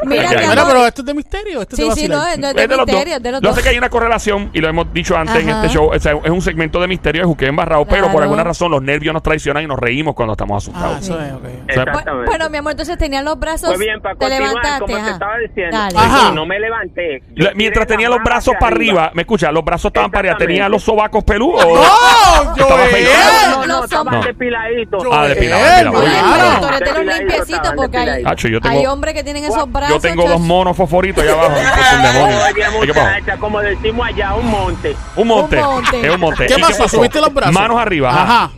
Mira, 0.05 0.29
mi 0.29 0.35
amor. 0.45 0.65
pero 0.67 0.87
esto 0.87 1.01
es 1.01 1.05
de 1.05 1.13
misterio. 1.13 1.61
Esto 1.61 1.75
Sí, 1.75 1.89
sí, 1.95 2.07
no, 2.07 2.25
es- 2.27 2.37
no 2.37 2.47
es 2.49 2.55
de 2.55 2.67
misterio, 2.67 3.15
es 3.17 3.23
de 3.23 3.31
los 3.31 3.41
Yo 3.41 3.47
dos. 3.49 3.57
sé 3.57 3.63
que 3.63 3.69
hay 3.69 3.77
una 3.77 3.89
correlación 3.89 4.49
y 4.53 4.59
lo 4.61 4.67
hemos 4.69 4.91
dicho 4.93 5.15
antes 5.17 5.35
en 5.37 5.49
este 5.49 5.69
show. 5.69 5.91
O 5.93 5.99
sea, 5.99 6.13
es 6.23 6.29
un 6.29 6.41
segmento 6.41 6.79
de 6.79 6.87
misterio 6.87 7.21
de 7.21 7.27
juqueo 7.27 7.49
embarrado, 7.49 7.85
pero 7.85 8.03
por 8.03 8.11
Claro. 8.11 8.23
alguna 8.23 8.43
razón 8.43 8.71
los 8.71 8.81
nervios 8.81 9.13
nos 9.13 9.23
traicionan 9.23 9.63
y 9.63 9.67
nos 9.67 9.79
reímos 9.79 10.15
cuando 10.15 10.33
estamos 10.33 10.55
Ah, 10.55 10.57
asustados. 10.71 11.03
eso 11.03 11.19
es, 11.21 11.33
ok. 11.33 11.41
sea, 11.43 11.85
Bu- 11.85 11.87
Exactamente. 11.89 12.25
Bueno, 12.29 12.49
mi 12.49 12.57
amor, 12.57 12.71
entonces 12.71 12.97
tenían 12.97 13.25
los 13.25 13.39
brazos. 13.39 13.67
Pues 13.69 13.79
bien, 13.79 14.01
para 14.01 14.15
te 14.15 14.29
levantaste. 14.29 14.79
como 14.79 14.95
te 14.95 15.01
ajá. 15.01 15.11
estaba 15.11 15.37
diciendo, 15.37 15.77
Dale. 15.77 15.97
Ajá. 15.97 16.31
no 16.31 16.45
me 16.45 16.59
levanté. 16.59 17.23
Yo 17.35 17.47
mientras 17.55 17.87
tenía 17.87 18.09
los 18.09 18.19
brazos 18.23 18.55
para 18.59 18.75
arriba, 18.75 19.11
me 19.13 19.21
escucha, 19.23 19.51
los 19.51 19.63
brazos 19.63 19.89
estaban 19.89 20.11
para 20.11 20.19
arriba, 20.31 20.37
tenía 20.37 20.69
los 20.69 20.83
sobacos 20.83 21.23
peludos. 21.23 21.65
¡No! 21.65 22.75
Afeitado. 22.75 23.49
No, 23.49 23.65
no, 23.67 23.75
Los 23.75 23.83
estaban 23.85 24.21
depiladitos. 24.21 25.03
Ah, 25.11 25.27
depilado, 25.27 25.61
Joel, 25.61 25.85
depilado. 25.85 25.99
Oye, 25.99 26.79
claro. 26.79 27.03
los 27.05 27.17
limpiecitos 27.17 27.73
porque 27.75 28.23
yo 28.51 28.59
hay 28.69 28.85
hombres 28.85 29.13
que 29.13 29.23
tienen 29.23 29.43
esos 29.45 29.71
brazos. 29.71 29.94
Yo 29.95 30.09
tengo 30.09 30.27
dos 30.27 30.39
monos 30.41 30.75
fosforitos 30.77 31.23
allá 31.23 31.33
abajo. 31.33 31.55
Es 31.81 31.93
un 31.93 32.01
demonio. 32.03 32.37
Oye, 32.37 32.51
¿Y 32.51 32.87
qué 32.87 32.93
pasó? 32.93 33.05
muchacha, 33.09 33.37
como 33.37 33.59
decimos 33.61 34.07
allá, 34.07 34.33
un 34.35 34.45
monte. 34.49 34.95
Un 35.15 35.27
monte. 35.27 35.57
Un 35.57 35.63
monte. 35.65 36.01
Es 36.07 36.13
un 36.13 36.19
monte. 36.19 36.45
¿Qué 36.47 36.55
¿Y 36.57 36.61
pasó? 36.61 36.87
¿Subiste 36.87 37.19
los 37.21 37.33
brazos? 37.33 37.53
Manos 37.53 37.77
arriba. 37.79 38.09
ajá. 38.11 38.51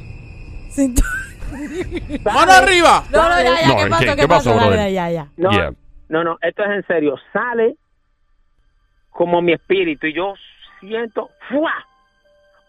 ¡Mano 2.23 2.52
arriba! 2.52 3.04
No, 3.12 3.30
no, 3.30 3.41
ya, 3.41 3.62
ya, 3.62 3.67
No, 3.67 3.76
¿qué 3.78 3.84
¿qué- 3.84 3.89
pasó? 3.89 4.06
qué 4.06 4.15
¿Qué 4.15 4.28
pasó? 4.28 4.50
pasó, 4.50 4.50
Dale, 4.60 4.69
brother? 4.76 4.91
ya, 4.93 5.10
ya. 5.10 5.28
No, 5.38 5.52
Yeah. 5.52 5.71
no, 6.10 6.23
no, 6.23 6.38
esto 6.41 6.63
es 6.63 6.69
en 6.71 6.88
serio. 6.88 7.15
Sale 7.34 7.76
como 9.10 9.41
mi 9.41 9.54
espíritu 9.54 10.08
y 10.08 10.13
yo 10.13 10.34
siento 10.80 11.30
¡fua! 11.50 11.71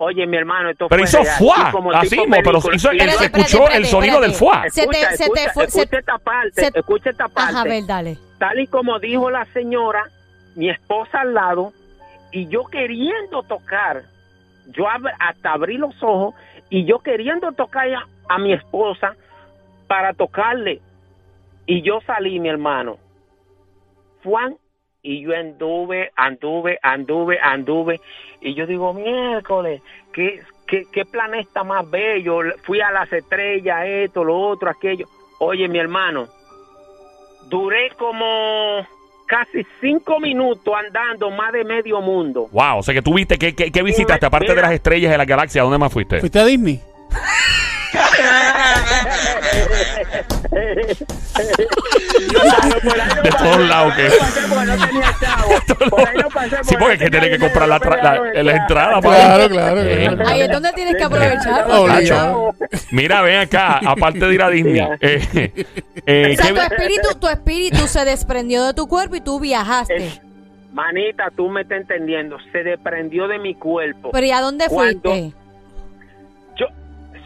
Oye, 0.00 0.26
mi 0.26 0.36
hermano, 0.36 0.70
esto 0.70 0.86
Pero 0.88 1.04
fue 1.06 1.20
hizo 1.22 1.30
fuá. 1.38 1.72
Así 1.94 2.10
tipo 2.10 2.24
pero 2.44 2.58
hizo, 2.72 2.90
él 2.92 3.10
se 3.10 3.24
escuchó 3.24 3.46
espérate, 3.64 3.76
el 3.78 3.86
sonido 3.86 4.20
del 4.20 4.32
fuá. 4.32 4.62
Se 4.70 4.86
te- 4.86 4.90
Escucha, 5.00 5.10
se 5.10 5.16
te 5.16 5.24
escucha, 5.24 5.52
fue- 5.52 5.66
se- 5.70 5.80
escucha 5.80 5.98
esta 5.98 6.18
parte, 6.18 6.50
se- 6.54 6.70
escucha 6.78 7.10
esta 7.10 7.28
parte. 7.28 7.50
Ajá, 7.52 7.60
a 7.60 7.64
ver, 7.64 7.84
dale. 7.84 8.18
Tal 8.38 8.60
y 8.60 8.66
como 8.66 8.98
dijo 8.98 9.30
la 9.30 9.44
señora, 9.46 10.04
mi 10.54 10.70
esposa 10.70 11.22
al 11.22 11.34
lado, 11.34 11.72
y 12.30 12.46
yo 12.48 12.64
queriendo 12.64 13.42
tocar, 13.42 14.02
yo 14.68 14.86
hasta 14.88 15.52
abrí 15.52 15.76
los 15.76 16.00
ojos, 16.02 16.34
y 16.70 16.84
yo 16.84 16.98
queriendo 17.00 17.52
tocar 17.52 17.88
a, 17.94 18.06
a 18.28 18.38
mi 18.38 18.52
esposa 18.52 19.16
para 19.86 20.12
tocarle, 20.12 20.80
y 21.66 21.82
yo 21.82 22.00
salí, 22.06 22.38
mi 22.38 22.48
hermano. 22.48 22.98
Juan, 24.22 24.56
y 25.02 25.22
yo 25.22 25.34
anduve, 25.34 26.10
anduve, 26.16 26.78
anduve, 26.82 27.38
anduve, 27.40 28.00
y 28.40 28.54
yo 28.54 28.66
digo, 28.66 28.92
miércoles, 28.94 29.82
¿qué, 30.12 30.42
qué, 30.66 30.84
qué 30.92 31.04
planeta 31.04 31.64
más 31.64 31.88
bello? 31.90 32.40
Fui 32.62 32.80
a 32.80 32.90
las 32.90 33.12
estrellas, 33.12 33.84
esto, 33.86 34.24
lo 34.24 34.38
otro, 34.38 34.70
aquello. 34.70 35.06
Oye, 35.38 35.68
mi 35.68 35.78
hermano, 35.78 36.28
duré 37.48 37.90
como 37.98 38.86
casi 39.26 39.66
cinco 39.80 40.20
minutos 40.20 40.74
andando 40.74 41.30
más 41.30 41.52
de 41.52 41.64
medio 41.64 42.00
mundo. 42.00 42.48
Wow, 42.52 42.78
o 42.78 42.82
sea 42.82 42.94
que 42.94 43.02
tú 43.02 43.14
viste, 43.14 43.38
¿qué, 43.38 43.54
qué, 43.54 43.70
qué 43.70 43.82
visitaste? 43.82 44.26
Mira. 44.26 44.28
Aparte 44.28 44.54
de 44.54 44.62
las 44.62 44.72
estrellas 44.72 45.10
de 45.10 45.18
la 45.18 45.24
galaxia, 45.24 45.62
¿dónde 45.62 45.78
más 45.78 45.92
fuiste? 45.92 46.20
¿Fuiste 46.20 46.38
a 46.40 46.44
Disney? 46.44 46.80
De 53.22 53.30
todos 53.30 53.58
lados 53.68 53.94
que- 53.94 54.10
Sí, 56.62 56.74
porque 56.78 56.94
es 56.94 56.98
que 57.00 57.10
tiene 57.10 57.30
que 57.30 57.38
comprar 57.38 57.68
la, 57.68 57.80
tra- 57.80 58.02
la, 58.02 58.42
la 58.42 58.52
entrada 58.56 59.00
para 59.00 59.16
Claro, 59.16 59.48
claro, 59.48 59.80
Eh, 59.82 60.08
claro. 60.14 60.28
Ahí 60.28 60.40
es 60.42 60.50
donde 60.50 60.72
tienes 60.72 60.96
que 60.96 61.04
aprovechar. 61.04 61.66
Mira, 62.90 63.22
ven 63.22 63.40
acá, 63.40 63.80
aparte 63.86 64.18
de 64.20 64.34
ir 64.34 64.42
a 64.42 64.50
Disney. 64.50 64.80
eh, 65.00 65.64
eh, 66.06 66.36
O 66.38 66.42
sea, 66.42 66.46
¿qué- 66.46 66.52
tu 66.54 66.60
espíritu, 66.60 67.14
tu 67.20 67.28
espíritu 67.28 67.86
se 67.86 68.04
desprendió 68.04 68.64
de 68.64 68.74
tu 68.74 68.86
cuerpo 68.88 69.16
y 69.16 69.20
tú 69.20 69.40
viajaste. 69.40 70.20
Manita, 70.72 71.30
tú 71.36 71.48
me 71.48 71.62
estás 71.62 71.78
entendiendo. 71.78 72.36
Se 72.52 72.62
desprendió 72.62 73.26
de 73.26 73.38
mi 73.38 73.54
cuerpo. 73.54 74.10
Pero 74.12 74.26
¿y 74.26 74.30
a 74.30 74.40
dónde 74.40 74.68
fuiste? 74.68 75.32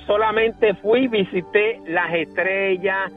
Solamente 0.06 0.74
fui, 0.76 1.08
visité 1.08 1.80
las 1.86 2.12
estrellas 2.14 3.12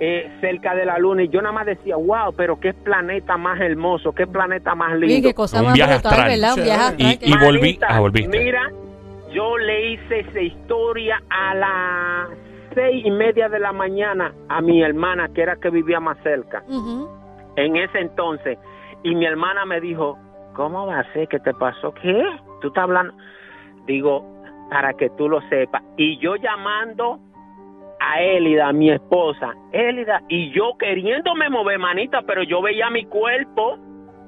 eh, 0.00 0.28
cerca 0.40 0.74
de 0.74 0.84
la 0.84 0.98
luna 0.98 1.22
y 1.22 1.28
yo 1.28 1.40
nada 1.40 1.52
más 1.52 1.66
decía, 1.66 1.96
wow, 1.96 2.34
pero 2.36 2.58
qué 2.58 2.74
planeta 2.74 3.36
más 3.36 3.60
hermoso, 3.60 4.12
qué 4.12 4.26
planeta 4.26 4.74
más 4.74 4.96
lindo. 4.98 5.28
qué 5.28 5.34
cosa 5.34 5.60
Un 5.60 5.66
más 5.66 5.74
viaje 5.74 5.94
brutal, 5.94 6.12
astral. 6.12 6.30
¿verdad? 6.30 6.54
Un 6.58 6.64
viaje 6.64 6.80
astral. 6.80 7.18
Y- 7.22 7.30
y 7.30 7.32
volví- 7.34 7.78
ah, 7.88 8.00
volviste. 8.00 8.38
Mira, 8.38 8.62
yo 9.32 9.56
le 9.58 9.92
hice 9.92 10.20
esa 10.20 10.40
historia 10.40 11.22
a 11.30 11.54
las 11.54 12.28
seis 12.74 13.06
y 13.06 13.10
media 13.12 13.48
de 13.48 13.60
la 13.60 13.72
mañana 13.72 14.32
a 14.48 14.60
mi 14.60 14.82
hermana, 14.82 15.28
que 15.32 15.42
era 15.42 15.56
que 15.56 15.70
vivía 15.70 16.00
más 16.00 16.18
cerca, 16.24 16.64
en 17.56 17.76
ese 17.76 17.98
entonces. 18.00 18.58
Y 19.04 19.14
mi 19.14 19.26
hermana 19.26 19.64
me 19.64 19.80
dijo, 19.80 20.18
¿cómo 20.54 20.86
va 20.86 21.00
a 21.00 21.12
ser? 21.12 21.28
¿Qué 21.28 21.38
te 21.38 21.54
pasó? 21.54 21.92
¿Qué? 21.94 22.20
¿Tú 22.60 22.68
estás 22.68 22.82
hablando? 22.84 23.14
Digo, 23.86 24.24
para 24.74 24.92
que 24.94 25.08
tú 25.10 25.28
lo 25.28 25.40
sepas. 25.42 25.84
Y 25.96 26.18
yo 26.18 26.34
llamando 26.34 27.20
a 28.00 28.20
Élida, 28.20 28.72
mi 28.72 28.90
esposa, 28.90 29.54
Élida, 29.70 30.20
y 30.28 30.50
yo 30.50 30.76
queriéndome 30.76 31.48
mover, 31.48 31.78
manita, 31.78 32.22
pero 32.22 32.42
yo 32.42 32.60
veía 32.60 32.90
mi 32.90 33.04
cuerpo, 33.04 33.78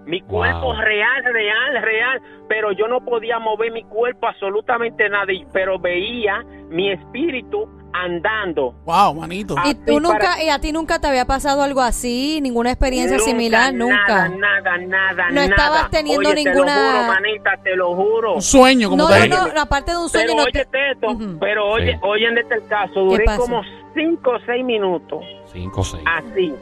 mi 0.06 0.20
Wow. 0.20 0.28
cuerpo 0.28 0.72
real, 0.74 1.24
real, 1.24 1.82
real, 1.82 2.22
pero 2.48 2.70
yo 2.70 2.86
no 2.86 3.00
podía 3.00 3.40
mover 3.40 3.72
mi 3.72 3.82
cuerpo 3.82 4.28
absolutamente 4.28 5.08
nada, 5.08 5.32
pero 5.52 5.80
veía 5.80 6.44
mi 6.68 6.92
espíritu 6.92 7.68
andando. 8.04 8.72
Wow, 8.84 9.14
manito. 9.14 9.54
¿Y 9.64 9.74
tú 9.74 10.00
nunca, 10.00 10.18
para- 10.18 10.42
y 10.42 10.48
a 10.50 10.58
ti 10.60 10.72
nunca 10.72 10.98
te 11.00 11.06
había 11.06 11.24
pasado 11.24 11.62
algo 11.62 11.80
así? 11.80 12.40
¿Ninguna 12.42 12.70
experiencia 12.70 13.18
similar? 13.18 13.72
Nada, 13.72 13.84
Nunca. 13.90 14.28
nada, 14.28 14.78
nada, 14.78 15.28
No 15.28 15.34
nada. 15.36 15.46
estabas 15.46 15.90
teniendo 15.90 16.28
Oye, 16.30 16.44
ninguna- 16.44 16.74
Te 16.74 16.82
lo 16.82 16.98
juro, 16.98 17.06
manita, 17.08 17.50
te 17.62 17.76
lo 17.76 17.94
juro. 17.96 18.34
Un 18.34 18.42
sueño, 18.42 18.90
como 18.90 19.02
No, 19.04 19.08
te 19.08 19.28
no, 19.28 19.46
no, 19.52 19.60
aparte 19.60 19.92
de 19.92 19.98
un 19.98 20.08
sueño. 20.08 20.26
Pero 20.28 20.36
no 20.38 20.42
oye 20.44 20.52
te- 20.66 20.90
esto, 20.92 21.36
pero 21.40 21.66
oye, 21.70 21.92
Sí. 21.92 21.98
oye 22.02 22.26
en 22.28 22.38
este 22.38 22.62
caso, 22.68 23.00
duré 23.00 23.24
como 23.36 23.62
cinco 23.94 24.30
o 24.32 24.38
seis 24.46 24.64
minutos 24.64 25.24
Cinco, 25.52 25.82
seis. 25.82 26.02
así, 26.06 26.54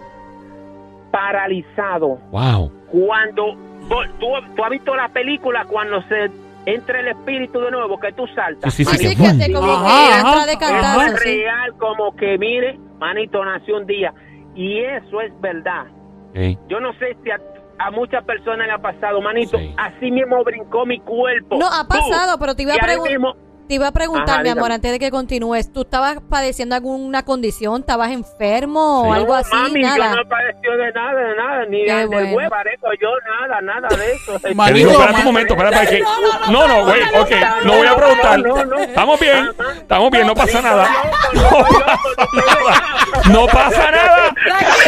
paralizado. 1.11 2.19
Wow. 2.31 2.71
Cuando 2.91 3.55
tú, 3.89 3.97
tú 4.55 4.65
has 4.65 4.71
visto 4.71 4.95
la 4.95 5.09
película 5.09 5.65
cuando 5.67 6.03
se 6.09 6.31
entra 6.67 7.01
el 7.01 7.09
espíritu 7.09 7.61
de 7.61 7.71
nuevo, 7.71 7.99
que 7.99 8.13
tú 8.13 8.27
saltas. 8.35 8.73
Sí, 8.75 8.85
sí, 8.85 8.97
Sí, 8.97 9.09
sí, 9.09 9.17
que 9.17 9.45
te 9.47 9.53
como 9.53 9.71
Ajá, 9.73 9.85
que 9.85 10.13
ajá, 10.15 10.29
entra 10.29 10.47
de 10.47 10.59
cantazo, 10.59 11.03
es 11.03 11.21
sí. 11.21 11.29
real, 11.29 11.75
como 11.79 12.15
que 12.17 12.39
mire, 12.39 12.79
manito, 12.99 13.45
nació 13.45 13.77
un 13.77 13.87
día. 13.87 14.13
Y 14.55 14.81
eso 14.81 15.21
es 15.21 15.33
verdad. 15.41 15.85
Yo 16.69 16.81
no 16.81 16.93
sé 16.95 17.17
si 17.23 17.31
a, 17.31 17.39
a 17.79 17.91
muchas 17.91 18.25
personas 18.25 18.67
le 18.67 18.73
ha 18.73 18.79
pasado, 18.79 19.21
manito. 19.21 19.59
Sí. 19.59 19.75
Así 19.77 20.11
mismo 20.11 20.43
brincó 20.43 20.85
mi 20.87 20.99
cuerpo. 21.01 21.57
No, 21.57 21.67
ha 21.67 21.87
pasado, 21.87 22.39
pero 22.39 22.55
te 22.57 22.63
iba 22.63 22.75
a 22.75 22.79
preguntar. 22.79 23.35
Te 23.69 23.75
iba 23.77 23.89
a 23.89 23.93
preguntar, 23.93 24.35
Ajá, 24.35 24.43
mi 24.43 24.51
amor, 24.51 24.73
antes 24.73 24.93
de 24.93 24.99
que 24.99 25.11
continúes, 25.11 25.73
¿tú 25.73 25.83
estabas 25.83 26.19
padeciendo 26.29 26.75
alguna 26.75 27.25
condición? 27.25 27.81
¿Estabas 27.81 28.11
enfermo 28.11 29.03
o 29.03 29.05
Sí. 29.15 29.19
algo 29.21 29.33
No, 29.33 29.39
así? 29.39 29.55
Mami, 29.55 29.81
Nada. 29.83 30.11
yo 30.11 30.17
no 30.17 30.29
padeció 30.29 30.77
de 30.77 30.93
nada, 30.93 31.21
de 31.21 31.37
nada, 31.37 31.65
ni 31.71 31.83
de 31.85 32.07
bueno. 32.07 32.37
huevo, 32.37 32.51
parejo 32.51 32.87
yo, 33.01 33.09
nada, 33.49 33.61
nada 33.63 33.89
de 33.97 34.13
eso. 34.13 34.39
Digo, 34.75 34.91
espérate 34.91 35.19
un 35.21 35.25
momento, 35.25 35.55
espérate, 35.55 35.77
para 35.77 35.91
que... 35.91 36.01
No, 36.01 36.21
no, 36.21 36.29
no, 36.41 36.53
No, 36.53 36.69
no, 36.69 36.85
güey, 36.87 37.01
no, 37.11 37.21
ok, 37.23 37.31
no, 37.31 37.65
no 37.65 37.73
voy 37.79 37.87
a 37.87 37.91
no, 37.91 37.97
preguntar. 37.97 38.39
no, 38.41 38.65
no. 38.67 38.79
Estamos 38.81 39.21
bien, 39.21 39.51
estamos 39.77 40.11
bien, 40.11 40.27
no 40.27 40.35
pasa 40.35 40.61
No 40.63 40.69
nada. 40.69 40.89
No 43.31 43.47
pasa 43.47 43.91
nada. 43.91 44.35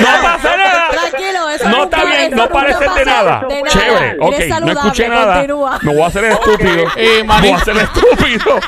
No 0.01 0.23
pasa 0.23 0.57
nada. 0.57 0.89
Tranquilo, 1.11 1.51
eso 1.51 1.69
No 1.69 1.79
nunca- 1.79 1.97
está 1.97 2.05
bien, 2.11 2.21
eso 2.27 2.37
no 2.37 2.43
nunca 2.43 2.55
parece 2.55 2.79
de 2.81 2.87
pasa. 2.87 3.05
nada. 3.05 3.45
De 3.49 3.63
nada. 3.63 3.69
Chévere, 3.71 4.07
Eres 4.07 4.17
ok, 4.21 4.31
no 4.49 4.55
saludable, 4.55 4.73
escuché 4.73 5.09
nada. 5.09 5.35
continúa. 5.35 5.79
Me 5.83 5.93
voy 5.95 6.03
a 6.03 6.07
hacer 6.07 6.25
el 6.25 6.33
estúpido. 6.33 6.85
Eh, 6.97 7.25
Me 7.25 7.41
voy 7.41 7.51
a 7.51 7.57
hacer 7.57 7.77
el 7.77 7.83
estúpido. 7.83 8.59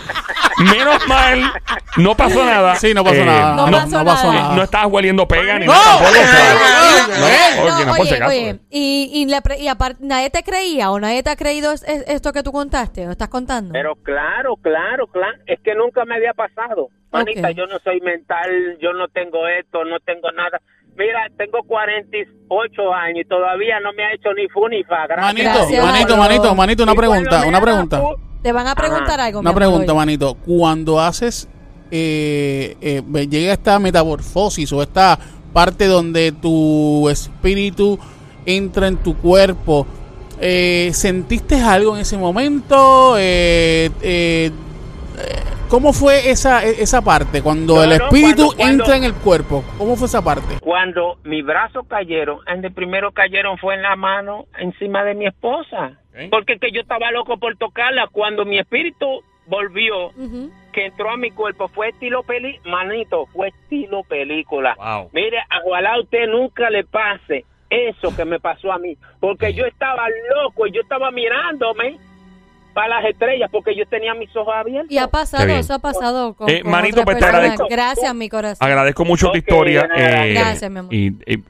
Menos 0.59 1.07
mal, 1.07 1.53
no 1.99 2.17
pasó 2.17 2.45
nada. 2.45 2.75
Sí, 2.77 2.93
no 2.93 3.05
pasó 3.05 3.17
Eh, 3.17 3.25
nada. 3.25 3.55
No 3.55 3.67
No, 3.71 3.77
pasó 4.05 4.05
nada. 4.05 4.33
nada. 4.43 4.55
No 4.57 4.63
estabas 4.63 4.89
hueliendo 4.93 5.27
pega 5.29 5.59
ni 5.59 5.67
No, 5.67 5.73
nada 5.73 5.85
tampoco. 5.85 6.15
eh, 6.17 6.21
o 6.21 6.27
sea, 6.27 6.53
eh, 6.53 7.51
no, 7.57 7.75
oye, 7.77 7.85
no, 7.87 7.95
por 7.95 8.07
si 8.07 8.13
oye, 8.13 8.17
acaso. 8.17 8.31
oye, 8.31 8.61
y, 8.71 9.11
y, 9.15 9.27
la 9.27 9.41
pre- 9.41 9.59
y 9.59 9.69
aparte, 9.69 9.99
¿nadie 10.05 10.31
te 10.31 10.43
creía 10.43 10.91
o 10.91 10.99
nadie 10.99 11.23
te 11.23 11.31
ha 11.31 11.37
creído 11.37 11.73
es- 11.73 11.85
es- 11.85 12.05
esto 12.09 12.33
que 12.33 12.43
tú 12.43 12.51
contaste 12.53 13.07
o 13.07 13.11
estás 13.13 13.29
contando? 13.29 13.73
Pero 13.73 13.95
claro, 13.97 14.57
claro, 14.57 15.07
claro, 15.07 15.39
es 15.47 15.61
que 15.61 15.75
nunca 15.75 16.05
me 16.05 16.17
había 16.17 16.33
pasado. 16.35 16.89
Manita, 17.13 17.49
Ok. 17.49 17.55
yo 17.55 17.67
no 17.67 17.79
soy 17.79 18.01
mental, 18.01 18.51
yo 18.83 18.93
no 18.93 19.09
tengo 19.09 19.47
esto, 19.49 19.85
no 19.85 19.99
tengo 20.01 20.31
nada. 20.33 20.61
Mira, 20.99 21.31
tengo 21.37 21.63
48 21.63 22.93
años 22.93 23.21
y 23.25 23.29
todavía 23.29 23.79
no 23.81 23.93
me 23.93 24.05
ha 24.05 24.13
hecho 24.13 24.33
ni 24.35 24.49
fu 24.49 24.69
ni 24.69 24.83
fa. 24.83 25.07
gracias 25.07 25.33
Manito, 25.33 25.51
Gracias, 25.55 25.85
manito, 25.85 26.17
manito, 26.17 26.55
manito, 26.55 26.83
una 26.83 26.95
pregunta, 26.95 27.45
una 27.47 27.61
pregunta. 27.61 28.03
Te 28.43 28.53
van 28.53 28.67
a 28.67 28.75
preguntar 28.75 29.21
Ajá. 29.21 29.27
algo. 29.27 29.41
Una 29.41 29.55
pregunta, 29.55 29.93
oye. 29.93 29.95
manito. 29.99 30.35
Cuando 30.35 31.01
haces, 31.01 31.49
eh, 31.91 32.77
eh, 32.81 33.03
llega 33.29 33.53
esta 33.53 33.79
metamorfosis 33.79 34.73
o 34.73 34.83
esta 34.83 35.19
parte 35.53 35.87
donde 35.87 36.33
tu 36.33 37.09
espíritu 37.09 37.99
entra 38.45 38.89
en 38.89 38.97
tu 38.97 39.17
cuerpo, 39.17 39.87
eh, 40.41 40.91
¿sentiste 40.95 41.61
algo 41.61 41.95
en 41.95 42.03
ese 42.03 42.17
momento? 42.17 43.15
Eh, 43.19 43.91
eh, 44.03 44.51
¿Cómo 45.69 45.93
fue 45.93 46.31
esa, 46.31 46.65
esa 46.65 47.03
parte? 47.03 47.43
Cuando 47.43 47.77
No, 47.77 47.85
el 47.85 47.93
espíritu 47.93 48.53
cuando- 48.57 48.65
entra 48.85 48.97
en 48.97 49.05
el 49.05 49.15
cuerpo. 49.15 49.63
¿Cómo 49.77 49.97
fue 49.97 50.07
esa 50.07 50.23
parte? 50.25 50.59
Cuando 50.61 51.19
mis 51.25 51.45
brazos 51.45 51.87
cayeron, 51.87 52.39
en 52.47 52.65
el 52.65 52.73
primero 52.73 53.13
cayeron 53.13 53.59
fue 53.59 53.75
en 53.75 53.83
la 53.83 53.95
mano 53.97 54.47
encima 54.59 55.05
de 55.05 55.15
mi 55.15 55.27
esposa. 55.27 55.93
Porque 56.31 56.59
que 56.59 56.73
yo 56.73 56.81
estaba 56.81 57.13
loco 57.13 57.37
por 57.39 57.57
tocarla. 57.57 58.09
Cuando 58.11 58.45
mi 58.45 58.59
espíritu 58.59 59.23
volvió, 59.47 60.11
que 60.73 60.87
entró 60.87 61.11
a 61.11 61.17
mi 61.17 61.31
cuerpo, 61.31 61.69
fue 61.69 61.91
estilo 61.91 62.23
peli, 62.23 62.59
manito, 62.65 63.27
fue 63.27 63.49
estilo 63.49 64.03
película. 64.05 64.75
Wow. 64.79 65.11
Mire, 65.13 65.39
ojalá 65.65 65.95
a 65.95 66.01
usted 66.01 66.27
nunca 66.29 66.71
le 66.71 66.85
pase 66.85 67.45
eso 67.71 68.17
que 68.17 68.25
me 68.25 68.41
pasó 68.41 68.73
a 68.73 68.79
mí, 68.79 68.97
porque 69.21 69.53
yo 69.55 69.65
estaba 69.67 70.07
loco 70.43 70.67
y 70.67 70.73
yo 70.73 70.81
estaba 70.81 71.11
mirándome 71.11 71.99
para 72.79 73.01
las 73.01 73.05
estrellas, 73.11 73.49
porque 73.51 73.75
yo 73.77 73.85
tenía 73.89 74.15
mis 74.15 74.31
ojos 74.37 74.55
abiertos. 74.57 74.93
Y 74.93 74.99
ha 74.99 75.09
pasado, 75.09 75.45
eso 75.49 75.75
ha 75.75 75.81
pasado 75.81 76.35
con, 76.35 76.49
Eh, 76.49 76.63
con 76.63 76.71
manito, 76.71 77.03
pues, 77.05 77.19
te 77.19 77.25
agradezco. 77.25 77.67
Gracias, 77.69 78.15
mi 78.15 78.29
corazón. 78.29 78.65
Agradezco 78.65 79.05
mucho 79.05 79.27
tu 79.27 79.31
Ok, 79.31 79.37
historia. 79.39 79.89
eh, 79.97 80.35
Gracias, 80.39 80.71
mi 80.71 80.79
amor. 80.79 80.95
Y, 80.95 81.07
y 81.27 81.43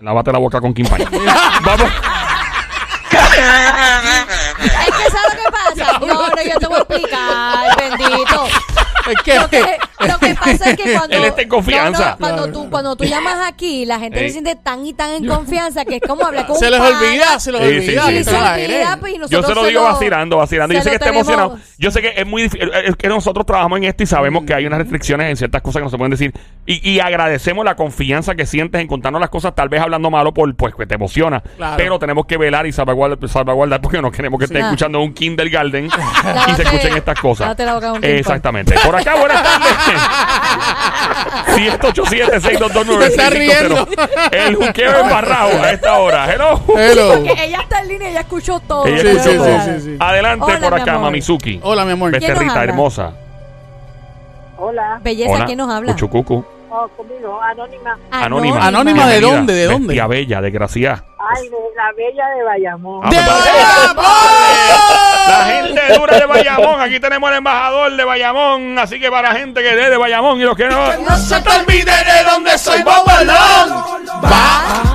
lávate 0.00 0.30
la 0.30 0.38
boca 0.38 0.60
con 0.60 0.72
Kim. 0.72 0.86
Vamos. 1.64 1.90
Es 3.10 4.94
que 4.96 5.10
¿sabes 5.10 5.34
lo 5.34 5.42
que 5.42 5.50
pasa? 5.50 5.98
No, 6.06 6.06
no, 6.28 6.42
yo 6.42 6.58
te 6.60 6.66
voy 6.66 6.76
a 6.76 6.80
explicar, 6.82 7.76
bendito. 7.76 8.46
Es 9.10 9.22
que, 9.50 9.78
Lo 10.08 10.18
que, 10.18 10.34
pasa 10.34 10.70
es 10.70 10.76
que 10.76 10.92
cuando... 10.96 11.16
Él 11.16 11.24
está 11.24 11.42
en 11.42 11.48
confianza. 11.48 12.04
No, 12.04 12.10
no, 12.10 12.36
cuando, 12.36 12.52
tú, 12.52 12.70
cuando 12.70 12.96
tú 12.96 13.04
llamas 13.04 13.38
aquí, 13.46 13.84
la 13.86 13.98
gente 13.98 14.20
Ey. 14.20 14.26
se 14.28 14.32
siente 14.34 14.56
tan 14.56 14.84
y 14.86 14.92
tan 14.94 15.10
en 15.12 15.26
confianza 15.26 15.84
que 15.84 15.96
es 15.96 16.02
como 16.02 16.24
hablar 16.24 16.46
con 16.46 16.56
se 16.58 16.66
un 16.66 16.70
les 16.72 16.80
pana. 16.80 16.98
olvida, 16.98 17.40
se 17.40 17.52
les 17.52 17.60
Sí, 17.62 17.68
sí, 17.92 17.98
olvida 17.98 18.06
sí, 18.06 18.18
sí. 18.18 18.24
se 18.24 18.36
aire. 18.36 18.74
olvida, 18.76 18.96
pues, 19.00 19.14
Yo 19.30 19.42
se 19.42 19.54
lo 19.54 19.62
se 19.62 19.68
digo 19.68 19.82
vacilando, 19.82 20.36
vacilando. 20.38 20.74
Yo 20.74 20.80
se 20.80 20.84
sé 20.84 20.90
que 20.90 20.96
está 20.96 21.08
emocionado. 21.08 21.58
Yo 21.78 21.90
sé 21.90 22.00
que 22.02 22.12
es 22.16 22.26
muy 22.26 22.42
difícil. 22.42 22.70
Es 22.84 22.96
que 22.96 23.08
nosotros 23.08 23.44
trabajamos 23.46 23.78
en 23.78 23.84
esto 23.84 24.02
y 24.02 24.06
sabemos 24.06 24.44
que 24.44 24.54
hay 24.54 24.66
unas 24.66 24.78
restricciones 24.78 25.30
en 25.30 25.36
ciertas 25.36 25.62
cosas 25.62 25.80
que 25.80 25.84
no 25.84 25.90
se 25.90 25.96
pueden 25.98 26.10
decir. 26.10 26.32
Y, 26.66 26.88
y 26.90 27.00
agradecemos 27.00 27.64
la 27.64 27.76
confianza 27.76 28.34
que 28.34 28.46
sientes 28.46 28.80
en 28.80 28.86
contarnos 28.86 29.20
las 29.20 29.30
cosas, 29.30 29.54
tal 29.54 29.68
vez 29.68 29.80
hablando 29.80 30.10
malo, 30.10 30.32
por 30.34 30.54
pues 30.56 30.74
que 30.74 30.86
te 30.86 30.94
emociona. 30.94 31.40
Claro. 31.56 31.76
Pero 31.76 31.98
tenemos 31.98 32.26
que 32.26 32.36
velar 32.36 32.66
y 32.66 32.72
salvaguardar, 32.72 33.28
salvaguardar 33.28 33.80
porque 33.80 34.00
no 34.02 34.10
queremos 34.10 34.38
que 34.38 34.44
estés 34.44 34.56
Sí. 34.58 34.64
escuchando 34.64 35.00
un 35.00 35.12
kindergarten 35.12 35.86
y 36.48 36.54
se 36.54 36.62
escuchen 36.62 36.96
estas 36.96 37.20
cosas. 37.20 37.56
Exactamente. 38.02 38.74
Por 38.84 38.96
acá, 38.96 39.16
buenas 39.16 39.42
tardes. 39.42 39.68
787-622-9500. 41.56 42.98
Se 43.00 43.06
está 43.06 43.30
riendo. 43.30 43.88
El 44.30 44.54
juqueo 44.56 44.98
embarrado 45.00 45.62
a 45.62 45.70
esta 45.70 45.98
hora. 45.98 46.32
Hello. 46.32 46.60
Hello. 46.76 47.14
Porque 47.14 47.44
ella 47.44 47.60
está 47.62 47.80
en 47.80 47.88
línea, 47.88 48.08
ella 48.10 48.20
escuchó 48.20 48.60
todo. 48.60 48.86
Ella 48.86 49.00
Sí, 49.00 49.06
escuchó 49.08 49.30
sí, 49.30 49.36
todo. 49.36 49.46
sí, 49.46 49.70
sí, 49.76 49.80
sí. 49.80 49.96
Adelante 49.98 50.44
Hola, 50.46 50.60
por 50.60 50.80
acá. 50.80 50.98
Mamizuki. 50.98 51.60
Hola, 51.62 51.84
mi 51.84 51.92
amor. 51.92 52.10
¿Quién 52.10 52.20
nos 52.22 52.28
Becerrita 52.30 52.64
hermosa. 52.64 53.12
Hola, 54.58 54.98
Belleza, 55.02 55.30
Hola. 55.32 55.44
¿quién 55.46 55.58
nos 55.58 55.70
habla? 55.70 55.92
Cuchucucu. 55.92 56.44
Oh, 56.70 56.88
conmigo, 56.96 57.40
Anónima. 57.42 57.98
Anónima. 58.10 58.66
Anónima, 58.66 59.06
¿de 59.08 59.20
dónde? 59.20 59.52
¿De 59.54 59.64
dónde? 59.66 59.88
Bestia 59.88 60.06
bella, 60.06 60.40
desgraciada. 60.40 61.04
Ay, 61.18 61.48
de 61.48 61.56
la 61.74 61.92
bella 61.96 62.28
de 62.36 62.44
Bayamón. 62.44 63.00
Ah, 63.04 63.10
¡De 63.10 63.16
pues, 63.16 63.26
Bayamón! 63.26 64.04
La 65.28 65.44
gente 65.46 65.98
dura 65.98 66.18
de 66.20 66.26
Bayamón. 66.26 66.80
Aquí 66.80 67.00
tenemos 67.00 67.28
el 67.30 67.38
embajador 67.38 67.96
de 67.96 68.04
Bayamón. 68.04 68.78
Así 68.78 69.00
que 69.00 69.10
para 69.10 69.32
la 69.32 69.38
gente 69.38 69.60
que 69.60 69.70
es 69.70 69.90
de 69.90 69.96
Bayamón 69.96 70.38
y 70.38 70.44
los 70.44 70.56
que 70.56 70.68
no. 70.68 70.96
No 71.02 71.16
se 71.16 71.40
te 71.40 71.48
olvide 71.50 71.90
de 71.90 72.30
dónde 72.30 72.56
soy 72.56 72.80
Bobalón. 72.84 73.84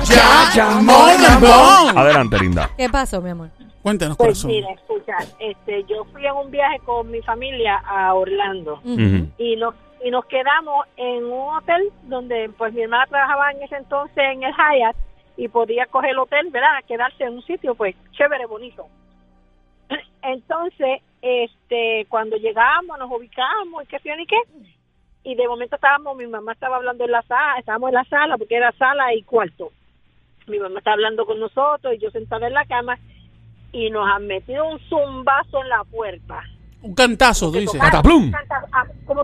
Bayamón, 0.08 0.86
Bayamón. 0.86 1.98
Adelante, 1.98 2.38
linda. 2.38 2.70
¿Qué 2.78 2.88
pasó, 2.88 3.20
mi 3.20 3.30
amor? 3.30 3.50
Cuéntanos, 3.82 4.16
Pues 4.16 4.28
corazón. 4.28 4.50
mira, 4.52 4.68
escucha, 4.72 5.12
este, 5.40 5.84
yo 5.88 6.04
fui 6.12 6.24
en 6.24 6.32
un 6.32 6.50
viaje 6.50 6.78
con 6.86 7.10
mi 7.10 7.20
familia 7.22 7.82
a 7.84 8.14
Orlando 8.14 8.74
Ujú. 8.84 9.26
y 9.38 9.56
nos 9.56 9.74
y 10.04 10.10
nos 10.10 10.24
quedamos 10.26 10.86
en 10.96 11.24
un 11.24 11.54
hotel 11.56 11.90
donde 12.04 12.50
pues 12.56 12.72
mi 12.72 12.82
hermana 12.82 13.06
trabajaba 13.06 13.50
en 13.52 13.62
ese 13.62 13.76
entonces 13.76 14.16
en 14.18 14.42
el 14.42 14.52
Hyatt 14.54 14.96
y 15.36 15.48
podía 15.48 15.86
coger 15.86 16.10
el 16.10 16.18
hotel, 16.18 16.48
¿verdad? 16.50 16.82
Quedarse 16.86 17.24
en 17.24 17.34
un 17.34 17.42
sitio 17.42 17.74
pues 17.74 17.94
chévere, 18.12 18.46
bonito. 18.46 18.86
Entonces, 20.22 21.00
este, 21.20 22.06
cuando 22.08 22.36
llegamos, 22.36 22.98
nos 22.98 23.10
ubicamos 23.10 23.82
y 23.82 23.86
qué 23.86 23.98
sé 24.00 24.16
ni 24.16 24.26
qué, 24.26 24.36
y 25.24 25.34
de 25.34 25.46
momento 25.48 25.76
estábamos, 25.76 26.16
mi 26.16 26.26
mamá 26.26 26.52
estaba 26.52 26.76
hablando 26.76 27.04
en 27.04 27.12
la 27.12 27.22
sala, 27.22 27.58
estábamos 27.58 27.88
en 27.88 27.94
la 27.94 28.04
sala 28.04 28.38
porque 28.38 28.56
era 28.56 28.72
sala 28.72 29.14
y 29.14 29.22
cuarto. 29.22 29.70
Mi 30.46 30.58
mamá 30.58 30.78
estaba 30.78 30.94
hablando 30.94 31.24
con 31.26 31.38
nosotros 31.38 31.94
y 31.94 31.98
yo 31.98 32.10
sentada 32.10 32.46
en 32.48 32.54
la 32.54 32.64
cama 32.66 32.98
y 33.72 33.90
nos 33.90 34.06
han 34.08 34.26
metido 34.26 34.66
un 34.66 34.78
zumbazo 34.88 35.62
en 35.62 35.68
la 35.68 35.84
puerta. 35.84 36.42
Un 36.82 36.94
cantazo, 36.94 37.46
tocaron, 37.52 37.78
Cataplum. 37.78 38.30
canta- 38.32 38.61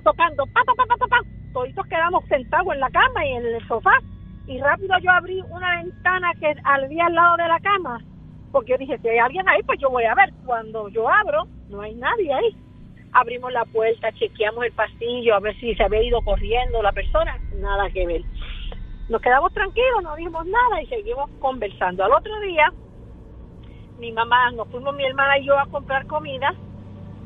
tocando, 0.01 0.45
pa, 0.47 0.63
pa, 0.65 0.75
pa, 0.75 1.07
pa. 1.07 1.21
Toditos 1.53 1.87
quedamos 1.87 2.25
sentados 2.27 2.73
en 2.75 2.81
la 2.81 2.91
cama 2.91 3.27
y 3.27 3.33
en 3.33 3.47
el 3.47 3.69
sofá. 3.69 3.99
Y 4.47 4.59
rápido 4.61 4.97
yo 5.03 5.11
abrí 5.11 5.43
una 5.51 5.83
ventana 5.83 6.33
que 6.41 6.55
había 6.65 7.07
al 7.07 7.15
lado 7.15 7.37
de 7.37 7.49
la 7.49 7.61
cama. 7.61 8.01
Porque 8.53 8.73
yo 8.73 8.79
dije, 8.79 8.99
si 8.99 9.09
hay 9.09 9.19
alguien 9.19 9.49
ahí, 9.49 9.63
pues 9.63 9.79
yo 9.79 9.91
voy 9.91 10.05
a 10.05 10.15
ver. 10.15 10.33
Cuando 10.47 10.89
yo 10.89 11.09
abro, 11.09 11.45
no 11.69 11.81
hay 11.81 11.95
nadie 11.95 12.33
ahí. 12.33 12.57
Abrimos 13.13 13.53
la 13.53 13.65
puerta, 13.67 14.13
chequeamos 14.13 14.65
el 14.65 14.73
pasillo, 14.73 15.35
a 15.35 15.41
ver 15.41 15.59
si 15.61 15.75
se 15.75 15.83
había 15.83 16.03
ido 16.03 16.21
corriendo 16.23 16.83
la 16.83 16.93
persona. 16.93 17.39
Nada 17.57 17.91
que 17.91 18.07
ver. 18.07 18.23
Nos 19.09 19.21
quedamos 19.23 19.53
tranquilos, 19.53 20.03
no 20.03 20.17
dijimos 20.17 20.47
nada 20.47 20.83
y 20.83 20.87
seguimos 20.87 21.31
conversando. 21.39 22.05
Al 22.05 22.13
otro 22.13 22.39
día, 22.41 22.71
mi 23.99 24.13
mamá, 24.13 24.51
nos 24.53 24.69
fuimos 24.69 24.95
mi 24.95 25.05
hermana 25.05 25.39
y 25.39 25.47
yo 25.47 25.59
a 25.59 25.67
comprar 25.67 26.07
comida 26.07 26.55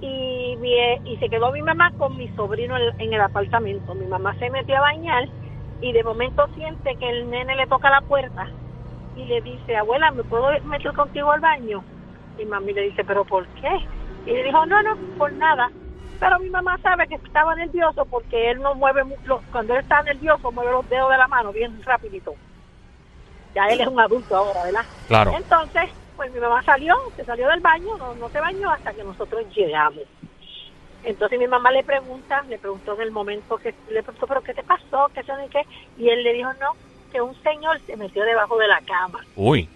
y, 0.03 0.57
mi- 0.59 0.98
y 1.05 1.16
se 1.18 1.28
quedó 1.30 1.53
mi 1.53 1.62
mamá 1.62 1.92
con 1.96 2.16
mi 2.16 2.28
sobrino 2.30 2.76
en, 2.76 2.92
en 2.98 3.12
el 3.14 3.20
apartamento. 3.20 3.94
Mi 3.94 4.07
mamá 4.07 4.34
se 4.34 4.50
metió 4.50 4.76
a 4.76 4.80
bañar 4.80 5.28
y 5.80 5.92
de 5.92 6.03
momento 6.03 6.46
siente 6.55 6.96
que 6.96 7.09
el 7.09 7.30
nene 7.30 7.55
le 7.55 7.66
toca 7.68 7.88
la 7.88 8.00
puerta 8.03 8.50
y 9.14 9.24
le 9.26 9.40
dice, 9.42 9.76
abuela, 9.76 10.11
¿me 10.11 10.24
puedo 10.24 10.48
meter 10.64 10.92
contigo 10.92 11.30
al 11.30 11.40
baño? 11.40 11.84
Y 12.36 12.44
mami 12.46 12.72
le 12.72 12.82
dice, 12.82 13.05
¿pero 13.05 13.24
por 13.24 13.46
qué? 13.61 13.70
Y 14.26 14.32
le 14.32 14.42
dijo, 14.42 14.66
no, 14.66 14.82
no, 14.82 14.90
por 15.16 15.32
nada. 15.34 15.70
Pero 16.18 16.38
mi 16.40 16.50
mamá 16.50 16.76
sabe 16.82 17.07
que 17.07 17.14
estaba 17.16 17.55
nervioso 17.55 18.05
porque 18.07 18.50
él 18.50 18.61
no 18.61 18.74
mueve, 18.74 19.05
mu- 19.05 19.16
lo- 19.24 19.42
cuando 19.53 19.74
él 19.74 19.80
está 19.80 20.03
nervioso, 20.03 20.50
mueve 20.50 20.72
los 20.72 20.88
dedos 20.88 21.11
de 21.11 21.16
la 21.18 21.28
mano 21.28 21.53
bien 21.53 21.80
rapidito. 21.84 22.34
Ya 23.55 23.68
él 23.68 23.80
es 23.82 23.86
un 23.88 24.00
adulto 24.00 24.34
ahora, 24.36 24.62
¿verdad? 24.64 24.86
Claro. 25.07 25.32
Entonces, 25.36 25.90
pues 26.23 26.33
mi 26.35 26.39
mamá 26.39 26.62
salió, 26.62 26.95
se 27.16 27.25
salió 27.25 27.49
del 27.49 27.59
baño, 27.59 27.97
no, 27.99 28.14
no 28.14 28.29
se 28.31 28.39
bañó 28.39 28.70
hasta 28.70 28.93
que 28.93 29.03
nosotros 29.03 29.45
llegamos. 29.57 30.05
Entonces 31.03 31.37
mi 31.37 31.49
mamá 31.49 31.73
le 31.73 31.83
pregunta, 31.83 32.43
le 32.43 32.59
preguntó 32.61 32.95
en 32.95 33.01
el 33.01 33.11
momento 33.11 33.59
que 33.59 33.75
le 33.89 34.05
preguntó, 34.05 34.29
pero 34.29 34.41
¿qué 34.41 34.55
te 34.55 34.62
pasó? 34.62 35.11
¿Qué 35.12 35.20
ni 35.43 35.49
qué? 35.49 35.62
Y 35.99 36.09
él 36.11 36.23
le 36.23 36.33
dijo, 36.33 36.53
no, 36.61 36.75
que 37.11 37.20
un 37.20 37.35
señor 37.43 37.81
se 37.87 37.97
metió 37.97 38.23
debajo 38.23 38.57
de 38.57 38.68
la 38.68 38.81
cama. 38.83 39.18
Uy. 39.35 39.68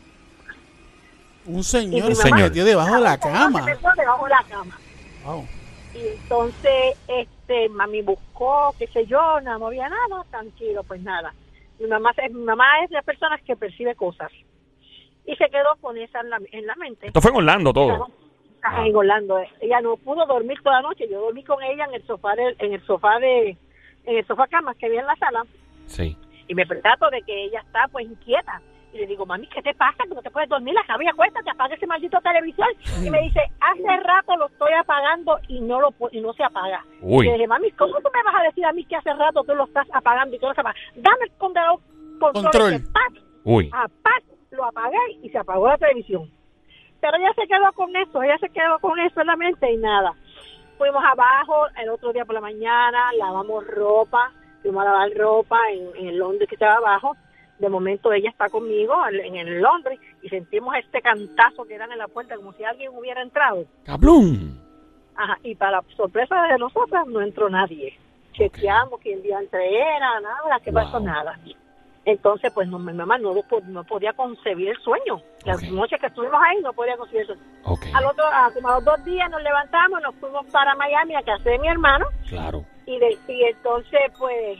Un 1.46 1.64
señor 1.64 2.14
se 2.14 2.32
metió 2.32 2.64
debajo 2.64 2.94
de 2.94 3.00
la 3.00 3.14
Se 3.14 3.18
cama. 3.20 3.62
metió 3.64 3.88
debajo 3.96 4.24
de 4.24 4.30
la 4.30 4.44
cama. 4.48 4.78
Wow. 5.24 5.44
Y 5.94 6.06
entonces, 6.06 6.96
este, 7.08 7.68
mami 7.70 8.02
buscó, 8.02 8.72
qué 8.78 8.86
sé 8.86 9.04
yo, 9.06 9.40
nada, 9.40 9.58
no 9.58 9.66
había 9.66 9.88
nada, 9.88 10.22
tranquilo, 10.30 10.84
pues 10.84 11.00
nada. 11.02 11.34
Mi 11.80 11.88
mamá, 11.88 12.12
se- 12.14 12.28
mi 12.28 12.44
mamá 12.44 12.84
es 12.84 12.90
de 12.90 12.94
las 12.94 13.04
personas 13.04 13.40
que 13.42 13.56
percibe 13.56 13.96
cosas. 13.96 14.30
Y 15.26 15.34
se 15.36 15.48
quedó 15.50 15.76
con 15.80 15.96
esa 15.98 16.20
en 16.20 16.30
la, 16.30 16.38
en 16.52 16.66
la 16.66 16.74
mente. 16.76 17.08
Esto 17.08 17.20
fue 17.20 17.30
en 17.32 17.38
Orlando 17.38 17.72
todo. 17.72 17.92
Ajá, 18.62 18.80
Ah. 18.80 18.86
en 18.86 18.96
Orlando. 18.96 19.38
Ella 19.60 19.80
no 19.80 19.96
pudo 19.96 20.26
dormir 20.26 20.58
toda 20.62 20.76
la 20.82 20.88
noche. 20.88 21.06
Yo 21.08 21.20
dormí 21.20 21.44
con 21.44 21.62
ella 21.62 21.84
en 21.84 21.94
el 21.94 22.06
sofá 22.06 22.34
de, 22.34 22.56
en 22.58 22.72
el 22.72 22.84
sofá 22.84 23.18
de, 23.20 23.50
en 24.04 24.16
el 24.16 24.26
sofá 24.26 24.46
cama 24.48 24.74
que 24.74 24.86
había 24.86 25.00
en 25.00 25.06
la 25.06 25.14
sala 25.16 25.42
Sí. 25.86 26.16
y 26.48 26.54
me 26.54 26.66
percato 26.66 27.08
de 27.10 27.22
que 27.22 27.44
ella 27.44 27.60
está 27.60 27.86
pues 27.92 28.06
inquieta. 28.06 28.60
Y 28.92 28.98
le 28.98 29.06
digo, 29.06 29.24
mami, 29.26 29.46
¿qué 29.48 29.60
te 29.62 29.74
pasa? 29.74 30.04
Que 30.08 30.14
no 30.14 30.22
te 30.22 30.30
puedes 30.30 30.48
dormir, 30.48 30.72
la 30.74 30.82
cabeza 30.86 31.10
acuéstate, 31.10 31.50
apaga 31.50 31.74
ese 31.74 31.86
maldito 31.86 32.18
televisor. 32.22 32.66
Y 33.04 33.10
me 33.10 33.20
dice, 33.22 33.40
hace 33.60 34.02
rato 34.02 34.36
lo 34.36 34.46
estoy 34.46 34.72
apagando 34.72 35.38
y 35.48 35.60
no 35.60 35.80
lo 35.80 35.94
y 36.10 36.20
no 36.20 36.32
se 36.32 36.42
apaga. 36.42 36.82
Uy. 37.02 37.26
Y 37.26 37.28
le 37.28 37.34
dije, 37.34 37.46
mami, 37.46 37.70
¿cómo 37.72 37.94
tú 38.00 38.08
me 38.12 38.22
vas 38.24 38.40
a 38.40 38.44
decir 38.44 38.64
a 38.64 38.72
mí 38.72 38.84
que 38.84 38.96
hace 38.96 39.12
rato 39.12 39.44
tú 39.44 39.54
lo 39.54 39.64
estás 39.64 39.86
apagando 39.92 40.34
y 40.34 40.38
tú 40.40 40.46
no 40.46 40.54
se 40.54 40.60
apaga? 40.62 40.76
Dame 40.96 41.24
el 41.24 41.30
control. 41.38 41.78
control. 42.18 42.42
Control. 42.44 42.82
¡pac! 42.92 43.22
Uy. 43.44 43.70
a 43.72 43.86
paz, 44.02 44.22
lo 44.50 44.64
apagué 44.64 44.98
y 45.22 45.28
se 45.30 45.38
apagó 45.38 45.68
la 45.68 45.78
televisión. 45.78 46.30
Pero 47.00 47.16
ella 47.18 47.32
se 47.34 47.46
quedó 47.46 47.72
con 47.74 47.94
eso, 47.94 48.22
ella 48.22 48.38
se 48.38 48.48
quedó 48.48 48.78
con 48.78 48.98
eso 48.98 49.20
en 49.20 49.26
la 49.26 49.36
mente 49.36 49.70
y 49.70 49.76
nada. 49.76 50.14
Fuimos 50.78 51.02
abajo 51.04 51.66
el 51.80 51.88
otro 51.90 52.12
día 52.12 52.24
por 52.24 52.34
la 52.34 52.40
mañana, 52.40 53.12
lavamos 53.18 53.66
ropa, 53.66 54.32
fuimos 54.62 54.82
a 54.82 54.84
lavar 54.86 55.10
ropa 55.14 55.58
en, 55.70 55.96
en 55.96 56.08
el 56.08 56.18
Londres 56.18 56.48
que 56.48 56.54
estaba 56.54 56.76
abajo. 56.76 57.16
De 57.58 57.68
momento 57.70 58.12
ella 58.12 58.28
está 58.28 58.50
conmigo 58.50 58.94
en 59.08 59.34
el 59.36 59.62
Londres 59.62 59.98
y 60.22 60.28
sentimos 60.28 60.74
este 60.76 61.00
cantazo 61.00 61.64
que 61.64 61.78
dan 61.78 61.90
en 61.92 61.98
la 61.98 62.08
puerta 62.08 62.36
como 62.36 62.52
si 62.52 62.64
alguien 62.64 62.90
hubiera 62.94 63.22
entrado. 63.22 63.64
Cablum. 63.84 64.58
Ajá, 65.14 65.38
y 65.42 65.54
para 65.54 65.80
sorpresa 65.96 66.42
de 66.48 66.58
nosotras 66.58 67.06
no 67.06 67.22
entró 67.22 67.48
nadie. 67.48 67.98
Chequeamos 68.32 69.00
quién 69.00 69.22
día 69.22 69.38
entre 69.38 69.78
era, 69.80 70.20
nada, 70.20 70.60
que 70.62 70.70
pasó 70.70 70.98
Wow. 70.98 71.06
nada. 71.06 71.38
Entonces, 72.06 72.52
pues 72.54 72.68
no, 72.68 72.78
mi 72.78 72.92
mamá 72.92 73.18
no, 73.18 73.34
no 73.66 73.84
podía 73.84 74.12
concebir 74.12 74.68
el 74.68 74.78
sueño. 74.78 75.20
Las 75.44 75.58
Ok. 75.62 75.68
noches 75.70 76.00
que 76.00 76.06
estuvimos 76.06 76.40
ahí 76.42 76.60
no 76.62 76.72
podía 76.72 76.96
concebir 76.96 77.22
el 77.22 77.26
sueño. 77.26 77.42
Al 77.94 78.04
otro, 78.06 78.24
a, 78.26 78.50
como 78.54 78.68
a 78.68 78.74
los 78.76 78.84
dos 78.84 79.04
días 79.04 79.28
nos 79.28 79.42
levantamos, 79.42 80.00
nos 80.02 80.14
fuimos 80.14 80.46
para 80.46 80.74
Miami 80.76 81.16
a 81.16 81.22
casa 81.22 81.50
de 81.50 81.58
mi 81.58 81.68
hermano 81.68 82.06
Claro. 82.28 82.64
y, 82.86 82.98
de- 82.98 83.18
y 83.28 83.42
entonces, 83.44 84.00
pues, 84.18 84.58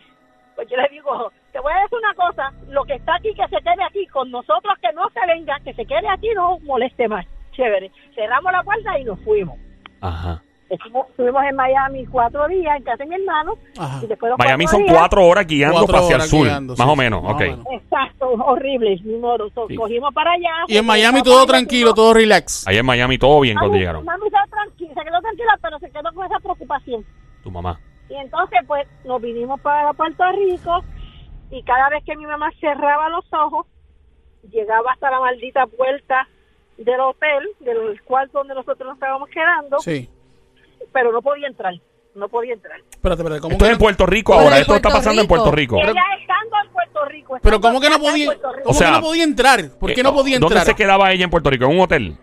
pues 0.57 0.69
yo 0.69 0.77
le 0.77 0.89
digo, 0.91 1.31
te 1.53 1.61
voy 1.61 1.73
a 1.73 1.83
decir 1.83 1.99
una 1.99 2.15
cosa, 2.15 2.53
lo 2.69 2.85
que 2.85 2.95
está 2.95 3.15
aquí, 3.15 3.33
que 3.33 3.47
se 3.47 3.63
quede 3.63 3.85
aquí, 3.89 4.07
con 4.09 4.29
nosotros 4.31 4.75
que 4.83 4.93
no 4.93 5.09
se 5.11 5.25
venga, 5.27 5.61
que 5.61 5.73
se 5.75 5.87
quede 5.87 6.09
aquí, 6.09 6.29
no 6.35 6.59
moleste 6.61 7.07
más. 7.07 7.25
Chévere. 7.53 7.91
Cerramos 8.17 8.51
la 8.53 8.63
puerta 8.65 8.99
y 8.99 9.05
nos 9.05 9.21
fuimos. 9.21 9.57
Ajá. 10.01 10.43
Estuvimos, 10.69 11.07
estuvimos 11.11 11.45
en 11.45 11.55
Miami 11.57 12.07
cuatro 12.07 12.49
días 12.49 12.77
en 12.77 12.83
casa 12.83 13.05
de 13.05 13.07
mi 13.07 13.15
hermano 13.15 13.55
Ajá. 13.79 14.01
y 14.03 14.07
después 14.09 14.33
Miami 14.37 14.65
cuatro 14.65 14.79
son 14.79 14.87
días- 14.87 14.99
cuatro 14.99 15.27
horas 15.27 15.47
guiando 15.47 15.77
Cuatro 15.79 15.97
hacia 15.99 16.09
el 16.09 16.15
horas 16.21 16.31
sur. 16.31 16.47
guiando, 16.47 16.75
más 16.77 16.87
sí, 16.87 16.93
o 16.93 16.97
menos. 16.97 17.23
más 17.23 17.33
o 17.33 17.35
ok. 17.37 17.41
menos. 17.41 17.67
Exacto, 17.71 18.29
horrible, 18.47 19.01
ni 19.05 19.17
modo. 19.19 19.49
So, 19.51 19.67
Sí. 19.69 19.77
Cogimos 19.77 20.13
para 20.13 20.33
allá. 20.33 20.51
Y 20.67 20.77
en 20.77 20.85
Miami 20.87 21.23
todo 21.23 21.47
tranquilo, 21.47 21.95
todo 21.95 22.15
relax. 22.15 22.67
Allá 22.67 22.81
en 22.81 22.87
Miami 22.87 23.17
todo 23.19 23.41
bien 23.41 23.57
cuando 23.57 23.77
llegaron. 23.77 24.05
Mami 24.05 24.25
se, 24.25 24.51
tranquila, 24.51 24.95
se 24.95 25.05
quedó 25.09 25.21
tranquila, 25.21 25.59
pero 25.63 25.79
se 25.79 25.91
quedó 25.91 26.13
con 26.15 26.27
esa 26.27 26.41
preocupación. 26.41 27.05
Tu 27.45 27.51
mamá. 27.51 27.79
Y 28.09 28.15
entonces, 28.15 28.59
pues, 28.67 28.87
nos 29.05 29.21
vinimos 29.23 29.61
para 29.61 29.93
Puerto 29.93 30.25
Rico 30.33 30.83
y 31.51 31.63
cada 31.63 31.89
vez 31.91 32.03
que 32.05 32.17
mi 32.17 32.27
mamá 32.27 32.51
cerraba 32.61 33.09
los 33.09 33.25
ojos, 33.33 33.67
llegaba 34.51 34.93
hasta 34.93 35.11
la 35.11 35.21
maldita 35.21 35.67
puerta 35.67 36.27
del 36.77 37.01
hotel, 37.01 37.49
del 37.61 38.01
cuarto 38.03 38.39
donde 38.39 38.55
nosotros 38.55 38.87
nos 38.87 38.95
estábamos 38.97 39.29
quedando, 39.31 39.79
Sí. 39.81 40.09
Pero 40.93 41.13
no 41.13 41.23
podía 41.23 41.47
entrar, 41.49 41.75
no 42.15 42.29
podía 42.29 42.55
entrar. 42.55 42.79
Espérate, 42.91 43.23
espérate. 43.23 43.41
¿cómo 43.41 43.53
Esto 43.53 43.65
que 43.65 43.71
es 43.71 43.73
en 43.75 43.79
Puerto 43.79 44.07
Rico 44.07 44.33
Pero 44.33 44.45
ahora. 44.45 44.57
en 44.57 44.63
Esto 44.63 44.75
está 44.77 44.89
Puerto 44.89 44.99
pasando 44.99 45.23
en. 45.23 45.29
Puerto 45.29 45.51
Rico. 45.53 45.77
Ella 45.79 46.03
estando 46.21 46.57
en 46.65 46.73
Puerto 46.73 47.05
Rico. 47.07 47.39
Pero 47.43 47.57
estando 47.57 47.69
¿cómo 47.69 47.81
que 47.81 47.89
no 47.91 47.95
acá 47.97 48.05
en 48.05 48.11
podía, 48.11 48.27
Puerto 48.27 48.49
Rico. 48.53 48.63
¿cómo 48.65 48.71
O 48.71 48.79
sea, 48.79 48.87
que 48.89 48.93
no 48.95 49.01
podía 49.03 49.25
entrar? 49.25 49.61
¿Por 49.79 49.95
qué 49.95 50.03
no 50.03 50.09
Eh, 50.11 50.13
podía 50.13 50.39
¿Dónde 50.39 50.55
entrar? 50.55 50.67
se 50.67 50.75
quedaba 50.75 51.13
ella 51.13 51.25
en 51.25 51.31
Puerto 51.31 51.51
Rico? 51.51 51.65
¿En 51.67 51.71
un 51.73 51.81
hotel? 51.81 52.17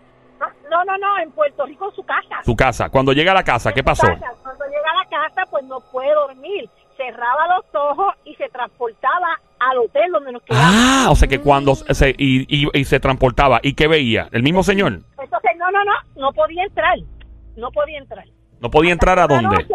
No, 0.70 0.84
no, 0.84 0.98
no, 0.98 1.18
en 1.18 1.30
Puerto 1.30 1.64
Rico, 1.66 1.88
en 1.88 1.94
su 1.94 2.02
casa. 2.04 2.42
Su 2.44 2.56
casa. 2.56 2.88
Cuando 2.90 3.12
llega 3.12 3.30
a 3.30 3.34
la 3.34 3.44
casa, 3.44 3.72
¿qué 3.72 3.80
su 3.80 3.84
pasó? 3.84 4.06
casa. 4.08 4.32
Cuando 4.42 4.64
llega 4.64 4.90
a 4.90 5.04
la 5.04 5.08
casa, 5.28 5.48
pues 5.50 5.64
no 5.64 5.80
puede 5.92 6.12
dormir. 6.12 6.68
Cerraba 6.96 7.46
los 7.56 7.64
ojos 7.90 8.14
y 8.24 8.34
se 8.34 8.48
transportaba 8.48 9.40
al 9.60 9.78
hotel 9.78 10.10
donde 10.12 10.32
nos 10.32 10.42
quedamos. 10.42 10.66
Ah, 10.76 11.06
o 11.10 11.16
sea 11.16 11.28
que 11.28 11.40
cuando 11.40 11.74
se, 11.76 12.10
y, 12.18 12.46
y- 12.48 12.68
y 12.72 12.84
se 12.84 12.98
transportaba. 13.00 13.60
¿Y 13.62 13.74
qué 13.74 13.86
veía? 13.88 14.28
¿El 14.32 14.42
mismo 14.42 14.62
señor? 14.64 15.00
Entonces, 15.18 15.50
no, 15.58 15.70
no, 15.70 15.84
no, 15.84 15.92
no 16.16 16.32
podía 16.32 16.64
entrar. 16.64 16.98
No 17.56 17.70
podía 17.70 17.98
entrar. 17.98 18.24
¿No 18.60 18.70
podía 18.70 18.92
entrar 18.92 19.18
a 19.18 19.26
dónde? 19.26 19.66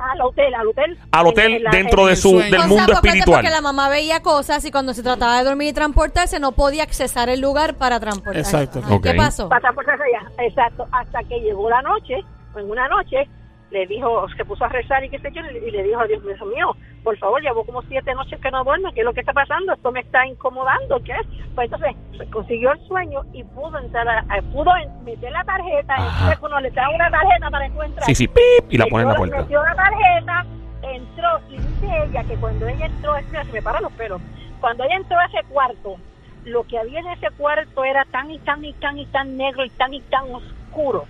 al 0.00 0.20
hotel, 0.22 0.54
al 0.54 0.68
hotel. 0.68 0.98
Al 1.12 1.26
hotel 1.26 1.64
dentro 1.70 2.02
en 2.02 2.08
de 2.08 2.16
su, 2.16 2.38
del 2.38 2.66
mundo 2.66 2.92
espiritual. 2.92 3.42
Porque 3.42 3.50
la 3.50 3.60
mamá 3.60 3.88
veía 3.88 4.22
cosas 4.22 4.64
y 4.64 4.70
cuando 4.70 4.94
se 4.94 5.02
trataba 5.02 5.38
de 5.38 5.44
dormir 5.44 5.68
y 5.68 5.72
transportarse 5.72 6.40
no 6.40 6.52
podía 6.52 6.82
accesar 6.82 7.28
el 7.28 7.40
lugar 7.40 7.74
para 7.74 8.00
transportarse. 8.00 8.40
Exacto. 8.40 8.80
Ajá, 8.80 8.98
¿Qué 9.02 9.14
pasó? 9.14 9.48
Para 9.48 9.60
transportarse 9.60 10.02
allá. 10.04 10.30
Exacto. 10.46 10.86
Hasta 10.92 11.22
que 11.24 11.40
llegó 11.40 11.68
la 11.68 11.82
noche, 11.82 12.14
en 12.56 12.70
una 12.70 12.88
noche, 12.88 13.28
le 13.70 13.86
dijo, 13.86 14.26
se 14.36 14.44
puso 14.44 14.64
a 14.64 14.68
rezar 14.68 15.04
y 15.04 15.10
qué 15.10 15.18
sé 15.18 15.30
yo, 15.32 15.42
y 15.42 15.70
le 15.70 15.82
dijo, 15.82 16.06
Dios 16.06 16.22
mío, 16.22 16.76
por 17.02 17.16
favor, 17.18 17.40
llevo 17.42 17.64
como 17.64 17.82
siete 17.82 18.14
noches 18.14 18.38
que 18.40 18.50
no 18.50 18.62
duermo, 18.64 18.92
¿qué 18.92 19.00
es 19.00 19.06
lo 19.06 19.12
que 19.14 19.20
está 19.20 19.32
pasando? 19.32 19.72
Esto 19.72 19.90
me 19.90 20.00
está 20.00 20.26
incomodando, 20.26 21.00
¿qué 21.02 21.12
es? 21.12 21.26
Pues 21.54 21.70
entonces 21.72 21.96
consiguió 22.30 22.72
el 22.72 22.86
sueño 22.86 23.22
y 23.32 23.42
pudo 23.44 23.78
entrar, 23.78 24.06
a- 24.08 24.24
a- 24.28 24.42
pudo 24.52 24.70
meter 25.04 25.32
la 25.32 25.44
tarjeta, 25.44 25.94
Ajá. 25.94 26.06
entonces 26.12 26.38
cuando 26.38 26.60
le 26.60 26.70
trae 26.70 26.94
una 26.94 27.10
tarjeta 27.10 27.50
para 27.50 27.66
encontrar. 27.66 28.04
Sí, 28.04 28.14
sí, 28.14 28.28
pip, 28.28 28.70
y 28.70 28.78
la 28.78 28.86
pone 28.86 29.02
en 29.04 29.08
la 29.08 29.14
puerta. 29.16 29.36
Metió 29.38 29.62
la 29.62 29.74
tarjeta, 29.74 30.46
entró 30.82 31.40
y 31.48 31.56
dice 31.58 32.02
ella 32.04 32.24
que 32.24 32.36
cuando 32.36 32.68
ella 32.68 32.86
entró, 32.86 33.16
es 33.16 33.26
que 33.26 33.44
se 33.44 33.52
me 33.52 33.62
paran 33.62 33.82
los 33.82 33.92
pelos, 33.92 34.20
cuando 34.60 34.84
ella 34.84 34.96
entró 34.96 35.18
a 35.18 35.24
ese 35.26 35.42
cuarto, 35.48 35.96
lo 36.44 36.64
que 36.64 36.78
había 36.78 37.00
en 37.00 37.06
ese 37.08 37.30
cuarto 37.36 37.84
era 37.84 38.04
tan 38.06 38.30
y 38.30 38.38
tan 38.40 38.64
y 38.64 38.72
tan 38.74 38.98
y 38.98 39.06
tan 39.06 39.36
negro 39.36 39.64
y 39.64 39.70
tan 39.70 39.92
y 39.94 40.00
tan 40.02 40.24
oscuro 40.34 41.04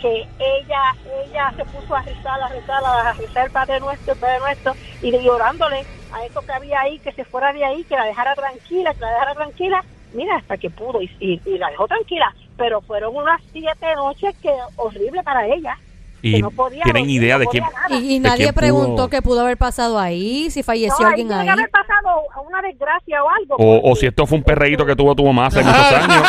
que 0.00 0.26
ella 0.38 0.96
ella 1.24 1.52
se 1.56 1.64
puso 1.66 1.94
a 1.94 2.02
rezar, 2.02 2.40
a 2.40 2.48
rezar, 2.48 2.84
a 2.84 3.12
rezar 3.12 3.46
el 3.46 3.52
Padre 3.52 3.80
Nuestro, 3.80 4.14
el 4.14 4.18
Padre 4.18 4.38
Nuestro, 4.40 4.74
y 5.02 5.10
llorándole 5.18 5.84
a 6.12 6.24
eso 6.24 6.40
que 6.40 6.52
había 6.52 6.80
ahí, 6.80 6.98
que 6.98 7.12
se 7.12 7.24
fuera 7.24 7.52
de 7.52 7.64
ahí, 7.64 7.84
que 7.84 7.96
la 7.96 8.04
dejara 8.04 8.34
tranquila, 8.34 8.94
que 8.94 9.00
la 9.00 9.12
dejara 9.12 9.34
tranquila. 9.34 9.84
Mira, 10.12 10.36
hasta 10.36 10.56
que 10.56 10.70
pudo 10.70 11.00
y, 11.00 11.40
la 11.58 11.70
dejó 11.70 11.86
tranquila. 11.86 12.34
Pero 12.56 12.80
fueron 12.80 13.14
unas 13.14 13.40
siete 13.52 13.94
noches 13.94 14.34
que 14.42 14.50
horrible 14.76 15.22
para 15.22 15.46
ella. 15.46 15.78
Y 16.22 16.42
no 16.42 16.50
podía, 16.50 16.82
tienen 16.82 17.08
idea 17.08 17.38
de 17.38 17.46
quién. 17.46 17.64
Y, 17.88 18.18
nadie 18.18 18.52
preguntó 18.52 18.94
pudo... 18.96 19.08
qué 19.08 19.22
pudo 19.22 19.40
haber 19.40 19.56
pasado 19.56 19.98
ahí, 19.98 20.50
si 20.50 20.62
falleció 20.62 21.00
no, 21.00 21.08
alguien 21.08 21.28
tiene 21.28 21.42
ahí. 21.42 21.46
Que 21.46 21.52
haber 21.52 21.70
pasado 21.70 22.24
una 22.46 22.60
desgracia 22.60 23.24
o 23.24 23.28
algo. 23.30 23.56
O, 23.56 23.90
o 23.90 23.96
si 23.96 24.06
esto 24.06 24.26
fue 24.26 24.36
un 24.36 24.44
perreíto 24.44 24.84
que 24.84 24.94
tuvo 24.94 25.14
tu 25.14 25.24
mamá 25.24 25.46
hace 25.46 25.62
muchos 25.62 25.92
años. 25.92 26.22